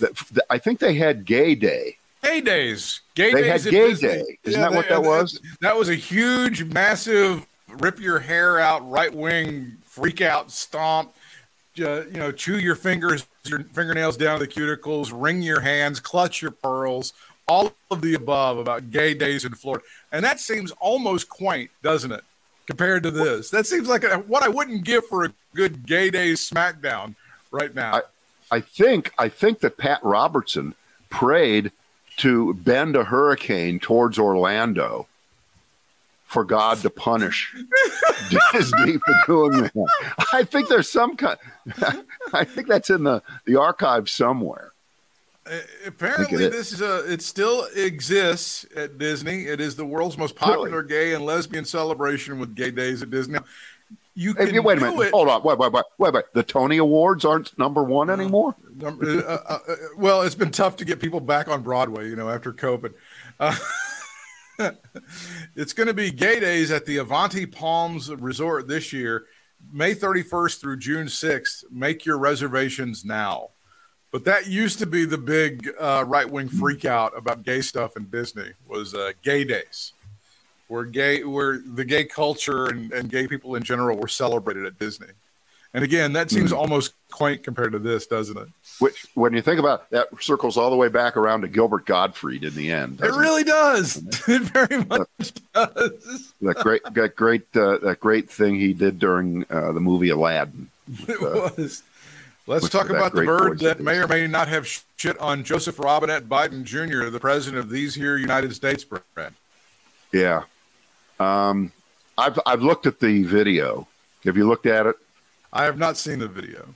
That, 0.00 0.16
th- 0.16 0.46
I 0.50 0.58
think 0.58 0.80
they 0.80 0.94
had 0.94 1.24
Gay 1.24 1.54
Day. 1.54 1.98
Gay 2.24 2.40
days. 2.40 3.00
Gay 3.14 3.32
They 3.32 3.42
days 3.42 3.64
had 3.64 3.70
Gay 3.72 3.88
Disney. 3.90 4.08
Day. 4.08 4.38
Isn't 4.44 4.60
that 4.60 4.72
what 4.72 4.88
that 4.88 5.02
was? 5.02 5.40
That 5.60 5.76
was 5.76 5.88
a 5.88 5.94
huge, 5.94 6.64
massive, 6.64 7.46
rip 7.68 8.00
your 8.00 8.18
hair 8.18 8.58
out, 8.58 8.88
right 8.88 9.12
wing, 9.14 9.76
freak 9.84 10.20
out, 10.20 10.50
stomp, 10.50 11.12
uh, 11.80 12.04
you 12.06 12.12
know, 12.12 12.32
chew 12.32 12.58
your 12.58 12.74
fingers, 12.76 13.26
your 13.44 13.60
fingernails 13.60 14.16
down 14.16 14.38
to 14.40 14.46
the 14.46 14.50
cuticles, 14.52 15.10
wring 15.14 15.42
your 15.42 15.60
hands, 15.60 16.00
clutch 16.00 16.40
your 16.42 16.50
pearls, 16.50 17.12
all 17.46 17.72
of 17.90 18.00
the 18.00 18.14
above 18.14 18.58
about 18.58 18.90
gay 18.90 19.12
days 19.14 19.44
in 19.44 19.52
Florida. 19.54 19.84
And 20.12 20.24
that 20.24 20.40
seems 20.40 20.70
almost 20.80 21.28
quaint, 21.28 21.70
doesn't 21.82 22.12
it? 22.12 22.24
Compared 22.66 23.02
to 23.02 23.10
this, 23.10 23.50
that 23.50 23.66
seems 23.66 23.88
like 23.88 24.04
a, 24.04 24.16
what 24.18 24.42
I 24.42 24.48
wouldn't 24.48 24.84
give 24.84 25.04
for 25.06 25.24
a 25.24 25.32
good 25.54 25.84
gay 25.86 26.08
days 26.10 26.48
smackdown 26.48 27.14
right 27.50 27.74
now. 27.74 27.96
I- 27.96 28.02
I 28.50 28.60
think 28.60 29.10
I 29.18 29.30
think 29.30 29.60
that 29.60 29.78
Pat 29.78 30.00
Robertson 30.02 30.74
prayed 31.08 31.72
to 32.18 32.54
bend 32.54 32.96
a 32.96 33.04
hurricane 33.04 33.80
towards 33.80 34.18
Orlando 34.18 35.06
for 36.26 36.44
God 36.44 36.78
to 36.78 36.90
punish 36.90 37.54
Disney 38.52 38.98
for 38.98 39.14
doing 39.26 39.62
that. 39.62 39.88
I 40.32 40.42
think 40.42 40.68
there's 40.68 40.88
some 40.88 41.16
kind. 41.16 41.38
I 42.32 42.44
think 42.44 42.66
that's 42.68 42.90
in 42.90 43.04
the 43.04 43.22
the 43.44 43.56
archive 43.56 44.10
somewhere. 44.10 44.72
Uh, 45.46 45.58
apparently 45.86 46.42
is. 46.42 46.50
this 46.52 46.72
is 46.72 46.80
a 46.80 47.12
it 47.12 47.20
still 47.20 47.66
exists 47.76 48.64
at 48.74 48.96
disney 48.96 49.44
it 49.44 49.60
is 49.60 49.76
the 49.76 49.84
world's 49.84 50.16
most 50.16 50.34
popular 50.34 50.82
gay 50.82 51.12
and 51.12 51.22
lesbian 51.26 51.66
celebration 51.66 52.38
with 52.38 52.54
gay 52.54 52.70
days 52.70 53.02
at 53.02 53.10
disney 53.10 53.38
you 54.14 54.34
Hey, 54.34 54.46
can 54.52 54.62
wait 54.62 54.78
a 54.78 54.80
minute. 54.80 55.00
it 55.00 55.10
Hold 55.12 55.28
on. 55.28 55.42
Wait, 55.42 55.58
wait, 55.58 55.72
wait, 55.72 55.84
wait, 55.98 56.14
wait. 56.14 56.24
The 56.32 56.42
Tony 56.42 56.78
Awards 56.78 57.24
aren't 57.24 57.56
number 57.58 57.82
one 57.82 58.10
anymore. 58.10 58.54
Uh, 58.82 58.88
uh, 58.88 59.38
uh, 59.48 59.58
well 59.96 60.22
it's 60.22 60.34
been 60.34 60.50
tough 60.50 60.76
to 60.76 60.84
get 60.84 60.98
people 61.00 61.20
back 61.20 61.46
on 61.46 61.62
broadway 61.62 62.08
you 62.08 62.16
know 62.16 62.28
after 62.28 62.52
covid 62.52 62.92
uh, 63.38 63.54
it's 65.56 65.72
going 65.72 65.86
to 65.86 65.94
be 65.94 66.10
gay 66.10 66.40
days 66.40 66.72
at 66.72 66.84
the 66.86 66.96
avanti 66.96 67.46
palms 67.46 68.10
resort 68.16 68.66
this 68.66 68.92
year 68.92 69.26
may 69.72 69.94
31st 69.94 70.60
through 70.60 70.76
june 70.76 71.06
6th 71.06 71.64
make 71.70 72.04
your 72.04 72.18
reservations 72.18 73.04
now 73.04 73.50
but 74.10 74.24
that 74.24 74.48
used 74.48 74.78
to 74.80 74.86
be 74.86 75.04
the 75.04 75.18
big 75.18 75.70
uh, 75.80 76.04
right-wing 76.06 76.48
freak 76.48 76.84
out 76.84 77.16
about 77.16 77.44
gay 77.44 77.60
stuff 77.60 77.96
in 77.96 78.04
disney 78.10 78.50
was 78.68 78.92
uh, 78.92 79.12
gay 79.22 79.44
days 79.44 79.92
where 80.74 80.84
gay 80.84 81.22
where 81.22 81.58
the 81.64 81.84
gay 81.84 82.04
culture 82.04 82.66
and, 82.66 82.92
and 82.92 83.08
gay 83.08 83.26
people 83.26 83.54
in 83.54 83.62
general 83.62 83.96
were 83.96 84.08
celebrated 84.08 84.66
at 84.66 84.78
disney 84.78 85.06
and 85.72 85.84
again 85.84 86.12
that 86.12 86.30
seems 86.30 86.52
almost 86.52 86.94
quaint 87.10 87.42
compared 87.42 87.72
to 87.72 87.78
this 87.78 88.06
doesn't 88.06 88.36
it 88.36 88.48
Which, 88.80 89.06
when 89.14 89.32
you 89.34 89.40
think 89.40 89.60
about 89.60 89.82
it, 89.82 89.90
that, 89.90 90.22
circles 90.22 90.56
all 90.56 90.70
the 90.70 90.76
way 90.76 90.88
back 90.88 91.16
around 91.16 91.42
to 91.42 91.48
Gilbert 91.48 91.86
Gottfried 91.86 92.42
in 92.42 92.54
the 92.54 92.72
end. 92.72 93.00
It 93.00 93.12
really 93.12 93.44
does. 93.44 94.02
It 94.28 94.42
very 94.42 94.84
much 94.84 95.32
does. 95.52 96.32
that 96.40 96.56
great, 96.56 96.82
that 96.92 97.14
great, 97.14 97.56
uh, 97.56 97.78
that 97.78 98.00
great 98.00 98.28
thing 98.28 98.56
he 98.56 98.72
did 98.72 98.98
during 98.98 99.44
uh, 99.48 99.70
the 99.70 99.80
movie 99.80 100.08
Aladdin. 100.08 100.70
It 101.08 101.20
was. 101.20 101.84
Let's 102.46 102.64
with 102.64 102.72
talk 102.72 102.90
about 102.90 103.14
the 103.14 103.24
bird 103.24 103.60
that 103.60 103.80
may 103.80 103.98
or 103.98 104.06
may 104.06 104.26
not 104.26 104.48
have 104.48 104.66
shit 104.96 105.18
on 105.18 105.44
Joseph 105.44 105.78
Robinette 105.78 106.24
Biden 106.24 106.64
Jr., 106.64 107.08
the 107.08 107.20
president 107.20 107.58
of 107.58 107.70
these 107.70 107.94
here 107.94 108.18
United 108.18 108.54
States, 108.54 108.84
Brad. 108.84 109.32
Yeah, 110.12 110.42
um, 111.20 111.72
I've 112.16 112.38
I've 112.46 112.62
looked 112.62 112.86
at 112.86 113.00
the 113.00 113.22
video. 113.24 113.86
Have 114.24 114.36
you 114.36 114.48
looked 114.48 114.66
at 114.66 114.86
it? 114.86 114.96
I 115.52 115.64
have 115.64 115.78
not 115.78 115.96
seen 115.96 116.18
the 116.18 116.28
video. 116.28 116.74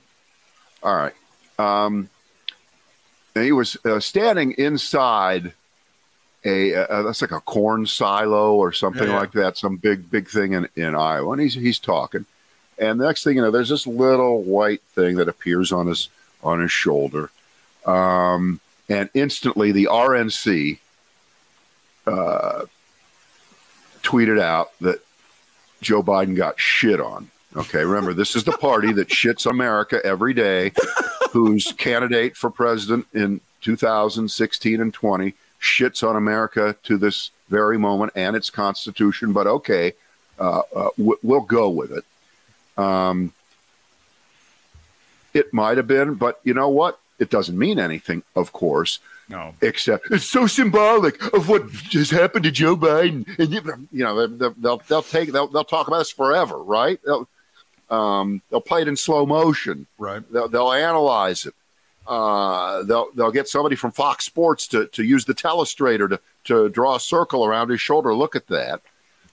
All 0.83 0.95
right. 0.95 1.13
Um, 1.57 2.09
he 3.33 3.51
was 3.51 3.77
uh, 3.85 3.99
standing 3.99 4.51
inside 4.53 5.53
a 6.45 6.73
uh, 6.75 7.03
that's 7.03 7.21
like 7.21 7.31
a 7.31 7.41
corn 7.41 7.85
silo 7.85 8.55
or 8.55 8.71
something 8.71 9.03
Yeah, 9.03 9.09
yeah. 9.13 9.19
like 9.19 9.31
that, 9.33 9.57
some 9.57 9.75
big 9.75 10.09
big 10.09 10.29
thing 10.29 10.53
in, 10.53 10.67
in 10.75 10.95
Iowa, 10.95 11.33
and 11.33 11.41
he's 11.41 11.53
he's 11.55 11.79
talking, 11.79 12.25
and 12.77 12.99
the 12.99 13.05
next 13.05 13.23
thing 13.23 13.35
you 13.35 13.41
know, 13.41 13.51
there's 13.51 13.69
this 13.69 13.85
little 13.85 14.41
white 14.43 14.81
thing 14.81 15.17
that 15.17 15.27
appears 15.27 15.71
on 15.73 15.87
his 15.87 16.07
on 16.41 16.61
his 16.61 16.71
shoulder, 16.71 17.29
um, 17.85 18.61
and 18.87 19.09
instantly 19.13 19.73
the 19.73 19.89
RNC 19.91 20.79
uh, 22.07 22.61
tweeted 24.09 24.41
out 24.41 24.71
that 24.81 24.99
Joe 25.81 26.01
Biden 26.01 26.35
got 26.35 26.59
shit 26.59 26.99
on. 26.99 27.29
Okay, 27.55 27.83
remember 27.83 28.13
this 28.13 28.35
is 28.35 28.43
the 28.43 28.57
party 28.57 28.91
that 28.93 29.09
shits 29.09 29.49
America 29.49 29.99
every 30.03 30.33
day, 30.33 30.71
whose 31.31 31.71
candidate 31.73 32.35
for 32.35 32.49
president 32.49 33.07
in 33.13 33.41
2016 33.61 34.81
and 34.81 34.93
20 34.93 35.33
shits 35.61 36.07
on 36.07 36.15
America 36.15 36.75
to 36.83 36.97
this 36.97 37.31
very 37.49 37.77
moment 37.77 38.11
and 38.15 38.35
its 38.35 38.49
constitution. 38.49 39.31
But 39.33 39.45
okay, 39.47 39.93
uh, 40.39 40.61
uh, 40.75 40.89
w- 40.97 41.19
we'll 41.21 41.41
go 41.41 41.69
with 41.69 41.91
it. 41.91 42.03
Um, 42.81 43.33
it 45.33 45.53
might 45.53 45.77
have 45.77 45.87
been, 45.87 46.15
but 46.15 46.39
you 46.43 46.53
know 46.53 46.69
what? 46.69 46.99
It 47.19 47.29
doesn't 47.29 47.57
mean 47.57 47.79
anything, 47.79 48.23
of 48.35 48.53
course 48.53 48.99
No. 49.29 49.53
except 49.61 50.09
it's 50.09 50.25
so 50.25 50.47
symbolic 50.47 51.21
of 51.33 51.47
what 51.47 51.71
just 51.71 52.09
happened 52.09 52.45
to 52.45 52.51
Joe 52.51 52.75
Biden. 52.75 53.27
And 53.37 53.53
you, 53.53 53.87
you 53.91 54.03
know, 54.03 54.25
they'll, 54.27 54.51
they'll 54.51 54.81
they'll 54.87 55.01
take 55.03 55.31
they'll 55.31 55.47
they'll 55.47 55.63
talk 55.63 55.87
about 55.87 55.99
this 55.99 56.11
forever, 56.11 56.57
right? 56.57 56.99
They'll 57.05 57.27
um, 57.91 58.41
they'll 58.49 58.61
play 58.61 58.81
it 58.81 58.87
in 58.87 58.95
slow 58.97 59.25
motion. 59.25 59.85
Right. 59.97 60.23
They'll, 60.31 60.47
they'll 60.47 60.71
analyze 60.71 61.45
it. 61.45 61.53
Uh, 62.07 62.81
they'll 62.83 63.09
they'll 63.15 63.31
get 63.31 63.47
somebody 63.47 63.75
from 63.75 63.91
Fox 63.91 64.25
Sports 64.25 64.67
to 64.69 64.87
to 64.87 65.03
use 65.03 65.25
the 65.25 65.35
telestrator 65.35 66.09
to 66.09 66.19
to 66.45 66.69
draw 66.69 66.95
a 66.95 66.99
circle 66.99 67.45
around 67.45 67.69
his 67.69 67.81
shoulder. 67.81 68.15
Look 68.15 68.35
at 68.35 68.47
that. 68.47 68.81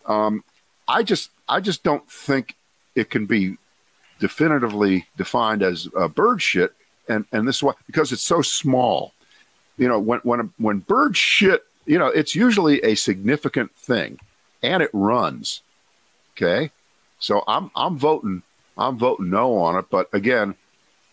Um, 0.05 0.45
I 0.87 1.03
just 1.03 1.31
I 1.49 1.61
just 1.61 1.83
don't 1.83 2.07
think 2.07 2.55
it 2.95 3.09
can 3.09 3.25
be 3.25 3.57
definitively 4.19 5.07
defined 5.17 5.63
as 5.63 5.89
uh, 5.97 6.09
bird 6.09 6.43
shit, 6.43 6.73
and 7.09 7.25
and 7.33 7.49
this 7.49 7.57
is 7.57 7.63
why 7.63 7.73
because 7.87 8.13
it's 8.13 8.23
so 8.23 8.43
small. 8.43 9.15
You 9.79 9.89
know, 9.89 9.99
when 9.99 10.21
when 10.21 10.51
when 10.59 10.79
bird 10.79 11.17
shit, 11.17 11.63
you 11.85 11.99
know, 11.99 12.07
it's 12.07 12.35
usually 12.35 12.81
a 12.83 12.95
significant 12.95 13.73
thing, 13.73 14.19
and 14.63 14.83
it 14.83 14.91
runs. 14.93 15.61
Okay, 16.37 16.71
so 17.19 17.43
I'm 17.47 17.71
I'm 17.77 17.99
voting 17.99 18.43
I'm 18.79 18.97
voting 18.99 19.31
no 19.31 19.57
on 19.59 19.77
it. 19.79 19.87
But 19.91 20.09
again, 20.13 20.55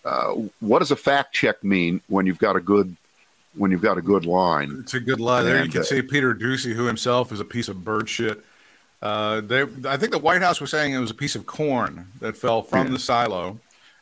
uh, 0.06 0.34
what 0.60 0.80
does 0.80 0.92
a 0.92 0.96
fact 0.96 1.34
check 1.34 1.64
mean 1.64 2.02
when 2.08 2.26
you've 2.26 2.40
got 2.40 2.56
a 2.56 2.62
good 2.62 2.96
when 3.56 3.72
you've 3.72 3.82
got 3.82 3.98
a 3.98 4.02
good 4.02 4.26
line? 4.26 4.78
It's 4.82 4.94
a 4.94 5.00
good 5.00 5.20
lie. 5.20 5.44
There 5.44 5.64
you 5.64 5.70
can 5.72 5.82
uh, 5.82 5.86
see 5.86 6.02
Peter 6.02 6.34
Doocy, 6.34 6.74
who 6.74 6.86
himself 6.86 7.32
is 7.32 7.40
a 7.40 7.46
piece 7.46 7.68
of 7.68 7.84
bird 7.84 8.10
shit. 8.10 8.44
Uh, 9.02 9.42
they, 9.42 9.64
I 9.86 9.98
think 9.98 10.14
the 10.14 10.18
White 10.20 10.42
House 10.42 10.62
was 10.62 10.72
saying 10.72 10.94
it 10.94 10.98
was 11.00 11.12
a 11.12 11.16
piece 11.16 11.36
of 11.36 11.46
corn 11.46 12.08
that 12.22 12.38
fell 12.38 12.62
from 12.62 12.88
Yeah. 12.88 12.94
the 12.94 13.00
silo. 13.00 13.60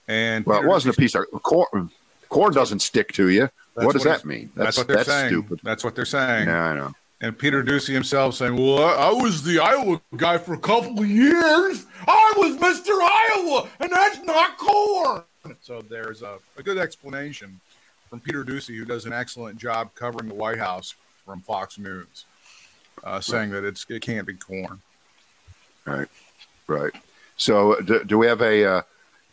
And 0.08 0.46
Well, 0.46 0.62
it 0.62 0.68
wasn't 0.68 0.96
a 0.96 0.98
piece 1.00 1.16
of 1.16 1.26
corn. 1.42 1.90
Corn 2.30 2.54
doesn't 2.54 2.80
stick 2.84 3.12
to 3.14 3.28
you. 3.30 3.50
That's 3.76 3.86
what 3.86 3.94
does 3.94 4.06
what 4.06 4.22
that 4.22 4.26
mean? 4.26 4.52
That's, 4.56 4.78
what 4.78 4.88
they're 4.88 4.98
that's 4.98 5.10
saying. 5.10 5.30
stupid. 5.30 5.60
That's 5.64 5.84
what 5.84 5.96
they're 5.96 6.06
saying. 6.06 6.48
Yeah, 6.48 6.64
I 6.64 6.76
know. 6.76 6.94
And 7.22 7.38
Peter 7.38 7.64
Doocy 7.64 7.94
himself 7.94 8.36
saying, 8.36 8.58
"Well, 8.58 8.84
I, 8.84 9.12
was 9.12 9.44
the 9.44 9.60
Iowa 9.60 10.02
guy 10.18 10.40
for 10.40 10.54
a 10.54 10.60
couple 10.60 11.00
of 11.00 11.08
years. 11.08 11.86
I 12.08 12.34
was 12.36 12.58
Mr. 12.58 13.00
Iowa, 13.00 13.70
and 13.80 13.92
that's 13.92 14.20
not 14.24 14.58
corn." 14.58 15.24
So 15.62 15.82
there's 15.82 16.24
a, 16.24 16.40
a 16.58 16.64
good 16.64 16.80
explanation 16.80 17.60
from 18.10 18.20
Peter 18.20 18.44
Doocy, 18.44 18.76
who 18.76 18.86
does 18.86 19.06
an 19.06 19.14
excellent 19.14 19.60
job 19.60 19.92
covering 19.96 20.28
the 20.28 20.36
White 20.36 20.58
House 20.58 20.96
from 21.26 21.42
Fox 21.42 21.78
News, 21.78 22.26
uh, 23.04 23.22
saying 23.22 23.52
that 23.52 23.64
it's 23.64 23.86
it 23.88 24.02
can't 24.02 24.26
be 24.26 24.34
corn. 24.34 24.82
Right, 25.86 26.08
right. 26.68 26.92
So, 27.38 27.80
do, 27.82 28.04
do 28.04 28.18
we 28.18 28.28
have 28.28 28.42
a 28.42 28.66
uh, 28.66 28.82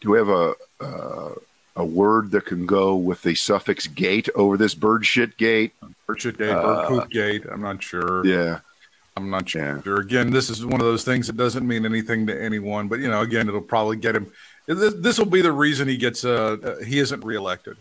do 0.01 0.11
we 0.11 0.18
have 0.18 0.29
a 0.29 0.55
uh, 0.81 1.35
a 1.78 1.84
word 1.84 2.32
that 2.32 2.44
can 2.44 2.66
go 2.66 2.96
with 2.96 3.22
the 3.22 3.34
suffix 3.34 3.86
"gate" 3.86 4.28
over 4.34 4.56
this 4.56 4.74
bird 4.74 5.06
shit 5.06 5.36
gate? 5.36 5.72
Bird 6.06 6.20
shit 6.20 6.36
gate, 6.36 6.52
bird 6.52 6.88
poop 6.88 7.10
gate. 7.10 7.44
I'm 7.50 7.62
not 7.62 7.82
sure. 7.82 8.26
Yeah, 8.26 8.60
I'm 9.16 9.30
not 9.30 9.48
sure. 9.48 9.82
Yeah. 9.86 10.00
Again, 10.00 10.30
this 10.30 10.50
is 10.50 10.66
one 10.66 10.80
of 10.80 10.86
those 10.86 11.04
things 11.04 11.28
that 11.28 11.36
doesn't 11.36 11.66
mean 11.66 11.86
anything 11.86 12.26
to 12.26 12.42
anyone, 12.42 12.88
but 12.88 12.98
you 12.98 13.08
know, 13.08 13.20
again, 13.20 13.48
it'll 13.48 13.60
probably 13.60 13.96
get 13.96 14.16
him. 14.16 14.30
This, 14.66 15.18
will 15.18 15.26
be 15.26 15.40
the 15.40 15.52
reason 15.52 15.88
he 15.88 15.96
gets 15.96 16.24
uh, 16.24 16.56
uh 16.62 16.84
he 16.84 16.98
isn't 16.98 17.24
reelected. 17.24 17.78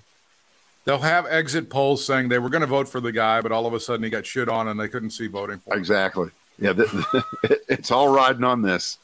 They'll 0.86 1.00
have 1.00 1.26
exit 1.26 1.70
polls 1.70 2.06
saying 2.06 2.30
they 2.30 2.40
were 2.40 2.50
going 2.50 2.62
to 2.62 2.68
vote 2.68 2.88
for 2.88 3.02
the 3.02 3.12
guy, 3.12 3.42
but 3.42 3.52
all 3.52 3.66
of 3.66 3.74
a 3.74 3.80
sudden 3.80 4.04
he 4.04 4.10
got 4.10 4.26
shit 4.26 4.48
on 4.48 4.70
and 4.70 4.80
they 4.80 4.88
couldn't 4.88 5.10
see 5.10 5.28
voting 5.28 5.60
for 5.60 5.74
him. 5.74 5.80
exactly. 5.80 6.30
Yeah, 6.60 6.74
th- 6.74 6.90
it's 7.68 7.92
all 7.92 8.08
riding 8.08 8.46
on 8.46 8.62
this. 8.62 8.98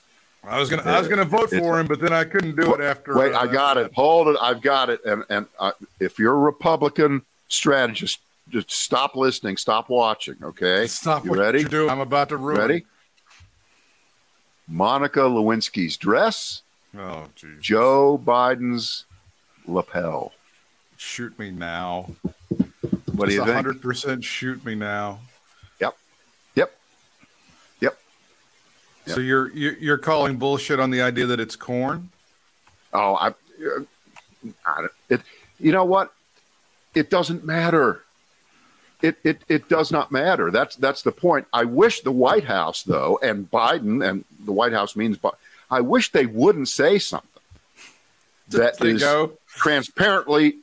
I 0.45 0.60
was 0.60 0.69
gonna 0.69 0.84
I 0.84 0.99
was 0.99 1.08
gonna 1.08 1.23
vote 1.25 1.49
for 1.49 1.79
him, 1.79 1.88
but 1.88 1.99
then 1.99 2.12
I 2.12 2.25
couldn't 2.25 2.56
do 2.56 2.73
it 2.75 2.82
after. 2.82 3.17
Wait, 3.17 3.34
uh, 3.34 3.39
I 3.39 3.47
got 3.47 3.77
it. 3.77 3.93
Hold 3.93 4.27
it. 4.27 4.38
I've 4.41 4.62
got 4.62 4.89
it. 4.89 4.99
And 5.06 5.23
and 5.29 5.45
uh, 5.58 5.71
if 5.99 6.19
you're 6.19 6.34
a 6.34 6.38
Republican 6.38 7.21
strategist, 7.47 8.19
just 8.49 8.69
stop 8.71 9.15
listening. 9.15 9.58
Stop 9.58 9.89
watching. 9.89 10.36
Okay. 10.43 10.88
Stop 10.88 11.25
You 11.25 11.34
ready? 11.34 11.63
doing. 11.63 11.89
I'm 11.89 12.01
about 12.01 12.29
to 12.29 12.38
ruin. 12.38 12.60
Ready? 12.60 12.86
Monica 14.67 15.21
Lewinsky's 15.21 15.97
dress. 15.97 16.62
Oh, 16.97 17.27
geez. 17.36 17.62
Joe 17.62 18.21
Biden's 18.23 19.06
lapel. 19.65 20.34
Shoot 20.97 21.38
me 21.39 21.51
now. 21.51 22.12
What 23.13 23.29
do 23.29 23.36
you 23.36 23.43
think? 23.43 23.56
Hundred 23.56 23.82
percent. 23.82 24.23
Shoot 24.23 24.65
me 24.65 24.75
now. 24.75 25.19
Yep. 25.79 25.97
Yep. 26.56 26.75
Yep. 27.82 27.97
So 29.06 29.20
you're 29.20 29.52
you're 29.54 29.74
you're 29.78 29.98
calling 29.98 30.38
bullshit 30.38 30.80
on 30.80 30.89
the 30.89 31.02
idea 31.02 31.26
that 31.26 31.39
it's 31.39 31.56
corn? 31.56 32.10
Oh, 32.94 33.16
I, 33.16 33.28
I 34.66 34.82
don't- 34.82 34.92
it. 35.10 35.22
You 35.60 35.72
know 35.72 35.86
what? 35.86 36.13
It 36.96 37.10
doesn't 37.10 37.44
matter. 37.46 38.04
It, 39.02 39.18
it 39.24 39.42
it 39.50 39.68
does 39.68 39.92
not 39.92 40.12
matter. 40.12 40.52
That's 40.52 40.76
that's 40.78 41.02
the 41.02 41.12
point. 41.12 41.48
I 41.52 41.66
wish 41.66 42.02
the 42.02 42.12
White 42.12 42.46
House 42.46 42.84
though, 42.84 43.20
and 43.22 43.50
Biden, 43.52 44.08
and 44.08 44.24
the 44.46 44.54
White 44.54 44.72
House 44.74 44.96
means, 44.96 45.18
but 45.18 45.36
I 45.70 45.82
wish 45.82 46.12
they 46.12 46.26
wouldn't 46.26 46.70
say 46.70 47.00
something 47.00 47.30
that 48.50 48.80
is 48.84 49.02
go. 49.02 49.34
transparently 49.48 50.56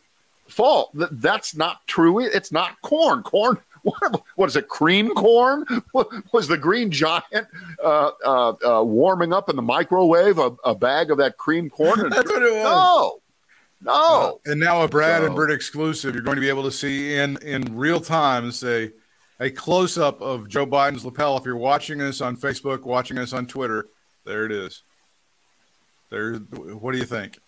false. 0.49 0.91
Th- 0.97 1.09
That's 1.13 1.55
not 1.55 1.87
true. 1.87 2.19
It's 2.21 2.51
not 2.53 2.81
corn. 2.81 3.23
Corn. 3.23 3.59
What, 4.01 4.23
what 4.37 4.49
is 4.49 4.57
it? 4.57 4.69
Cream 4.69 5.11
corn? 5.15 5.65
What, 5.93 6.09
was 6.33 6.49
the 6.49 6.57
green 6.59 6.91
giant 6.91 7.47
uh, 7.83 8.11
uh, 8.25 8.53
uh, 8.81 8.83
warming 8.85 9.33
up 9.33 9.49
in 9.49 9.57
the 9.57 9.63
microwave 9.63 10.39
a, 10.39 10.53
a 10.65 10.75
bag 10.75 11.11
of 11.11 11.19
that 11.19 11.37
cream 11.37 11.71
corn? 11.71 12.01
And- 12.01 12.13
That's 12.13 12.31
what 12.31 12.43
it 12.43 12.53
was. 12.53 12.63
no, 13.83 13.93
no. 13.93 14.41
And 14.45 14.61
now 14.61 14.83
a 14.83 14.89
Brad 14.89 15.23
and 15.23 15.31
So- 15.33 15.35
Britt 15.37 15.51
exclusive. 15.51 16.15
You're 16.15 16.23
going 16.25 16.37
to 16.37 16.41
be 16.43 16.49
able 16.49 16.65
to 16.65 16.73
see 16.73 17.15
in 17.17 17.37
in 17.39 17.77
real 17.77 18.01
time 18.01 18.53
say 18.53 18.93
a 19.39 19.51
close 19.51 19.97
up 19.97 20.21
of 20.21 20.49
Joe 20.49 20.67
Biden's 20.67 21.05
lapel. 21.05 21.39
If 21.39 21.45
you're 21.47 21.57
watching 21.57 22.03
us 22.03 22.21
on 22.21 22.37
Facebook, 22.37 22.83
watching 22.83 23.17
us 23.19 23.33
on 23.33 23.47
Twitter, 23.47 23.87
there 24.27 24.45
it 24.45 24.53
is. 24.53 24.83
There. 26.11 26.35
What 26.35 26.93
do 26.93 26.99
you 26.99 27.07
think? 27.07 27.39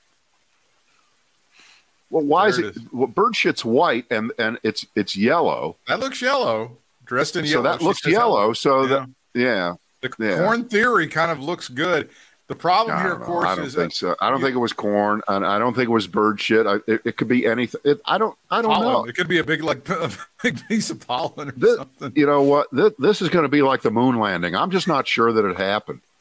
Well, 2.12 2.24
why 2.24 2.46
is 2.48 2.58
it? 2.58 2.64
it 2.66 2.76
is. 2.76 2.82
Well, 2.92 3.06
bird 3.08 3.34
shit's 3.34 3.64
white 3.64 4.04
and 4.10 4.30
and 4.38 4.58
it's 4.62 4.86
it's 4.94 5.16
yellow, 5.16 5.76
That 5.88 5.98
looks 5.98 6.20
yellow. 6.22 6.76
Dressed 7.04 7.36
in 7.36 7.44
yellow. 7.46 7.62
so 7.64 7.68
that 7.70 7.80
She 7.80 7.86
looks 7.86 8.06
yellow. 8.06 8.52
So 8.52 8.82
Yeah. 8.82 8.88
that 8.88 9.08
yeah. 9.34 9.74
The 10.02 10.10
Yeah. 10.18 10.38
corn 10.38 10.64
theory 10.68 11.06
kind 11.08 11.30
of 11.30 11.40
looks 11.40 11.68
good. 11.68 12.08
The 12.48 12.56
problem 12.56 13.00
here, 13.00 13.12
of 13.12 13.20
know. 13.20 13.24
course, 13.24 13.46
I 13.46 13.54
don't 13.54 13.64
is 13.66 13.74
think 13.74 13.92
that 13.92 13.96
so. 13.96 14.16
I 14.20 14.28
don't 14.28 14.40
you- 14.40 14.46
think 14.46 14.56
it 14.56 14.58
was 14.58 14.72
corn, 14.74 15.22
and 15.26 15.46
I 15.46 15.58
don't 15.58 15.74
think 15.74 15.88
it 15.88 15.92
was 15.92 16.06
bird 16.06 16.38
shit. 16.38 16.66
I, 16.66 16.74
it, 16.86 17.00
it 17.04 17.16
could 17.16 17.28
be 17.28 17.46
anything. 17.46 17.80
It, 17.84 18.00
I 18.04 18.18
don't. 18.18 18.36
I 18.50 18.60
don't 18.60 18.72
pollen. 18.74 18.92
know. 18.92 19.04
It 19.06 19.14
could 19.16 19.28
be 19.28 19.38
a 19.38 19.44
big, 19.44 19.62
like, 19.64 19.88
a 19.88 20.10
big 20.42 20.60
piece 20.68 20.90
of 20.90 21.06
pollen 21.06 21.48
or 21.48 21.52
This- 21.52 21.76
something. 21.78 22.12
you 22.14 22.26
know 22.26 22.42
what? 22.42 22.66
This, 22.72 22.92
this 22.98 23.22
is 23.22 23.30
going 23.30 23.44
to 23.44 23.48
be 23.48 23.62
like 23.62 23.80
the 23.80 23.90
moon 23.90 24.18
landing. 24.18 24.54
I'm 24.54 24.70
just 24.70 24.86
not 24.86 25.06
sure 25.08 25.32
that 25.32 25.44
it 25.48 25.56
happened. 25.56 26.00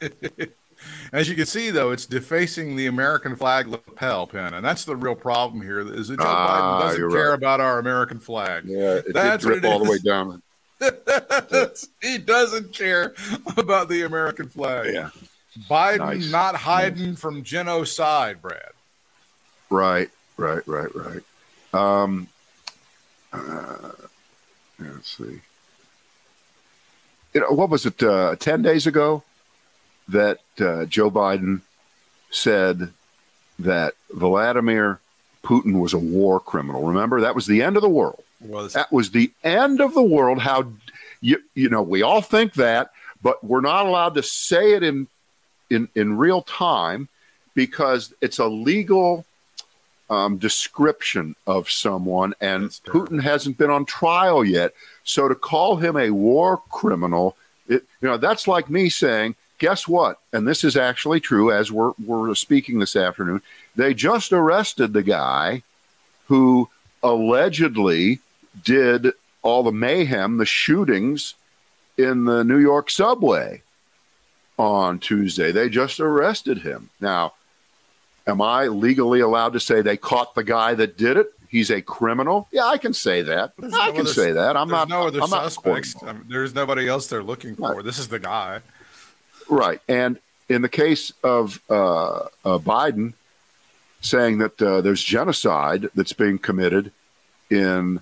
As 1.12 1.28
you 1.28 1.34
can 1.34 1.46
see, 1.46 1.70
though, 1.70 1.90
it's 1.90 2.06
defacing 2.06 2.76
the 2.76 2.86
American 2.86 3.36
flag 3.36 3.66
lapel 3.68 4.26
pin, 4.26 4.54
and 4.54 4.64
that's 4.64 4.84
the 4.84 4.96
real 4.96 5.14
problem 5.14 5.60
here. 5.62 5.80
Is 5.80 6.08
that 6.08 6.18
Joe 6.18 6.24
Ah, 6.26 6.80
Biden 6.80 6.88
doesn't 6.88 7.10
care 7.10 7.28
right. 7.30 7.34
about 7.34 7.60
our 7.60 7.78
American 7.78 8.18
flag? 8.18 8.64
Yeah, 8.66 8.94
it 8.94 9.12
That's 9.12 9.44
did 9.44 9.48
drip 9.60 9.64
it 9.64 9.66
all 9.66 9.82
the 9.84 9.90
way 9.90 9.98
down. 9.98 10.42
he 12.02 12.18
doesn't 12.18 12.72
care 12.72 13.14
about 13.56 13.88
the 13.88 14.02
American 14.02 14.48
flag. 14.48 14.92
Yeah, 14.92 15.10
Biden 15.70 15.98
Nice. 15.98 16.30
not 16.30 16.56
hiding 16.56 17.14
from 17.16 17.42
genocide, 17.44 18.40
Brad. 18.42 18.70
right, 19.70 20.10
right, 20.36 20.66
right, 20.66 20.90
right. 20.94 21.22
Um, 21.74 22.28
uh, 23.32 23.90
let's 24.78 25.16
see. 25.16 25.40
You 27.34 27.40
know, 27.40 27.50
what 27.50 27.70
was 27.70 27.86
it? 27.86 28.02
Uh, 28.02 28.34
Ten 28.36 28.60
days 28.62 28.86
ago, 28.86 29.22
that 30.12 30.40
uh, 30.60 30.84
Joe 30.86 31.10
Biden 31.10 31.60
said 32.30 32.92
that 33.58 33.94
Vladimir 34.10 35.00
Putin 35.42 35.80
was 35.80 35.92
a 35.92 35.98
war 35.98 36.40
criminal. 36.40 36.84
Remember, 36.84 37.20
that 37.20 37.34
was 37.34 37.46
the 37.46 37.62
end 37.62 37.76
of 37.76 37.82
the 37.82 37.88
world. 37.88 38.22
Was 38.40 38.72
That 38.72 38.92
was 38.92 39.10
the 39.10 39.32
end 39.44 39.80
of 39.80 39.94
the 39.94 40.02
world. 40.02 40.40
How 40.40 40.72
you 41.20 41.38
you 41.54 41.68
know 41.68 41.82
we 41.82 42.02
all 42.02 42.22
think 42.22 42.54
that, 42.54 42.90
but 43.22 43.42
we're 43.44 43.60
not 43.60 43.86
allowed 43.86 44.14
to 44.14 44.22
say 44.22 44.72
it 44.72 44.82
in 44.82 45.08
in 45.70 45.88
in 45.94 46.16
real 46.16 46.42
time 46.42 47.08
because 47.54 48.14
it's 48.20 48.38
a 48.38 48.46
legal 48.46 49.24
um, 50.10 50.36
description 50.38 51.36
of 51.46 51.70
someone, 51.70 52.34
and 52.40 52.70
Putin 52.84 53.22
hasn't 53.22 53.58
been 53.58 53.70
on 53.70 53.84
trial 53.84 54.44
yet. 54.44 54.72
So 55.04 55.28
to 55.28 55.34
call 55.34 55.76
him 55.76 55.96
a 55.96 56.10
war 56.10 56.62
criminal, 56.70 57.36
it, 57.68 57.84
you 58.00 58.08
know, 58.08 58.16
that's 58.16 58.46
like 58.46 58.68
me 58.68 58.88
saying, 58.88 59.36
guess 59.62 59.86
what? 59.86 60.18
And 60.32 60.46
this 60.46 60.64
is 60.64 60.76
actually 60.76 61.20
true. 61.20 61.52
As 61.52 61.70
we're 61.70 61.92
we're 62.04 62.34
speaking 62.34 62.80
this 62.80 62.96
afternoon, 62.96 63.40
they 63.76 63.94
just 63.94 64.32
arrested 64.32 64.92
the 64.92 65.04
guy 65.04 65.62
who 66.26 66.68
allegedly 67.02 68.18
did 68.64 69.12
all 69.40 69.62
the 69.62 69.72
mayhem, 69.72 70.36
the 70.38 70.44
shootings 70.44 71.34
in 71.96 72.24
the 72.24 72.42
New 72.42 72.58
York 72.58 72.90
subway 72.90 73.62
on 74.58 74.98
Tuesday. 74.98 75.52
They 75.52 75.68
just 75.68 76.00
arrested 76.00 76.58
him. 76.58 76.90
Now, 77.00 77.32
am 78.26 78.42
I 78.42 78.66
legally 78.66 79.20
allowed 79.20 79.52
to 79.52 79.60
say 79.60 79.80
they 79.80 79.96
caught 79.96 80.34
the 80.34 80.44
guy 80.44 80.74
that 80.74 80.98
did 80.98 81.16
it? 81.16 81.28
He's 81.48 81.70
a 81.70 81.82
criminal. 81.82 82.48
Yeah, 82.50 82.64
I 82.66 82.78
can 82.78 82.94
say 82.94 83.22
that. 83.22 83.52
There's 83.58 83.74
I 83.74 83.86
no 83.86 83.92
can 83.92 84.00
other- 84.02 84.10
say 84.12 84.32
that. 84.32 84.56
I'm 84.56 84.68
there's 84.68 84.78
not. 84.80 84.88
no 84.88 85.06
other 85.06 85.20
I'm 85.20 85.28
suspects. 85.28 85.94
courting 85.94 86.08
I 86.08 86.12
mean, 86.18 86.28
there's 86.28 86.54
nobody 86.54 86.88
else 86.88 87.06
they're 87.06 87.22
looking 87.22 87.54
for. 87.54 87.74
Right. 87.76 87.84
This 87.84 87.98
is 87.98 88.08
the 88.08 88.18
guy. 88.18 88.60
Right. 89.52 89.80
And 89.86 90.18
in 90.48 90.62
the 90.62 90.68
case 90.68 91.12
of 91.22 91.60
uh, 91.68 92.20
uh, 92.44 92.58
Biden 92.58 93.12
saying 94.00 94.38
that 94.38 94.60
uh, 94.62 94.80
there's 94.80 95.02
genocide 95.02 95.88
that's 95.94 96.14
being 96.14 96.38
committed 96.38 96.90
in 97.50 98.00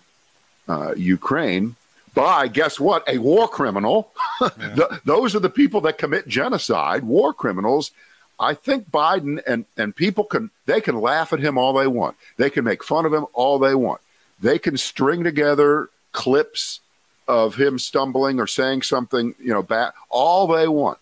uh, 0.69 0.95
Ukraine 0.97 1.75
by, 2.15 2.47
guess 2.47 2.79
what, 2.79 3.03
a 3.09 3.19
war 3.19 3.49
criminal. 3.49 4.13
Th- 4.59 5.01
those 5.05 5.35
are 5.35 5.41
the 5.41 5.51
people 5.51 5.81
that 5.83 5.99
commit 5.99 6.29
genocide, 6.29 7.03
war 7.03 7.33
criminals. 7.33 7.91
I 8.39 8.55
think 8.55 8.89
Biden 8.89 9.43
and, 9.45 9.65
and 9.77 9.95
people 9.95 10.23
can 10.23 10.51
they 10.67 10.81
can 10.81 11.01
laugh 11.01 11.33
at 11.33 11.41
him 11.41 11.59
all 11.59 11.73
they 11.73 11.89
want. 11.89 12.17
They 12.37 12.49
can 12.49 12.65
make 12.65 12.85
fun 12.85 13.07
of 13.07 13.13
him 13.13 13.27
all 13.35 13.59
they 13.59 13.75
want. 13.75 14.01
They 14.41 14.59
can 14.61 14.77
string 14.77 15.25
together 15.25 15.91
clips 16.13 16.81
of 17.27 17.57
him 17.57 17.79
stumbling 17.79 18.39
or 18.39 18.47
saying 18.47 18.83
something, 18.83 19.35
you 19.41 19.53
know, 19.53 19.63
bad 19.63 19.93
all 20.09 20.47
they 20.47 20.69
want. 20.69 20.99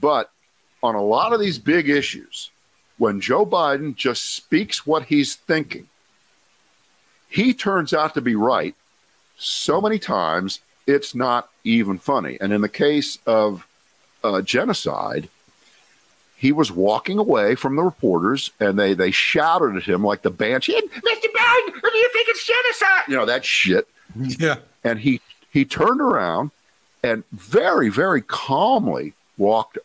But 0.00 0.30
on 0.82 0.94
a 0.94 1.02
lot 1.02 1.32
of 1.32 1.40
these 1.40 1.58
big 1.58 1.88
issues, 1.88 2.50
when 2.98 3.20
Joe 3.20 3.44
Biden 3.46 3.94
just 3.96 4.34
speaks 4.34 4.86
what 4.86 5.04
he's 5.04 5.34
thinking, 5.34 5.86
he 7.28 7.52
turns 7.54 7.92
out 7.92 8.14
to 8.14 8.20
be 8.20 8.34
right 8.34 8.74
so 9.36 9.80
many 9.80 9.98
times 9.98 10.60
it's 10.86 11.14
not 11.14 11.48
even 11.64 11.98
funny. 11.98 12.38
And 12.40 12.52
in 12.52 12.60
the 12.60 12.68
case 12.68 13.18
of 13.26 13.66
uh, 14.24 14.40
genocide, 14.42 15.28
he 16.36 16.50
was 16.52 16.72
walking 16.72 17.18
away 17.18 17.54
from 17.54 17.76
the 17.76 17.82
reporters 17.82 18.50
and 18.58 18.78
they, 18.78 18.94
they 18.94 19.10
shouted 19.10 19.76
at 19.76 19.82
him 19.84 20.02
like 20.04 20.22
the 20.22 20.30
banshee, 20.30 20.72
Mr. 20.80 20.92
Biden, 21.00 21.82
what 21.82 21.92
do 21.92 21.98
you 21.98 22.10
think 22.12 22.28
it's 22.28 22.46
genocide? 22.46 23.04
You 23.08 23.16
know, 23.16 23.26
that 23.26 23.44
shit 23.44 23.86
Yeah. 24.16 24.56
and 24.82 24.98
he 24.98 25.20
he 25.50 25.64
turned 25.64 26.00
around 26.00 26.50
and 27.02 27.24
very 27.32 27.88
very 27.90 28.22
calmly 28.22 29.12
walked 29.36 29.78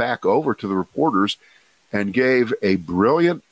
back 0.00 0.24
over 0.24 0.54
to 0.54 0.66
the 0.66 0.74
reporters 0.74 1.36
and 1.92 2.14
gave 2.14 2.54
a 2.62 2.76
brilliant 2.76 3.44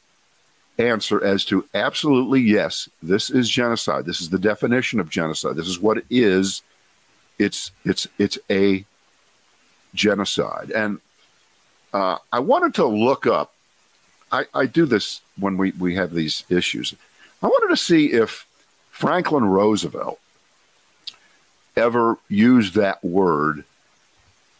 answer 0.78 1.22
as 1.22 1.44
to 1.44 1.68
absolutely 1.74 2.40
yes, 2.40 2.88
this 3.02 3.28
is 3.28 3.50
genocide. 3.50 4.06
This 4.06 4.22
is 4.22 4.30
the 4.30 4.38
definition 4.38 4.98
of 4.98 5.10
genocide. 5.10 5.56
This 5.56 5.68
is 5.68 5.78
what 5.78 5.98
it 5.98 6.06
is. 6.08 6.62
It's 7.38 7.70
it's 7.84 8.06
it's 8.16 8.38
a 8.48 8.86
genocide. 9.94 10.70
And 10.70 11.00
uh, 11.92 12.16
I 12.32 12.38
wanted 12.38 12.72
to 12.76 12.86
look 12.86 13.26
up. 13.26 13.52
I, 14.32 14.46
I 14.54 14.64
do 14.64 14.86
this 14.86 15.20
when 15.38 15.58
we, 15.58 15.72
we 15.72 15.96
have 15.96 16.14
these 16.14 16.44
issues. 16.48 16.94
I 17.42 17.46
wanted 17.46 17.68
to 17.74 17.82
see 17.82 18.06
if 18.06 18.46
Franklin 18.90 19.44
Roosevelt 19.44 20.18
ever 21.76 22.16
used 22.28 22.74
that 22.74 23.04
word 23.04 23.64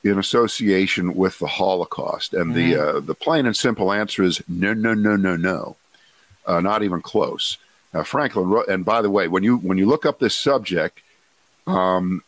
in 0.09 0.19
association 0.19 1.15
with 1.15 1.39
the 1.39 1.47
Holocaust? 1.47 2.35
And 2.35 2.55
the 2.55 2.77
uh, 2.77 3.01
the 3.01 3.15
plain 3.15 3.47
and 3.47 3.57
simple 3.57 3.93
answer 3.93 4.23
is 4.23 4.43
no, 4.49 4.73
no, 4.73 4.95
no, 4.95 5.17
no, 5.17 5.37
no, 5.37 5.77
uh, 6.47 6.61
not 6.61 6.83
even 6.83 7.01
close. 7.01 7.59
Uh, 7.95 8.03
Franklin, 8.03 8.49
Ro- 8.49 8.65
and 8.69 8.85
by 8.85 9.03
the 9.03 9.11
way, 9.11 9.29
when 9.29 9.43
you 9.43 9.57
when 9.59 9.79
you 9.79 9.87
look 9.87 10.05
up 10.05 10.19
this 10.19 10.35
subject, 10.35 11.01
um, 11.67 12.23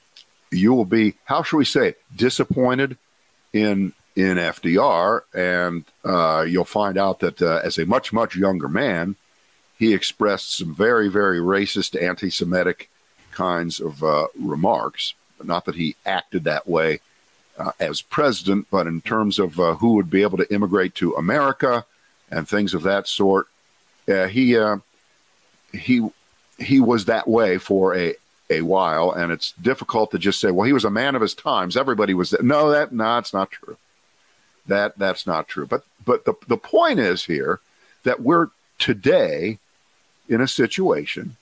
you 0.51 0.73
will 0.73 0.85
be 0.85 1.15
how 1.25 1.43
shall 1.43 1.59
we 1.59 1.65
say 1.65 1.89
it, 1.89 2.01
disappointed 2.15 2.97
in 3.53 3.93
in 4.17 4.37
FDR, 4.37 5.23
and 5.35 5.85
uh, 6.05 6.45
you'll 6.47 6.65
find 6.65 6.99
out 6.99 7.21
that 7.21 7.41
uh, 7.41 7.61
as 7.63 7.79
a 7.79 7.87
much 7.87 8.13
much 8.13 8.37
younger 8.37 8.69
man, 8.69 9.17
he 9.79 9.95
expressed 9.95 10.57
some 10.57 10.75
very 10.75 11.09
very 11.09 11.39
racist, 11.39 12.01
anti-Semitic 12.01 12.89
kinds 13.33 13.81
of 13.81 14.03
uh, 14.03 14.27
remarks. 14.39 15.15
Not 15.43 15.65
that 15.65 15.77
he 15.77 15.97
acted 16.05 16.45
that 16.45 16.69
way 16.69 17.01
uh, 17.59 17.73
as 17.79 18.03
president, 18.03 18.67
but 18.71 18.87
in 18.87 19.01
terms 19.01 19.39
of 19.39 19.59
uh, 19.61 19.75
who 19.75 19.95
would 19.95 20.11
be 20.11 20.23
able 20.23 20.39
to 20.39 20.53
immigrate 20.53 20.95
to 20.97 21.15
America 21.15 21.85
and 22.31 22.49
things 22.49 22.75
of 22.75 22.83
that 22.83 23.07
sort, 23.07 23.49
uh, 24.09 24.27
he 24.27 24.57
uh, 24.57 24.79
he 25.73 26.09
he 26.59 26.81
was 26.81 27.05
that 27.07 27.29
way 27.29 27.59
for 27.59 27.95
a 27.95 28.15
a 28.51 28.63
while, 28.63 29.13
and 29.13 29.31
it's 29.31 29.53
difficult 29.53 30.11
to 30.11 30.19
just 30.19 30.41
say, 30.41 30.51
well, 30.51 30.67
he 30.67 30.73
was 30.73 30.85
a 30.85 30.91
man 30.91 31.15
of 31.15 31.23
his 31.23 31.35
times. 31.35 31.77
Everybody 31.77 32.15
was 32.15 32.31
that. 32.31 32.43
No, 32.43 32.71
that 32.71 32.93
no, 32.93 33.19
it's 33.19 33.33
not 33.33 33.51
true. 33.51 33.77
That 34.67 34.99
that's 34.99 35.27
not 35.27 35.49
true. 35.49 35.67
But 35.67 35.85
but 36.05 36.25
the 36.25 36.35
the 36.49 36.57
point 36.57 36.99
is 36.99 37.25
here 37.25 37.61
that 38.05 38.21
we're 38.21 38.49
today 38.79 39.59
in 40.29 40.41
a 40.41 40.49
situation 40.49 41.37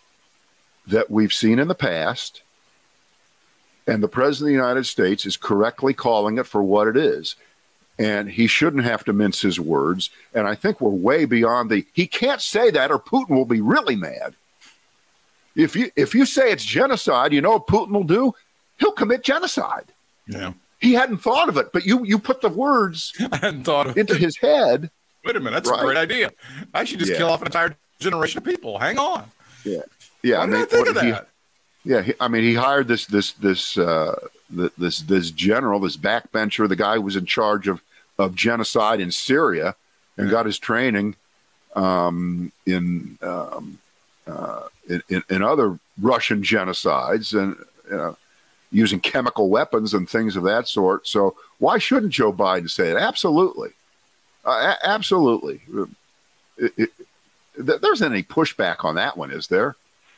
that 0.86 1.10
we've 1.10 1.32
seen 1.32 1.58
in 1.58 1.68
the 1.68 1.74
past, 1.74 2.42
and 3.88 4.02
the 4.02 4.08
president 4.08 4.50
of 4.50 4.60
the 4.60 4.66
United 4.68 4.84
States 4.86 5.26
is 5.26 5.36
correctly 5.36 5.94
calling 5.94 6.38
it 6.38 6.46
for 6.46 6.62
what 6.62 6.86
it 6.88 6.96
is. 6.96 7.34
And 7.98 8.30
he 8.30 8.46
shouldn't 8.46 8.84
have 8.84 9.04
to 9.06 9.12
mince 9.12 9.40
his 9.40 9.58
words. 9.58 10.10
And 10.32 10.46
I 10.46 10.54
think 10.54 10.80
we're 10.80 10.90
way 10.90 11.24
beyond 11.24 11.68
the 11.70 11.84
he 11.92 12.06
can't 12.06 12.40
say 12.40 12.70
that 12.70 12.92
or 12.92 12.98
Putin 13.00 13.30
will 13.30 13.44
be 13.44 13.60
really 13.60 13.96
mad. 13.96 14.34
If 15.56 15.74
you 15.74 15.90
if 15.96 16.14
you 16.14 16.24
say 16.24 16.52
it's 16.52 16.64
genocide, 16.64 17.32
you 17.32 17.40
know 17.40 17.52
what 17.52 17.66
Putin 17.66 17.90
will 17.90 18.04
do? 18.04 18.34
He'll 18.78 18.92
commit 18.92 19.24
genocide. 19.24 19.86
Yeah. 20.28 20.52
He 20.80 20.92
hadn't 20.92 21.18
thought 21.18 21.48
of 21.48 21.56
it, 21.56 21.72
but 21.72 21.84
you 21.86 22.04
you 22.04 22.20
put 22.20 22.40
the 22.40 22.48
words 22.48 23.12
I 23.32 23.36
hadn't 23.38 23.64
thought 23.64 23.96
into 23.96 24.14
it. 24.14 24.20
his 24.20 24.36
head. 24.36 24.90
Wait 25.24 25.34
a 25.34 25.40
minute. 25.40 25.64
That's 25.64 25.70
Right. 25.70 25.80
a 25.80 25.84
great 25.84 25.96
idea. 25.96 26.30
I 26.72 26.84
should 26.84 27.00
just 27.00 27.10
Yeah. 27.10 27.18
kill 27.18 27.30
off 27.30 27.40
an 27.40 27.48
entire 27.48 27.76
generation 27.98 28.38
of 28.38 28.44
people. 28.44 28.78
Hang 28.78 28.98
on. 28.98 29.24
Yeah, 29.64 29.80
yeah. 30.22 30.38
Why 30.38 30.46
did 30.46 30.54
I 30.54 30.64
think 30.66 30.88
of 30.88 30.94
that? 30.94 31.26
Yeah, 31.88 32.02
he, 32.02 32.12
I 32.20 32.28
mean, 32.28 32.42
he 32.42 32.52
hired 32.52 32.86
this 32.86 33.06
this 33.06 33.32
this 33.32 33.78
uh, 33.78 34.14
this 34.50 35.00
this 35.00 35.30
general, 35.30 35.80
this 35.80 35.96
backbencher, 35.96 36.68
the 36.68 36.76
guy 36.76 36.96
who 36.96 37.00
was 37.00 37.16
in 37.16 37.24
charge 37.24 37.66
of 37.66 37.80
of 38.18 38.34
genocide 38.34 39.00
in 39.00 39.10
Syria, 39.10 39.74
and 40.18 40.26
Yeah. 40.26 40.32
got 40.32 40.44
his 40.44 40.58
training 40.58 41.16
um, 41.74 42.52
in, 42.66 43.16
um, 43.22 43.78
uh, 44.26 44.64
in 45.08 45.22
in 45.30 45.42
other 45.42 45.78
Russian 46.00 46.42
genocides 46.42 47.32
and 47.32 47.56
you 47.90 47.96
know, 47.96 48.16
using 48.70 49.00
chemical 49.00 49.48
weapons 49.48 49.94
and 49.94 50.06
things 50.10 50.36
of 50.36 50.42
that 50.44 50.68
sort. 50.68 51.06
So 51.08 51.36
why 51.58 51.78
shouldn't 51.78 52.12
Joe 52.12 52.34
Biden 52.34 52.68
say 52.68 52.90
it? 52.90 52.98
Absolutely, 52.98 53.70
uh, 54.44 54.74
a- 54.74 54.86
absolutely. 54.86 55.62
It, 56.58 56.72
it, 56.76 56.90
th- 57.56 57.80
there's 57.80 58.02
any 58.02 58.22
pushback 58.22 58.84
on 58.84 58.96
that 58.96 59.16
one, 59.16 59.30
is 59.30 59.46
there? 59.46 59.76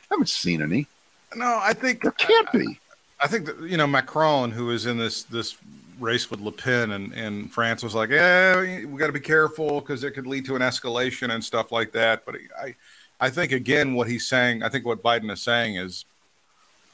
I 0.09 0.15
haven't 0.15 0.27
seen 0.27 0.61
any. 0.61 0.87
No, 1.35 1.59
I 1.61 1.73
think 1.73 2.01
There 2.03 2.11
can't 2.11 2.51
be. 2.51 2.79
I 3.23 3.27
think 3.27 3.45
that 3.45 3.59
you 3.61 3.77
know 3.77 3.87
Macron, 3.87 4.51
who 4.51 4.71
is 4.71 4.85
in 4.85 4.97
this 4.97 5.23
this 5.23 5.57
race 5.99 6.31
with 6.31 6.39
Le 6.39 6.51
Pen 6.51 6.91
and 6.91 7.13
in 7.13 7.47
France, 7.49 7.83
was 7.83 7.93
like, 7.93 8.09
"Yeah, 8.09 8.59
we 8.85 8.97
got 8.97 9.07
to 9.07 9.13
be 9.13 9.19
careful 9.19 9.79
because 9.79 10.03
it 10.03 10.11
could 10.11 10.25
lead 10.25 10.45
to 10.45 10.55
an 10.55 10.61
escalation 10.61 11.31
and 11.31 11.43
stuff 11.43 11.71
like 11.71 11.91
that." 11.91 12.25
But 12.25 12.37
I, 12.59 12.75
I 13.19 13.29
think 13.29 13.51
again, 13.51 13.93
what 13.93 14.07
he's 14.07 14.27
saying, 14.27 14.63
I 14.63 14.69
think 14.69 14.85
what 14.85 15.03
Biden 15.03 15.31
is 15.31 15.41
saying 15.41 15.75
is 15.75 16.05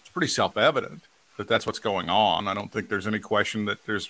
it's 0.02 0.10
pretty 0.10 0.28
self 0.28 0.58
evident 0.58 1.04
that 1.38 1.48
that's 1.48 1.66
what's 1.66 1.80
going 1.80 2.10
on. 2.10 2.48
I 2.48 2.54
don't 2.54 2.72
think 2.72 2.90
there's 2.90 3.08
any 3.08 3.20
question 3.20 3.66
that 3.66 3.86
there's 3.86 4.10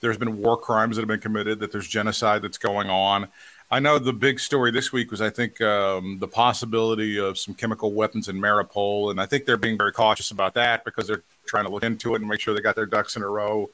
there's 0.00 0.18
been 0.18 0.38
war 0.38 0.56
crimes 0.56 0.96
that 0.96 1.02
have 1.02 1.08
been 1.08 1.20
committed, 1.20 1.60
that 1.60 1.70
there's 1.70 1.86
genocide 1.86 2.42
that's 2.42 2.58
going 2.58 2.90
on. 2.90 3.28
I 3.72 3.80
know 3.80 3.98
the 3.98 4.12
big 4.12 4.38
story 4.38 4.70
this 4.70 4.92
week 4.92 5.10
was, 5.10 5.22
I 5.22 5.30
think, 5.30 5.58
um, 5.62 6.18
the 6.18 6.28
possibility 6.28 7.18
of 7.18 7.38
some 7.38 7.54
chemical 7.54 7.92
weapons 7.94 8.28
in 8.28 8.36
Mariupol, 8.36 9.10
and 9.10 9.18
I 9.18 9.24
think 9.24 9.46
they're 9.46 9.56
being 9.56 9.78
very 9.78 9.92
cautious 9.92 10.30
about 10.30 10.52
that 10.54 10.84
because 10.84 11.06
they're 11.06 11.22
trying 11.46 11.64
to 11.64 11.70
look 11.70 11.82
into 11.82 12.12
it 12.14 12.20
and 12.20 12.28
make 12.28 12.38
sure 12.38 12.52
they 12.54 12.60
got 12.60 12.76
their 12.76 12.84
ducks 12.84 13.16
in 13.16 13.22
a 13.22 13.26
row. 13.26 13.70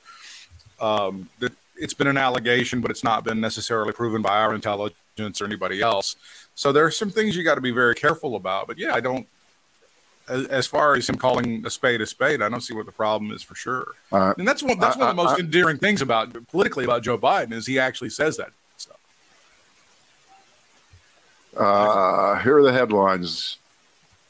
Um, 0.80 1.28
it's 1.76 1.94
been 1.94 2.06
an 2.06 2.16
allegation, 2.16 2.80
but 2.80 2.92
it's 2.92 3.02
not 3.02 3.24
been 3.24 3.40
necessarily 3.40 3.92
proven 3.92 4.22
by 4.22 4.38
our 4.38 4.54
intelligence 4.54 5.40
or 5.40 5.44
anybody 5.46 5.82
else. 5.82 6.14
So 6.54 6.70
there 6.70 6.84
are 6.84 6.92
some 6.92 7.10
things 7.10 7.36
you 7.36 7.42
got 7.42 7.56
to 7.56 7.60
be 7.60 7.72
very 7.72 7.96
careful 7.96 8.36
about. 8.36 8.68
But 8.68 8.78
yeah, 8.78 8.94
I 8.94 9.00
don't. 9.00 9.26
As, 10.28 10.66
far 10.66 10.94
as 10.94 11.08
him 11.08 11.16
calling 11.16 11.64
a 11.66 11.70
spade 11.70 12.02
a 12.02 12.06
spade, 12.06 12.40
I 12.42 12.48
don't 12.50 12.60
see 12.60 12.74
what 12.74 12.86
the 12.86 12.92
problem 12.92 13.32
is 13.32 13.42
for 13.42 13.54
sure. 13.56 13.94
Uh, 14.12 14.34
And 14.38 14.46
that's 14.46 14.62
one. 14.62 14.78
That's 14.78 14.96
I- 14.96 15.00
one 15.00 15.08
of 15.08 15.16
the 15.16 15.22
most 15.24 15.36
I- 15.38 15.40
endearing 15.40 15.78
things 15.78 16.02
about 16.02 16.32
politically 16.48 16.84
about 16.84 17.02
Joe 17.02 17.18
Biden 17.18 17.52
is 17.52 17.66
he 17.66 17.80
actually 17.80 18.10
says 18.10 18.36
that. 18.36 18.50
Uh, 21.56 22.38
here 22.40 22.58
are 22.58 22.62
the 22.62 22.72
headlines. 22.72 23.58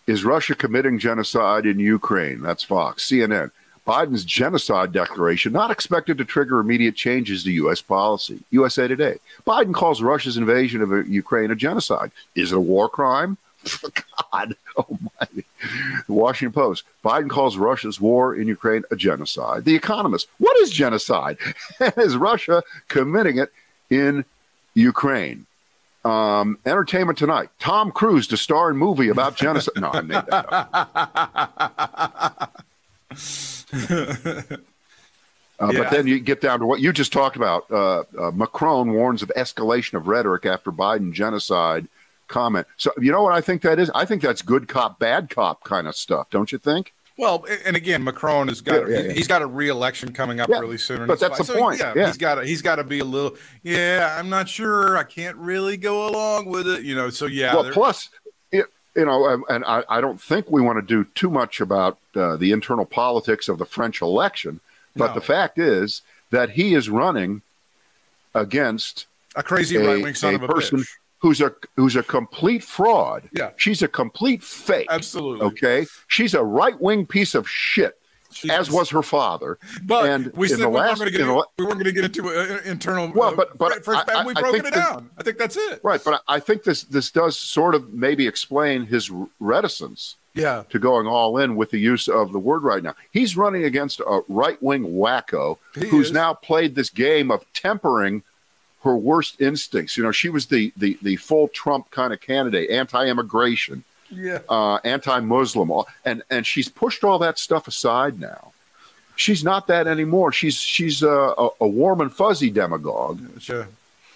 Is 0.07 0.25
Russia 0.25 0.55
committing 0.55 0.99
genocide 0.99 1.67
in 1.67 1.79
Ukraine? 1.79 2.41
That's 2.41 2.65
Fox. 2.65 3.09
CNN. 3.09 3.51
Biden's 3.87 4.25
genocide 4.25 4.93
declaration 4.93 5.53
not 5.53 5.71
expected 5.71 6.19
to 6.19 6.25
trigger 6.25 6.61
immediate 6.61 6.95
changes 6.95 7.43
to 7.45 7.51
U.S. 7.53 7.81
policy. 7.81 8.41
USA 8.51 8.87
Today. 8.87 9.17
Biden 9.47 9.73
calls 9.73 10.03
Russia's 10.03 10.37
invasion 10.37 10.83
of 10.83 11.09
Ukraine 11.09 11.51
a 11.51 11.57
genocide. 11.57 12.11
Is 12.35 12.53
it 12.53 12.57
a 12.57 12.61
war 12.61 12.91
crime? 12.91 13.39
God 14.33 14.55
almighty. 14.77 15.45
The 16.07 16.13
Washington 16.13 16.53
Post. 16.53 16.85
Biden 17.03 17.31
calls 17.31 17.57
Russia's 17.57 18.01
war 18.01 18.35
in 18.35 18.47
Ukraine 18.47 18.85
a 18.91 18.97
genocide. 18.97 19.65
The 19.65 19.75
Economist. 19.75 20.29
What 20.39 20.57
is 20.59 20.71
genocide? 20.71 21.39
is 21.97 22.17
Russia 22.17 22.63
committing 22.89 23.39
it 23.39 23.51
in 23.89 24.25
Ukraine? 24.75 25.47
Um, 26.05 26.59
Entertainment 26.65 27.19
Tonight. 27.19 27.51
Tom 27.59 27.91
Cruise 27.91 28.27
to 28.29 28.37
star 28.37 28.71
in 28.71 28.77
movie 28.77 29.09
about 29.09 29.37
genocide. 29.37 29.75
No, 29.77 29.91
I 29.91 30.01
made 30.01 30.25
that 30.27 30.53
up. 30.53 32.65
Uh, 35.61 35.71
Yeah, 35.73 35.83
but 35.83 35.91
then 35.91 36.07
you 36.07 36.21
get 36.21 36.41
down 36.41 36.61
to 36.61 36.67
what 36.67 36.81
you 36.81 36.93
just 36.93 37.13
talked 37.13 37.35
about. 37.35 37.69
Uh, 37.69 38.05
uh, 38.17 38.31
Macron 38.31 38.93
warns 38.93 39.23
of 39.23 39.33
escalation 39.37 39.95
of 39.95 40.07
rhetoric 40.07 40.47
after 40.47 40.71
Biden 40.71 41.13
genocide 41.13 41.89
comment. 42.29 42.67
So 42.77 42.93
you 43.01 43.11
know 43.11 43.23
what 43.23 43.33
I 43.33 43.41
think 43.41 43.63
that 43.63 43.81
is? 43.81 43.91
I 43.95 44.05
think 44.05 44.23
that's 44.23 44.41
good 44.41 44.69
cop, 44.69 45.01
bad 45.01 45.31
cop 45.31 45.65
kind 45.65 45.89
of 45.89 45.97
stuff. 45.97 46.31
Don't 46.31 46.53
you 46.53 46.59
think? 46.59 46.93
Well, 47.19 47.45
and 47.67 47.77
again, 47.77 48.05
Macron 48.05 48.47
has 48.49 48.61
got 48.61 48.89
Yeah, 48.89 48.97
yeah, 48.97 49.03
yeah. 49.07 49.13
he's 49.13 49.27
got 49.27 49.43
a 49.43 49.47
re-election 49.47 50.13
coming 50.13 50.39
up 50.41 50.49
really 50.49 50.79
soon. 50.79 51.07
but 51.09 51.19
that's 51.19 51.37
the 51.39 51.45
So, 51.45 51.59
point, 51.59 51.81
Yeah, 51.81 52.07
he's 52.07 52.17
got 52.17 52.37
to 52.37 52.45
he's 52.47 52.63
got 52.63 52.77
to 52.77 52.85
be 52.85 53.01
a 53.01 53.05
little. 53.05 53.37
Yeah, 53.63 54.17
I'm 54.19 54.29
not 54.31 54.49
sure. 54.49 54.97
I 54.97 55.03
can't 55.03 55.37
really 55.37 55.77
go 55.77 56.09
along 56.09 56.47
with 56.47 56.69
it. 56.69 56.85
You 56.85 56.95
know. 56.95 57.11
So 57.11 57.27
yeah. 57.27 57.55
well, 57.55 57.71
plus, 57.73 58.09
it, 58.53 58.67
you 58.95 59.05
know, 59.05 59.45
and 59.49 59.65
I, 59.65 59.83
I 59.89 60.01
don't 60.01 60.21
think 60.21 60.49
we 60.49 60.63
want 60.63 60.79
to 60.79 60.83
do 60.87 61.09
too 61.15 61.29
much 61.29 61.61
about 61.61 61.99
uh, 62.15 62.37
the 62.37 62.53
internal 62.53 62.87
politics 62.87 63.49
of 63.49 63.59
the 63.59 63.67
French 63.67 64.01
election. 64.01 64.61
But 64.97 65.09
No. 65.09 65.15
the 65.15 65.21
fact 65.21 65.59
is 65.59 66.03
that 66.31 66.51
he 66.51 66.75
is 66.75 66.89
running 66.89 67.43
against 68.35 69.07
a 69.35 69.43
crazy 69.43 69.77
right 69.77 70.03
wing 70.03 70.15
son 70.15 70.35
a 70.35 70.37
of 70.37 70.43
a 70.45 70.49
person 70.49 70.81
bitch. 70.81 70.89
Who's 71.21 71.41
a 71.41 71.53
who's 71.77 71.97
a 71.97 72.03
complete 72.03 72.63
fraud. 72.63 73.29
Yeah. 73.33 73.51
she's 73.57 73.83
a 73.83 73.89
complete 73.89 74.43
fake. 74.43 74.87
Absolutely. 74.91 75.47
Okay, 75.47 75.87
she's 76.07 76.35
a 76.35 76.43
right 76.43 76.81
wing 76.81 77.07
piece 77.07 77.35
of 77.35 77.49
shit, 77.49 77.99
as 78.51 78.71
was 78.71 78.91
her 78.91 79.03
father. 79.03 79.59
But 79.83 80.09
and 80.11 80.33
we 80.35 80.49
said 80.49 80.59
we 80.61 80.67
weren't 80.67 80.75
last- 80.77 80.99
going 80.99 81.11
to 81.13 81.19
get 81.19 81.25
the 81.27 81.45
we 81.59 81.65
weren't 81.65 81.75
going 81.83 81.85
to 81.85 81.93
get 81.93 82.05
into 82.05 82.29
uh, 82.29 82.61
internal. 82.65 83.11
Well, 83.15 83.31
uh, 83.31 83.37
but- 83.37 83.59
but 83.59 83.85
first, 83.85 84.09
I- 84.09 84.25
we 84.25 84.33
I- 84.35 84.39
I 84.39 84.41
broken 84.41 84.67
it 84.67 84.75
down. 84.75 85.11
I 85.19 85.23
think 85.23 85.39
that's 85.39 85.57
it. 85.57 85.81
Right, 85.83 86.01
but 86.05 86.23
I 86.29 86.37
I 86.37 86.41
think 86.41 86.63
this 86.65 86.83
this 86.85 87.11
does 87.11 87.37
sort 87.37 87.75
of 87.75 87.93
maybe 87.93 88.27
explain 88.27 88.87
his 88.87 89.11
reticence 89.41 90.17
Yeah. 90.35 90.63
to 90.71 90.79
going 90.79 91.07
all 91.07 91.39
in 91.39 91.57
with 91.57 91.71
the 91.71 91.79
use 91.79 92.07
of 92.07 92.33
the 92.33 92.39
word 92.39 92.63
right 92.63 92.83
now. 92.83 92.95
He's 93.11 93.37
running 93.37 93.65
against 93.65 94.01
a 94.01 94.21
right 94.29 94.61
wing 94.63 94.85
wacko 94.85 95.59
He 95.75 95.89
who's 95.89 96.07
is. 96.09 96.13
now 96.13 96.35
played 96.35 96.75
this 96.77 96.91
game 96.91 97.31
of 97.31 97.45
tempering 97.55 98.23
her 98.85 98.97
worst 98.97 99.41
instincts. 99.41 99.97
You 99.97 100.05
know, 100.05 100.13
she 100.13 100.29
was 100.29 100.47
the 100.47 100.73
the 100.77 100.99
the 101.03 101.17
full 101.17 101.49
Trump 101.49 101.91
kind 101.91 102.13
of 102.13 102.21
candidate, 102.21 102.71
anti-immigration, 102.71 103.85
Yeah. 104.11 104.41
uh, 104.49 104.77
anti-Muslim, 104.85 105.71
and 106.05 106.23
and 106.31 106.47
she's 106.47 106.69
pushed 106.69 107.03
all 107.05 107.19
that 107.19 107.39
stuff 107.39 107.67
aside 107.69 108.21
now. 108.21 108.53
She's 109.17 109.43
not 109.43 109.67
that 109.67 109.87
anymore. 109.89 110.31
She's 110.33 110.57
she's 110.57 111.03
a, 111.03 111.09
a, 111.09 111.49
a 111.63 111.67
warm 111.69 112.01
and 112.01 112.13
fuzzy 112.13 112.51
demagogue, 112.51 113.21
Sure. 113.41 113.67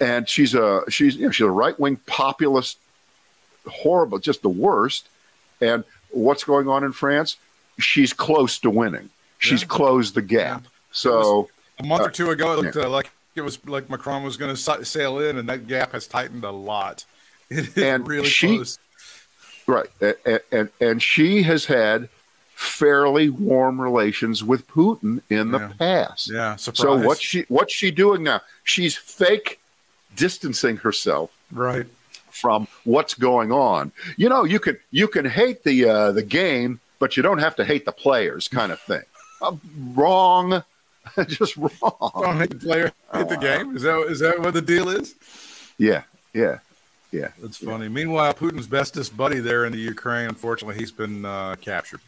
and 0.00 0.28
she's 0.28 0.54
a 0.54 0.84
she's 0.88 1.16
you 1.16 1.26
know, 1.26 1.30
she's 1.32 1.44
a 1.46 1.50
right 1.50 1.78
wing 1.80 1.96
populist, 2.06 2.78
horrible, 3.66 4.18
just 4.18 4.42
the 4.42 4.48
worst. 4.48 5.08
And 5.60 5.84
what's 6.10 6.44
going 6.44 6.68
on 6.68 6.84
in 6.84 6.92
France? 6.92 7.36
She's 7.80 8.12
close 8.12 8.58
to 8.60 8.70
winning. 8.70 9.10
She's 9.38 9.62
Yeah. 9.62 9.68
closed 9.68 10.14
the 10.14 10.22
gap. 10.22 10.64
So 10.92 11.48
A 11.80 11.84
month 11.84 12.02
or 12.06 12.10
two 12.10 12.30
ago, 12.30 12.52
it 12.52 12.58
looked 12.60 12.76
uh, 12.76 12.88
like 12.88 13.10
it 13.34 13.40
was 13.42 13.58
like 13.66 13.88
Macron 13.90 14.22
was 14.22 14.36
going 14.36 14.54
to 14.54 14.84
sail 14.84 15.18
in, 15.18 15.36
and 15.38 15.48
that 15.48 15.66
gap 15.66 15.92
has 15.92 16.06
tightened 16.06 16.44
a 16.44 16.50
lot. 16.50 17.04
It 17.50 17.76
And 17.76 18.06
really 18.08 18.28
she- 18.28 18.56
close. 18.56 18.78
right, 19.66 19.88
and, 20.00 20.40
and 20.50 20.68
and 20.80 21.02
she 21.02 21.42
has 21.42 21.66
had 21.66 22.08
fairly 22.54 23.28
warm 23.28 23.80
relations 23.80 24.42
with 24.42 24.66
Putin 24.68 25.20
in 25.28 25.50
the 25.50 25.58
Yeah. 25.58 25.72
past. 25.78 26.30
Yeah. 26.30 26.56
Surprise. 26.56 26.82
So 26.82 26.96
what's 27.06 27.20
she 27.20 27.44
what's 27.48 27.74
she 27.74 27.90
doing 27.90 28.22
now? 28.22 28.40
She's 28.64 28.96
fake 28.96 29.58
distancing 30.16 30.78
herself 30.78 31.30
right? 31.50 31.86
from 32.30 32.68
what's 32.84 33.14
going 33.14 33.52
on. 33.52 33.92
You 34.16 34.28
know, 34.30 34.44
you 34.44 34.58
can 34.58 34.78
you 34.90 35.06
can 35.08 35.24
hate 35.26 35.64
the 35.64 35.88
uh, 35.88 36.12
the 36.12 36.22
game, 36.22 36.80
but 36.98 37.16
you 37.16 37.22
don't 37.22 37.38
have 37.38 37.56
to 37.56 37.64
hate 37.64 37.84
the 37.84 37.92
players, 37.92 38.48
kind 38.48 38.72
of 38.72 38.80
thing. 38.80 39.02
Uh, 39.42 39.56
wrong, 39.94 40.62
just 41.28 41.56
wrong. 41.56 42.10
Don't 42.20 42.38
hit 42.38 42.50
the 42.50 42.56
player, 42.56 42.92
hit 43.14 43.28
the 43.28 43.36
game. 43.36 43.76
Is 43.76 43.82
that 43.82 44.00
is 44.08 44.20
that 44.20 44.40
what 44.40 44.54
the 44.54 44.62
deal 44.62 44.88
is? 44.88 45.14
Yeah, 45.78 46.02
yeah, 46.32 46.58
yeah. 47.10 47.28
That's 47.40 47.58
funny. 47.58 47.88
Meanwhile, 47.88 48.34
Putin's 48.34 48.66
bestest 48.66 49.16
buddy 49.16 49.40
there 49.40 49.64
in 49.64 49.72
the 49.72 49.78
Ukraine, 49.78 50.28
unfortunately, 50.28 50.78
he's 50.78 50.92
been 50.92 51.24
uh, 51.24 51.56
captured, 51.60 52.00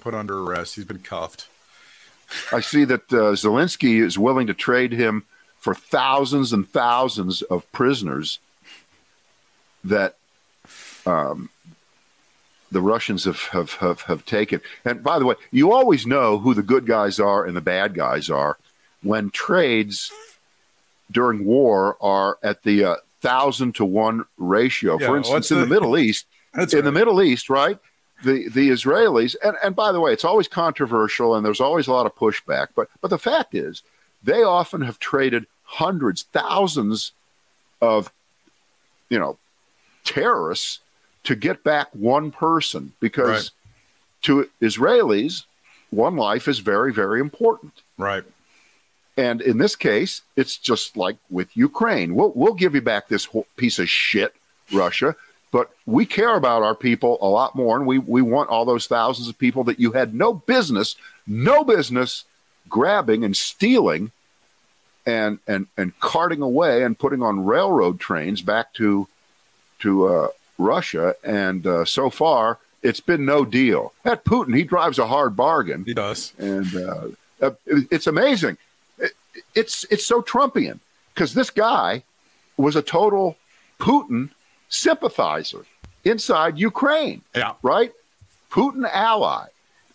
put 0.00 0.14
under 0.14 0.38
arrest. 0.40 0.76
He's 0.76 0.84
been 0.84 0.98
cuffed. 0.98 1.48
I 2.52 2.60
see 2.60 2.84
that 2.84 3.12
uh, 3.12 3.34
Zelensky 3.34 4.00
is 4.00 4.18
willing 4.18 4.46
to 4.46 4.54
trade 4.54 4.92
him 4.92 5.24
for 5.58 5.74
thousands 5.74 6.52
and 6.52 6.68
thousands 6.68 7.42
of 7.42 7.70
prisoners 7.72 8.38
that 9.84 10.16
um, 11.06 11.50
the 12.70 12.80
Russians 12.80 13.24
have, 13.24 13.40
have, 13.46 13.72
have, 13.74 14.02
have 14.02 14.24
taken. 14.24 14.60
And 14.84 15.02
by 15.02 15.18
the 15.18 15.26
way, 15.26 15.34
you 15.50 15.72
always 15.72 16.06
know 16.06 16.38
who 16.38 16.54
the 16.54 16.62
good 16.62 16.86
guys 16.86 17.18
are 17.18 17.44
and 17.44 17.56
the 17.56 17.60
bad 17.60 17.94
guys 17.94 18.30
are 18.30 18.56
when 19.02 19.30
trades 19.30 20.12
during 21.10 21.44
war 21.44 21.96
are 22.00 22.38
at 22.42 22.62
the 22.62 22.84
uh, 22.84 22.94
thousand 23.20 23.74
to 23.76 23.84
one 23.84 24.24
ratio. 24.38 24.98
Yeah, 25.00 25.06
For 25.08 25.16
instance, 25.16 25.34
what's 25.34 25.50
in 25.50 25.58
the 25.58 25.64
the- 25.66 25.74
Middle 25.74 25.98
East, 25.98 26.26
in 26.54 26.84
the. 26.84 26.92
Middle 26.92 27.22
East, 27.22 27.50
right? 27.50 27.78
The 28.22 28.48
the 28.48 28.68
Israelis, 28.68 29.34
and, 29.42 29.56
and 29.64 29.74
by 29.74 29.92
the 29.92 30.00
way, 30.00 30.12
it's 30.12 30.24
always 30.26 30.46
controversial 30.46 31.34
and 31.34 31.44
there's 31.44 31.60
always 31.60 31.86
a 31.86 31.92
lot 31.92 32.04
of 32.06 32.14
pushback. 32.14 32.68
But 32.76 32.88
but 33.00 33.08
the 33.08 33.18
fact 33.18 33.54
is, 33.54 33.82
they 34.22 34.42
often 34.42 34.82
have 34.82 34.98
traded 34.98 35.46
hundreds, 35.64 36.22
thousands 36.24 37.12
of 37.80 38.12
you 39.08 39.18
know 39.18 39.38
terrorists 40.04 40.80
to 41.24 41.34
get 41.34 41.62
back 41.62 41.88
one 41.94 42.30
person 42.30 42.92
because 43.00 43.28
Right. 43.28 43.50
to 44.22 44.50
Israelis, 44.60 45.44
one 45.90 46.16
life 46.16 46.48
is 46.48 46.60
very, 46.60 46.92
very 46.92 47.20
important. 47.20 47.72
right. 47.98 48.24
And 49.16 49.42
in 49.42 49.58
this 49.58 49.76
case, 49.76 50.22
it's 50.36 50.56
just 50.56 50.96
like 50.96 51.16
with 51.28 51.54
Ukraine. 51.54 52.14
We'll, 52.14 52.32
we'll 52.34 52.54
give 52.54 52.74
you 52.74 52.80
back 52.80 53.08
this 53.08 53.26
whole 53.26 53.46
piece 53.56 53.78
of 53.78 53.86
shit, 53.88 54.34
Russia, 54.72 55.14
but 55.52 55.70
we 55.84 56.06
care 56.06 56.36
about 56.36 56.62
our 56.62 56.74
people 56.76 57.18
a 57.20 57.26
lot 57.28 57.54
more. 57.54 57.76
And 57.76 57.86
we, 57.86 57.98
we 57.98 58.22
want 58.22 58.48
all 58.48 58.64
those 58.64 58.86
thousands 58.86 59.28
of 59.28 59.36
people 59.36 59.62
that 59.64 59.78
you 59.80 59.92
had 59.92 60.14
no 60.14 60.32
business, 60.32 60.96
no 61.26 61.64
business 61.64 62.24
grabbing 62.68 63.22
and 63.24 63.36
stealing 63.36 64.12
and, 65.04 65.38
and, 65.46 65.66
and 65.76 65.98
carting 66.00 66.40
away 66.40 66.82
and 66.82 66.98
putting 66.98 67.22
on 67.22 67.44
railroad 67.44 68.00
trains 68.00 68.40
back 68.40 68.72
to, 68.74 69.06
to 69.80 70.06
uh, 70.06 70.28
Russia. 70.60 71.14
And 71.24 71.66
uh, 71.66 71.84
so 71.84 72.10
far, 72.10 72.58
it's 72.82 73.00
been 73.00 73.24
no 73.24 73.44
deal. 73.44 73.92
That 74.04 74.24
Putin, 74.24 74.56
he 74.56 74.62
drives 74.64 74.98
a 74.98 75.06
hard 75.06 75.36
bargain 75.36 75.84
He 75.84 75.94
does. 75.94 76.32
and 76.38 76.74
uh, 76.76 77.04
uh, 77.42 77.50
it's 77.66 78.06
amazing. 78.06 78.56
It, 78.98 79.12
it's 79.54 79.84
it's 79.90 80.04
so 80.06 80.22
Trumpian 80.22 80.78
because 81.14 81.34
this 81.34 81.50
guy 81.50 82.02
was 82.56 82.76
a 82.76 82.82
total 82.82 83.36
Putin 83.78 84.30
sympathizer 84.68 85.64
inside 86.04 86.58
Ukraine, 86.58 87.22
Yeah. 87.34 87.52
right? 87.62 87.92
Putin 88.50 88.88
ally, 88.92 89.46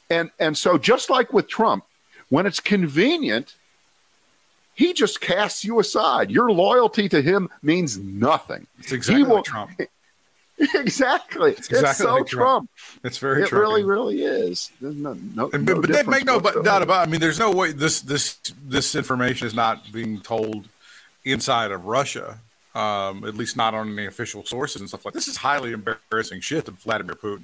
and 0.10 0.32
and 0.40 0.58
so 0.58 0.78
just 0.78 1.10
like 1.10 1.34
with 1.34 1.48
Trump, 1.48 1.84
when 2.30 2.46
it's 2.46 2.60
convenient, 2.60 3.54
he 4.74 4.94
just 4.94 5.22
casts 5.22 5.64
you 5.66 5.80
aside. 5.80 6.30
Your 6.32 6.52
loyalty 6.52 7.10
to 7.10 7.22
him 7.22 7.50
means 7.62 7.98
nothing. 7.98 8.68
It's 8.80 8.92
exactly 8.92 9.24
will- 9.24 9.36
like 9.38 9.46
Trump. 9.46 9.72
exactly. 10.76 11.52
It's, 11.52 11.68
exactly 11.70 12.06
so 12.06 12.14
like 12.16 12.28
Trump. 12.28 12.70
Trump. 12.76 13.02
It's 13.04 13.18
very 13.18 13.44
It 13.44 13.50
Trump. 13.50 13.62
really, 13.62 13.84
really 13.84 14.24
is. 14.24 14.72
There's 14.80 14.96
no, 14.96 15.14
no, 15.34 15.50
And, 15.52 15.66
no 15.66 15.76
but, 15.76 15.82
but 15.82 15.92
they 15.92 16.04
make 16.04 16.26
no 16.26 16.40
but 16.40 16.64
doubt 16.64 16.82
about. 16.82 17.08
I 17.08 17.12
mean, 17.12 17.20
there's 17.20 17.40
no 17.40 17.52
way 17.52 17.72
this 17.74 18.00
this 18.02 18.38
this 18.64 18.96
information 18.96 19.48
is 19.48 19.54
not 19.54 19.92
being 19.92 20.22
told 20.22 20.70
inside 21.26 21.72
of 21.72 21.86
Russia. 21.86 22.40
Um, 22.74 23.24
at 23.24 23.36
least 23.36 23.56
not 23.56 23.74
on 23.74 23.94
any 23.94 24.06
official 24.06 24.44
sources 24.46 24.82
and 24.82 24.90
stuff 24.90 25.06
like 25.06 25.14
this. 25.14 25.28
Is 25.30 25.38
highly 25.38 25.72
embarrassing 25.72 26.42
shit 26.42 26.66
to 26.66 26.72
Vladimir 26.72 27.16
Putin. 27.16 27.44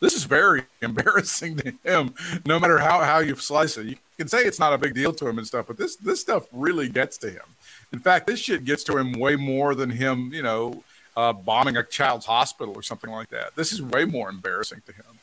This 0.00 0.14
is 0.14 0.24
very 0.24 0.64
embarrassing 0.82 1.56
to 1.58 1.74
him. 1.84 2.14
No 2.44 2.58
matter 2.58 2.78
how 2.78 3.00
how 3.02 3.18
you 3.18 3.36
slice 3.36 3.76
it, 3.76 3.86
you 3.86 3.96
can 4.18 4.28
say 4.28 4.40
it's 4.40 4.58
not 4.58 4.72
a 4.72 4.78
big 4.78 4.94
deal 4.94 5.12
to 5.14 5.28
him 5.28 5.38
and 5.38 5.46
stuff, 5.46 5.66
but 5.68 5.78
this 5.78 5.96
this 5.96 6.20
stuff 6.20 6.46
really 6.52 6.88
gets 6.88 7.16
to 7.18 7.30
him. 7.30 7.44
In 7.92 7.98
fact, 8.00 8.26
this 8.26 8.40
shit 8.40 8.64
gets 8.64 8.82
to 8.84 8.98
him 8.98 9.12
way 9.18 9.36
more 9.36 9.74
than 9.74 9.90
him. 9.90 10.32
You 10.32 10.42
know, 10.42 10.82
uh, 11.16 11.32
bombing 11.32 11.76
a 11.76 11.82
child's 11.82 12.26
hospital 12.26 12.74
or 12.74 12.82
something 12.82 13.10
like 13.10 13.28
that. 13.30 13.54
This 13.56 13.72
is 13.72 13.82
way 13.82 14.04
more 14.04 14.28
embarrassing 14.28 14.82
to 14.86 14.92
him. 14.92 15.18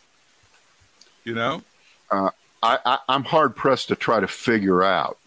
You 1.24 1.36
know. 1.36 1.62
I, 2.12 2.30
I, 2.86 2.98
I'm 3.08 3.24
hard 3.24 3.56
pressed 3.56 3.88
to 3.90 3.96
try 3.96 4.20
to 4.20 4.28
figure 4.28 4.84
out 4.84 5.18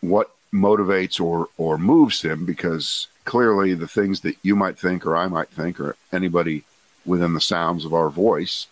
what 0.00 0.30
motivates 0.52 1.20
or 1.20 1.48
or 1.58 1.76
moves 1.76 2.22
him 2.22 2.46
because 2.46 3.08
clearly 3.24 3.74
the 3.74 3.88
things 3.88 4.20
that 4.20 4.36
you 4.42 4.54
might 4.54 4.78
think 4.78 5.04
or 5.04 5.16
I 5.16 5.26
might 5.26 5.48
think 5.48 5.80
or 5.80 5.96
anybody 6.12 6.64
within 7.04 7.34
the 7.34 7.40
sounds 7.40 7.84
of 7.84 7.92
our 7.92 8.08
voice 8.08 8.66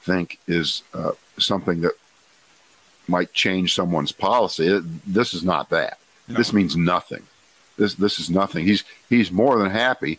think 0.00 0.38
is 0.46 0.82
uh, 0.94 1.12
something 1.38 1.80
that 1.82 1.92
might 3.08 3.32
change 3.32 3.74
someone's 3.74 4.12
policy. 4.12 4.80
This 5.06 5.34
is 5.34 5.44
not 5.44 5.70
that. 5.70 5.98
No. 6.28 6.36
This 6.36 6.52
means 6.52 6.76
nothing. 6.76 7.24
This 7.76 7.94
this 7.94 8.18
is 8.18 8.30
nothing. 8.30 8.66
He's 8.66 8.84
he's 9.08 9.30
more 9.30 9.58
than 9.58 9.70
happy 9.70 10.18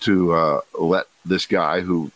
to 0.00 0.32
uh, 0.32 0.60
let 0.78 1.06
this 1.24 1.46
guy 1.46 1.80
who 1.80 2.10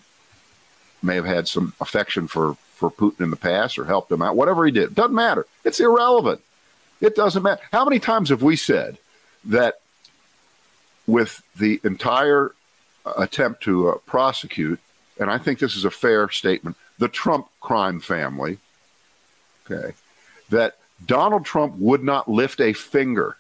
may 1.03 1.16
have 1.16 1.24
had 1.24 1.49
some 1.49 1.74
affection 1.80 2.28
for 2.28 2.57
for 2.83 2.91
Putin 2.91 3.20
in 3.20 3.30
the 3.30 3.37
past 3.37 3.78
or 3.78 3.85
helped 3.85 4.11
him 4.11 4.22
out, 4.22 4.35
whatever 4.35 4.66
he 4.66 4.72
did, 4.72 4.95
doesn't 4.95 5.14
matter. 5.14 5.47
It's 5.64 5.78
irrelevant. 5.78 6.41
It 7.01 7.14
doesn't 7.14 7.43
matter. 7.43 7.61
How 7.70 7.85
many 7.85 8.01
times 8.01 8.30
have 8.30 8.43
we 8.43 8.57
said 8.57 8.99
that 9.45 9.80
with 11.07 11.43
the 11.57 11.80
entire 11.85 12.55
uh, 13.07 13.12
attempt 13.18 13.62
to 13.64 13.89
uh, 13.89 13.99
prosecute, 14.07 14.80
and 15.18 15.30
I 15.30 15.39
think 15.39 15.59
this 15.59 15.76
is 15.76 15.85
a 15.85 15.91
fair 15.91 16.28
statement, 16.28 16.76
the 16.99 17.09
Trump 17.09 17.49
crime 17.61 18.01
family, 18.01 18.59
okay, 19.64 19.95
that 20.51 20.78
Donald 21.05 21.45
Trump 21.45 21.76
would 21.76 22.03
not 22.03 22.28
lift 22.28 22.61
a 22.61 22.72
finger 22.72 23.37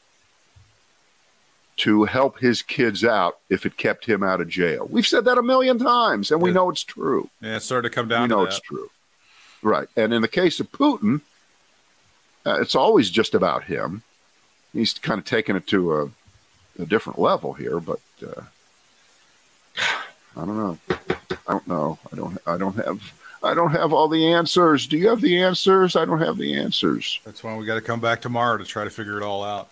to 1.78 2.04
help 2.04 2.38
his 2.38 2.60
kids 2.62 3.02
out 3.04 3.38
if 3.48 3.64
it 3.64 3.76
kept 3.76 4.04
him 4.04 4.22
out 4.22 4.40
of 4.40 4.48
jail. 4.48 4.86
We've 4.90 5.06
said 5.06 5.24
that 5.24 5.38
a 5.38 5.42
million 5.42 5.78
times, 5.78 6.30
and 6.30 6.40
we 6.42 6.50
Yeah. 6.50 6.54
know 6.54 6.70
it's 6.70 6.84
true. 6.84 7.30
Yeah, 7.40 7.56
it 7.56 7.60
started 7.62 7.88
to 7.88 7.94
come 7.94 8.08
down. 8.08 8.22
We 8.22 8.28
know 8.28 8.42
to 8.44 8.48
it's 8.48 8.60
true. 8.60 8.90
Right. 9.62 9.88
And 9.96 10.12
in 10.12 10.22
the 10.22 10.28
case 10.28 10.60
of 10.60 10.70
Putin, 10.72 11.20
uh, 12.44 12.58
it's 12.60 12.74
always 12.74 13.10
just 13.10 13.34
about 13.34 13.64
him. 13.64 14.02
He's 14.72 14.92
kind 14.94 15.18
of 15.18 15.24
taken 15.24 15.56
it 15.56 15.66
to 15.68 15.94
a, 15.96 16.04
a 16.82 16.86
different 16.86 17.18
level 17.18 17.52
here, 17.54 17.78
but 17.80 18.00
uh, 18.26 18.42
I 20.36 20.44
don't 20.44 20.56
know. 20.56 20.78
I 21.46 21.52
don't 21.52 21.68
know. 21.68 21.98
I 22.12 22.16
don't. 22.16 22.38
I 22.46 22.56
don't 22.58 22.76
have. 22.76 23.12
I 23.44 23.54
don't 23.54 23.72
have 23.72 23.92
all 23.92 24.08
the 24.08 24.32
answers. 24.32 24.86
Do 24.86 24.96
you 24.96 25.08
have 25.08 25.20
the 25.20 25.42
answers? 25.42 25.96
I 25.96 26.04
don't 26.04 26.20
have 26.20 26.38
the 26.38 26.54
answers. 26.54 27.18
That's 27.24 27.42
why 27.42 27.56
we 27.56 27.66
got 27.66 27.74
to 27.74 27.80
come 27.80 27.98
back 28.00 28.20
tomorrow 28.22 28.56
to 28.56 28.64
try 28.64 28.84
to 28.84 28.90
figure 28.90 29.16
it 29.18 29.24
all 29.24 29.42
out. 29.42 29.68